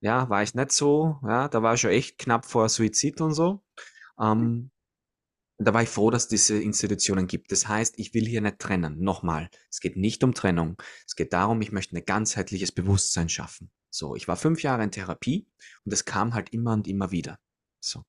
ja, 0.00 0.28
war 0.28 0.42
ich 0.42 0.54
nicht 0.54 0.72
so, 0.72 1.20
ja, 1.22 1.46
da 1.46 1.62
war 1.62 1.74
ich 1.74 1.80
schon 1.80 1.90
echt 1.90 2.18
knapp 2.18 2.44
vor 2.44 2.68
Suizid 2.68 3.20
und 3.20 3.34
so. 3.34 3.62
Ähm, 4.20 4.72
da 5.66 5.74
war 5.74 5.82
ich 5.82 5.90
froh, 5.90 6.10
dass 6.10 6.22
es 6.22 6.28
diese 6.28 6.58
Institutionen 6.58 7.26
gibt. 7.26 7.52
Das 7.52 7.68
heißt, 7.68 7.98
ich 7.98 8.14
will 8.14 8.24
hier 8.24 8.40
nicht 8.40 8.58
trennen. 8.58 8.98
Nochmal, 9.00 9.50
es 9.68 9.80
geht 9.80 9.96
nicht 9.96 10.24
um 10.24 10.32
Trennung. 10.32 10.80
Es 11.06 11.16
geht 11.16 11.34
darum, 11.34 11.60
ich 11.60 11.70
möchte 11.70 11.94
ein 11.94 12.04
ganzheitliches 12.04 12.72
Bewusstsein 12.72 13.28
schaffen. 13.28 13.70
So, 13.90 14.16
ich 14.16 14.26
war 14.26 14.36
fünf 14.36 14.62
Jahre 14.62 14.82
in 14.82 14.90
Therapie 14.90 15.46
und 15.84 15.92
es 15.92 16.06
kam 16.06 16.32
halt 16.32 16.54
immer 16.54 16.72
und 16.72 16.88
immer 16.88 17.10
wieder. 17.10 17.38
So. 17.78 18.04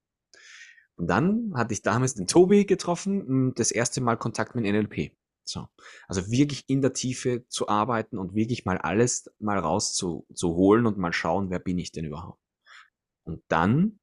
Und 0.95 1.07
dann 1.07 1.51
hatte 1.53 1.73
ich 1.73 1.81
damals 1.81 2.13
den 2.13 2.27
Tobi 2.27 2.65
getroffen 2.65 3.53
das 3.55 3.71
erste 3.71 3.99
Mal 3.99 4.15
Kontakt 4.15 4.55
mit 4.55 4.63
NLP. 4.63 5.11
So. 5.43 5.67
Also 6.07 6.31
wirklich 6.31 6.69
in 6.69 6.81
der 6.81 6.93
Tiefe 6.93 7.45
zu 7.49 7.67
arbeiten 7.67 8.17
und 8.17 8.33
wirklich 8.33 8.63
mal 8.63 8.77
alles 8.77 9.29
mal 9.39 9.59
raus 9.59 9.93
zu, 9.93 10.25
zu 10.33 10.55
holen 10.55 10.85
und 10.85 10.97
mal 10.97 11.11
schauen, 11.11 11.49
wer 11.49 11.59
bin 11.59 11.79
ich 11.79 11.91
denn 11.91 12.05
überhaupt. 12.05 12.39
Und 13.23 13.43
dann 13.49 13.99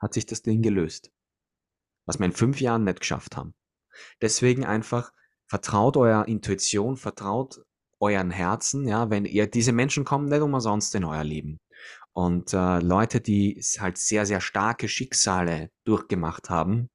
hat 0.00 0.14
sich 0.14 0.26
das 0.26 0.42
Ding 0.42 0.62
gelöst 0.62 1.12
was 2.06 2.18
wir 2.18 2.26
in 2.26 2.32
fünf 2.32 2.60
Jahren 2.60 2.84
nicht 2.84 3.00
geschafft 3.00 3.36
haben. 3.36 3.54
Deswegen 4.20 4.64
einfach 4.64 5.12
vertraut 5.46 5.96
eurer 5.96 6.28
Intuition, 6.28 6.96
vertraut 6.96 7.60
euren 8.00 8.30
Herzen, 8.30 8.88
ja, 8.88 9.10
wenn 9.10 9.24
ihr 9.24 9.46
diese 9.46 9.72
Menschen 9.72 10.04
kommen 10.04 10.28
nicht 10.28 10.40
umsonst 10.40 10.94
in 10.94 11.04
euer 11.04 11.24
Leben. 11.24 11.60
Und 12.12 12.52
äh, 12.52 12.80
Leute, 12.80 13.20
die 13.20 13.62
halt 13.78 13.96
sehr, 13.96 14.26
sehr 14.26 14.40
starke 14.40 14.88
Schicksale 14.88 15.70
durchgemacht 15.84 16.50
haben 16.50 16.90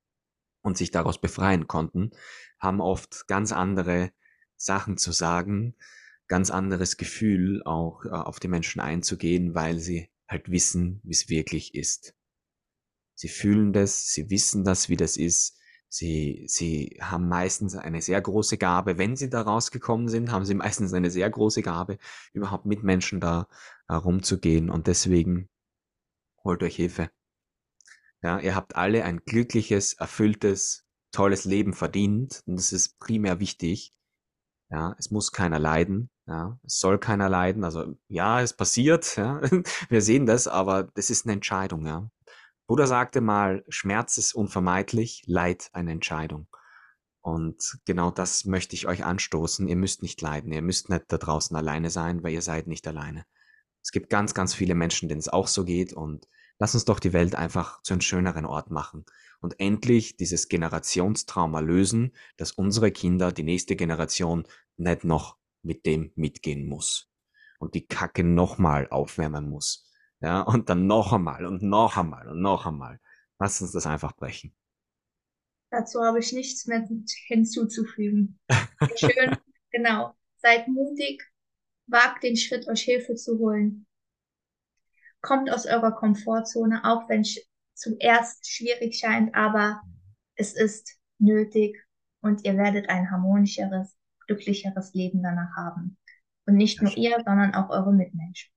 und 0.62 0.78
sich 0.78 0.92
daraus 0.92 1.20
befreien 1.20 1.68
konnten, 1.68 2.12
haben 2.60 2.82
oft 2.82 3.28
ganz 3.28 3.52
andere 3.52 4.12
Sachen 4.58 4.98
zu 4.98 5.12
sagen, 5.12 5.76
ganz 6.28 6.52
anderes 6.52 6.98
Gefühl 6.98 7.64
auch 7.64 8.06
äh, 8.06 8.10
auf 8.10 8.40
die 8.40 8.48
Menschen 8.48 8.82
einzugehen, 8.82 9.56
weil 9.56 9.80
sie 9.80 10.10
halt 10.28 10.52
wissen, 10.52 11.00
wie 11.04 11.14
es 11.14 11.30
wirklich 11.30 11.74
ist. 11.74 12.17
Sie 13.18 13.30
fühlen 13.30 13.74
das, 13.74 14.14
sie 14.14 14.30
wissen 14.30 14.64
das, 14.64 14.90
wie 14.90 14.96
das 14.96 15.18
ist. 15.18 15.58
Sie, 15.90 16.44
sie 16.48 17.00
haben 17.02 17.28
meistens 17.28 17.76
eine 17.76 18.00
sehr 18.00 18.22
große 18.22 18.60
Gabe. 18.60 19.00
Wenn 19.00 19.16
sie 19.16 19.30
da 19.30 19.42
rausgekommen 19.42 20.08
sind, 20.08 20.32
haben 20.32 20.46
sie 20.46 20.54
meistens 20.54 20.94
eine 20.94 21.10
sehr 21.10 21.28
große 21.28 21.64
Gabe, 21.64 21.98
überhaupt 22.34 22.68
mit 22.68 22.84
Menschen 22.84 23.20
da 23.20 23.48
herumzugehen. 23.88 24.70
Und 24.70 24.86
deswegen 24.86 25.50
holt 26.44 26.62
euch 26.62 26.76
Hilfe. 26.76 27.10
Ja, 28.22 28.40
ihr 28.40 28.54
habt 28.56 28.76
alle 28.76 29.04
ein 29.04 29.22
glückliches, 29.26 29.94
erfülltes, 29.94 30.86
tolles 31.12 31.46
Leben 31.46 31.74
verdient. 31.74 32.44
Und 32.46 32.58
das 32.58 32.72
ist 32.72 33.00
primär 33.00 33.40
wichtig. 33.40 33.96
Ja, 34.70 34.96
es 35.00 35.10
muss 35.10 35.32
keiner 35.32 35.58
leiden. 35.58 36.12
Ja, 36.28 36.60
es 36.64 36.80
soll 36.80 37.00
keiner 37.00 37.30
leiden. 37.30 37.64
Also, 37.64 37.98
ja, 38.10 38.42
es 38.42 38.54
passiert. 38.54 39.16
Ja, 39.18 39.42
wir 39.90 40.02
sehen 40.04 40.28
das, 40.28 40.48
aber 40.48 40.84
das 40.84 41.10
ist 41.10 41.26
eine 41.26 41.34
Entscheidung. 41.34 41.88
Ja, 41.88 42.12
Buddha 42.68 42.86
sagte 42.86 43.22
mal, 43.22 43.64
Schmerz 43.70 44.18
ist 44.18 44.34
unvermeidlich, 44.34 45.24
Leid 45.26 45.70
eine 45.72 45.92
Entscheidung. 45.92 46.48
Und 47.22 47.80
genau 47.86 48.12
das 48.12 48.44
möchte 48.44 48.76
ich 48.76 48.88
euch 48.88 49.06
anstoßen. 49.06 49.70
Ihr 49.70 49.78
müsst 49.78 50.02
nicht 50.02 50.22
leiden. 50.22 50.52
Ihr 50.52 50.62
müsst 50.62 50.90
nicht 50.90 51.06
da 51.08 51.18
draußen 51.18 51.56
alleine 51.56 51.90
sein, 51.90 52.24
weil 52.24 52.34
ihr 52.34 52.42
seid 52.42 52.68
nicht 52.68 52.86
alleine. 52.86 53.26
Es 53.82 53.92
gibt 53.92 54.10
ganz, 54.10 54.34
ganz 54.34 54.54
viele 54.54 54.76
Menschen, 54.76 55.08
denen 55.08 55.20
es 55.20 55.30
auch 55.30 55.48
so 55.48 55.64
geht. 55.64 55.94
Und 55.94 56.28
lass 56.60 56.74
uns 56.74 56.84
doch 56.84 57.00
die 57.00 57.14
Welt 57.14 57.36
einfach 57.36 57.82
zu 57.84 57.94
einem 57.94 58.02
schöneren 58.02 58.46
Ort 58.46 58.70
machen. 58.70 59.06
Und 59.40 59.60
endlich 59.62 60.18
dieses 60.18 60.50
Generationstrauma 60.50 61.62
lösen, 61.62 62.14
dass 62.36 62.52
unsere 62.52 62.92
Kinder, 62.92 63.32
die 63.32 63.44
nächste 63.44 63.78
Generation, 63.78 64.46
nicht 64.76 65.06
noch 65.06 65.38
mit 65.64 65.86
dem 65.86 66.12
mitgehen 66.16 66.68
muss. 66.68 67.10
Und 67.60 67.76
die 67.76 67.88
Kacke 67.88 68.26
nochmal 68.26 68.90
aufwärmen 68.90 69.50
muss. 69.50 69.87
Ja, 70.20 70.42
und 70.42 70.70
dann 70.70 70.88
noch 70.88 71.14
einmal 71.14 71.46
und 71.46 71.62
noch 71.62 71.98
einmal 71.98 72.28
und 72.28 72.42
noch 72.42 72.66
einmal. 72.66 73.00
Lass 73.40 73.62
uns 73.62 73.72
das 73.72 73.86
einfach 73.86 74.16
brechen. 74.16 74.56
Dazu 75.70 76.02
habe 76.02 76.20
ich 76.20 76.34
nichts 76.34 76.66
mehr 76.66 76.88
hinzuzufügen. 77.28 78.40
Schön, 78.96 79.38
genau. 79.72 80.16
Seid 80.38 80.68
mutig, 80.68 81.24
wagt 81.88 82.24
den 82.24 82.38
Schritt, 82.38 82.68
euch 82.68 82.82
Hilfe 82.82 83.16
zu 83.16 83.38
holen. 83.38 83.86
Kommt 85.22 85.52
aus 85.52 85.66
eurer 85.66 85.92
Komfortzone, 85.92 86.84
auch 86.84 87.10
wenn 87.10 87.22
es 87.22 87.40
zuerst 87.74 88.48
schwierig 88.50 88.98
scheint, 88.98 89.36
aber 89.36 89.82
es 90.36 90.56
ist 90.56 90.98
nötig 91.20 91.78
und 92.22 92.46
ihr 92.46 92.58
werdet 92.58 92.90
ein 92.90 93.12
harmonischeres, 93.12 93.96
glücklicheres 94.26 94.94
Leben 94.94 95.22
danach 95.22 95.56
haben. 95.56 95.98
Und 96.46 96.56
nicht 96.56 96.82
nur 96.82 96.96
ihr, 96.96 97.22
sondern 97.26 97.54
auch 97.54 97.70
eure 97.70 97.94
Mitmenschen. 97.94 98.52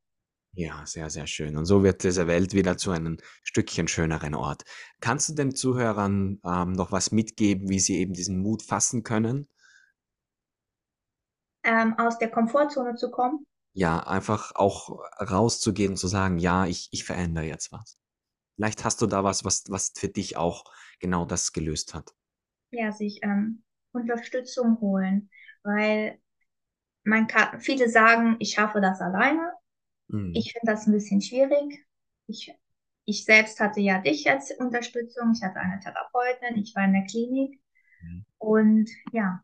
Ja, 0.53 0.85
sehr, 0.87 1.11
sehr 1.11 1.27
schön. 1.27 1.57
Und 1.57 1.65
so 1.67 1.83
wird 1.85 2.03
diese 2.05 2.27
Welt 2.29 2.55
wieder 2.55 2.77
zu 2.77 2.91
einem 2.93 3.19
Stückchen 3.43 3.89
schöneren 3.89 4.35
Ort. 4.37 4.63
Kannst 5.01 5.29
du 5.29 5.35
den 5.35 5.55
Zuhörern 5.57 6.41
ähm, 6.45 6.73
noch 6.73 6.93
was 6.93 7.11
mitgeben, 7.13 7.69
wie 7.69 7.81
sie 7.81 7.99
eben 7.99 8.13
diesen 8.13 8.39
Mut 8.41 8.63
fassen 8.63 9.03
können? 9.03 9.47
Ähm, 11.65 11.99
aus 11.99 12.19
der 12.19 12.31
Komfortzone 12.31 12.97
zu 12.97 13.11
kommen, 13.11 13.47
Ja, 13.73 13.99
einfach 14.01 14.55
auch 14.55 15.01
rauszugehen 15.21 15.93
und 15.93 15.97
zu 15.97 16.07
sagen, 16.09 16.39
ja, 16.39 16.67
ich, 16.67 16.89
ich 16.93 17.03
verändere 17.05 17.45
jetzt 17.47 17.73
was. 17.73 17.99
Vielleicht 18.57 18.85
hast 18.85 19.03
du 19.03 19.07
da 19.09 19.25
was, 19.25 19.45
was, 19.45 19.65
was 19.71 19.93
für 19.97 20.09
dich 20.09 20.37
auch 20.39 20.65
genau 21.01 21.25
das 21.27 21.53
gelöst 21.53 21.95
hat. 21.95 22.15
ja, 22.71 22.93
sich 22.93 23.21
ähm, 23.23 23.63
Unterstützung 23.93 24.81
holen, 24.81 25.31
weil 25.63 26.19
man 27.05 27.27
kann, 27.29 27.61
viele 27.61 27.89
sagen, 27.89 28.37
ich 28.41 28.53
schaffe 28.55 28.81
das 28.81 29.01
alleine. 29.01 29.53
Mhm. 30.11 30.33
Ich 30.35 30.53
finde 30.53 30.73
das 30.73 30.87
ein 30.87 30.93
bisschen 30.93 31.21
schwierig. 31.21 31.85
Ich, 32.27 32.55
ich 33.05 33.25
selbst 33.25 33.61
hatte 33.61 33.81
ja 33.81 34.01
dich 34.01 34.29
als 34.29 34.53
Unterstützung. 34.59 35.33
Ich 35.35 35.43
hatte 35.43 35.61
eine 35.61 35.81
Therapeutin. 35.81 36.57
Ich 36.57 36.75
war 36.75 36.85
in 36.85 36.93
der 36.93 37.05
Klinik. 37.05 37.61
Mhm. 38.03 38.25
Und 38.39 38.91
ja, 39.13 39.43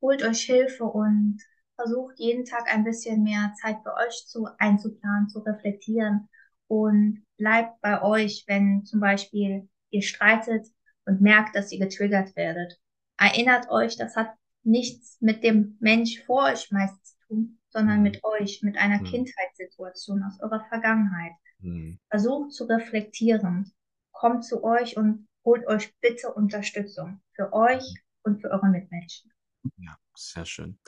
holt 0.00 0.22
euch 0.22 0.42
Hilfe 0.42 0.84
und 0.84 1.40
versucht 1.76 2.18
jeden 2.18 2.44
Tag 2.44 2.72
ein 2.72 2.84
bisschen 2.84 3.22
mehr 3.22 3.52
Zeit 3.60 3.78
für 3.82 3.94
euch 3.94 4.26
zu 4.26 4.48
einzuplanen, 4.58 5.28
zu 5.28 5.40
reflektieren 5.40 6.28
und 6.66 7.24
bleibt 7.36 7.80
bei 7.80 8.02
euch, 8.02 8.44
wenn 8.48 8.84
zum 8.84 9.00
Beispiel 9.00 9.68
ihr 9.90 10.02
streitet 10.02 10.66
und 11.06 11.20
merkt, 11.20 11.54
dass 11.54 11.72
ihr 11.72 11.78
getriggert 11.78 12.34
werdet. 12.36 12.80
Erinnert 13.16 13.70
euch, 13.70 13.96
das 13.96 14.16
hat 14.16 14.32
nichts 14.64 15.18
mit 15.20 15.44
dem 15.44 15.76
Mensch 15.80 16.22
vor 16.24 16.44
euch 16.44 16.70
meist 16.70 17.06
zu 17.06 17.14
tun, 17.26 17.57
sondern 17.70 18.02
mit 18.02 18.22
euch, 18.24 18.62
mit 18.62 18.76
einer 18.76 19.00
mhm. 19.00 19.04
Kindheitssituation 19.04 20.22
aus 20.22 20.40
eurer 20.40 20.64
Vergangenheit. 20.68 21.32
Mhm. 21.60 21.98
Versucht 22.08 22.52
zu 22.52 22.64
reflektieren, 22.64 23.72
kommt 24.12 24.44
zu 24.44 24.64
euch 24.64 24.96
und 24.96 25.28
holt 25.44 25.66
euch 25.66 25.94
bitte 26.00 26.32
Unterstützung 26.32 27.20
für 27.34 27.52
euch 27.52 27.94
und 28.22 28.40
für 28.40 28.50
eure 28.50 28.68
Mitmenschen. 28.68 29.32
Ja, 29.76 29.96
sehr 30.14 30.44
schön. 30.44 30.78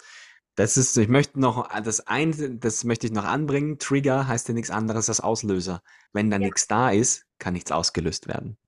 Das 0.56 0.76
ist, 0.76 0.96
ich 0.96 1.08
möchte 1.08 1.40
noch, 1.40 1.68
das 1.82 2.06
ein, 2.06 2.60
das 2.60 2.84
möchte 2.84 3.06
ich 3.06 3.12
noch 3.12 3.24
anbringen. 3.24 3.78
Trigger 3.78 4.26
heißt 4.26 4.48
ja 4.48 4.54
nichts 4.54 4.70
anderes 4.70 5.08
als 5.08 5.20
Auslöser. 5.20 5.82
Wenn 6.12 6.28
da 6.28 6.36
ja. 6.36 6.46
nichts 6.46 6.66
da 6.66 6.90
ist, 6.90 7.26
kann 7.38 7.54
nichts 7.54 7.72
ausgelöst 7.72 8.28
werden. 8.28 8.58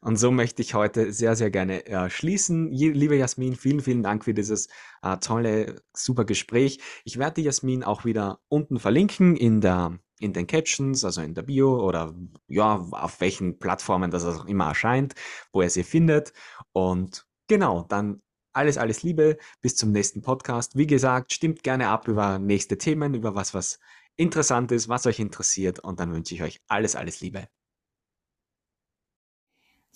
Und 0.00 0.16
so 0.16 0.30
möchte 0.30 0.62
ich 0.62 0.74
heute 0.74 1.12
sehr, 1.12 1.36
sehr 1.36 1.50
gerne 1.50 1.86
äh, 1.86 2.10
schließen. 2.10 2.70
Liebe 2.70 3.16
Jasmin, 3.16 3.56
vielen, 3.56 3.80
vielen 3.80 4.02
Dank 4.02 4.24
für 4.24 4.34
dieses 4.34 4.68
äh, 5.02 5.16
tolle, 5.18 5.82
super 5.92 6.24
Gespräch. 6.24 6.80
Ich 7.04 7.18
werde 7.18 7.40
Jasmin 7.40 7.82
auch 7.82 8.04
wieder 8.04 8.40
unten 8.48 8.78
verlinken 8.78 9.36
in 9.36 9.60
der 9.60 9.98
in 10.20 10.32
den 10.32 10.46
Captions, 10.46 11.04
also 11.04 11.20
in 11.20 11.34
der 11.34 11.42
Bio 11.42 11.80
oder 11.86 12.14
ja, 12.48 12.76
auf 12.76 13.20
welchen 13.20 13.58
Plattformen 13.58 14.10
das 14.10 14.24
auch 14.24 14.46
immer 14.46 14.66
erscheint, 14.66 15.14
wo 15.52 15.62
ihr 15.62 15.70
sie 15.70 15.84
findet. 15.84 16.32
Und 16.72 17.26
genau, 17.46 17.84
dann 17.88 18.20
alles, 18.52 18.78
alles 18.78 19.02
Liebe, 19.02 19.38
bis 19.60 19.76
zum 19.76 19.92
nächsten 19.92 20.22
Podcast. 20.22 20.76
Wie 20.76 20.86
gesagt, 20.86 21.32
stimmt 21.32 21.62
gerne 21.62 21.88
ab 21.88 22.08
über 22.08 22.38
nächste 22.38 22.78
Themen, 22.78 23.14
über 23.14 23.34
was, 23.34 23.54
was 23.54 23.78
interessant 24.16 24.72
ist, 24.72 24.88
was 24.88 25.06
euch 25.06 25.20
interessiert. 25.20 25.78
Und 25.78 26.00
dann 26.00 26.12
wünsche 26.12 26.34
ich 26.34 26.42
euch 26.42 26.60
alles, 26.66 26.96
alles 26.96 27.20
Liebe. 27.20 27.48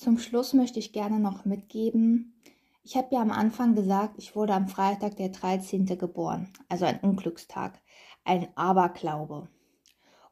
Zum 0.03 0.19
Schluss 0.19 0.53
möchte 0.53 0.81
ich 0.81 0.93
gerne 0.93 1.21
noch 1.21 1.45
mitgeben, 1.45 2.35
ich 2.83 2.97
habe 2.97 3.15
ja 3.15 3.23
am 3.23 3.31
Anfang 3.31 3.77
gesagt, 3.77 4.19
ich 4.19 4.35
wurde 4.35 4.53
am 4.53 4.67
Freitag 4.67 5.15
der 5.15 5.29
13. 5.29 5.87
geboren, 5.97 6.53
also 6.69 6.87
ein 6.87 6.99
Unglückstag, 6.99 7.81
ein 8.25 8.49
Aberglaube. 8.57 9.47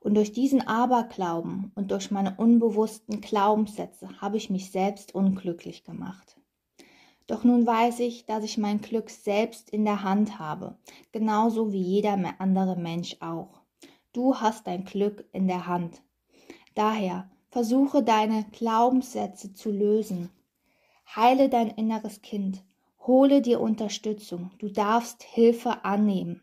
Und 0.00 0.14
durch 0.14 0.32
diesen 0.32 0.66
Aberglauben 0.66 1.70
und 1.76 1.92
durch 1.92 2.10
meine 2.10 2.34
unbewussten 2.34 3.20
Glaubenssätze 3.20 4.08
habe 4.20 4.38
ich 4.38 4.50
mich 4.50 4.72
selbst 4.72 5.14
unglücklich 5.14 5.84
gemacht. 5.84 6.36
Doch 7.28 7.44
nun 7.44 7.64
weiß 7.64 8.00
ich, 8.00 8.26
dass 8.26 8.42
ich 8.42 8.58
mein 8.58 8.80
Glück 8.80 9.08
selbst 9.08 9.70
in 9.70 9.84
der 9.84 10.02
Hand 10.02 10.40
habe, 10.40 10.78
genauso 11.12 11.72
wie 11.72 11.80
jeder 11.80 12.18
andere 12.40 12.74
Mensch 12.74 13.18
auch. 13.20 13.60
Du 14.12 14.34
hast 14.34 14.66
dein 14.66 14.84
Glück 14.84 15.24
in 15.30 15.46
der 15.46 15.68
Hand. 15.68 16.02
Daher 16.74 17.30
Versuche 17.50 18.04
deine 18.04 18.44
Glaubenssätze 18.52 19.52
zu 19.52 19.72
lösen. 19.72 20.30
Heile 21.16 21.48
dein 21.48 21.68
inneres 21.68 22.22
Kind. 22.22 22.62
Hole 23.00 23.42
dir 23.42 23.60
Unterstützung. 23.60 24.52
Du 24.58 24.68
darfst 24.68 25.24
Hilfe 25.24 25.84
annehmen. 25.84 26.42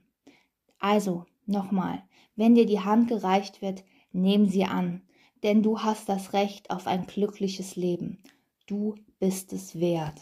Also, 0.80 1.26
nochmal, 1.46 2.04
wenn 2.36 2.56
dir 2.56 2.66
die 2.66 2.82
Hand 2.82 3.08
gereicht 3.08 3.62
wird, 3.62 3.86
nimm 4.12 4.48
sie 4.48 4.66
an, 4.66 5.02
denn 5.44 5.64
du 5.64 5.80
hast 5.80 6.10
das 6.10 6.34
Recht 6.34 6.72
auf 6.72 6.88
ein 6.88 7.08
glückliches 7.08 7.78
Leben. 7.78 8.22
Du 8.66 8.96
bist 9.20 9.54
es 9.54 9.80
wert. 9.80 10.20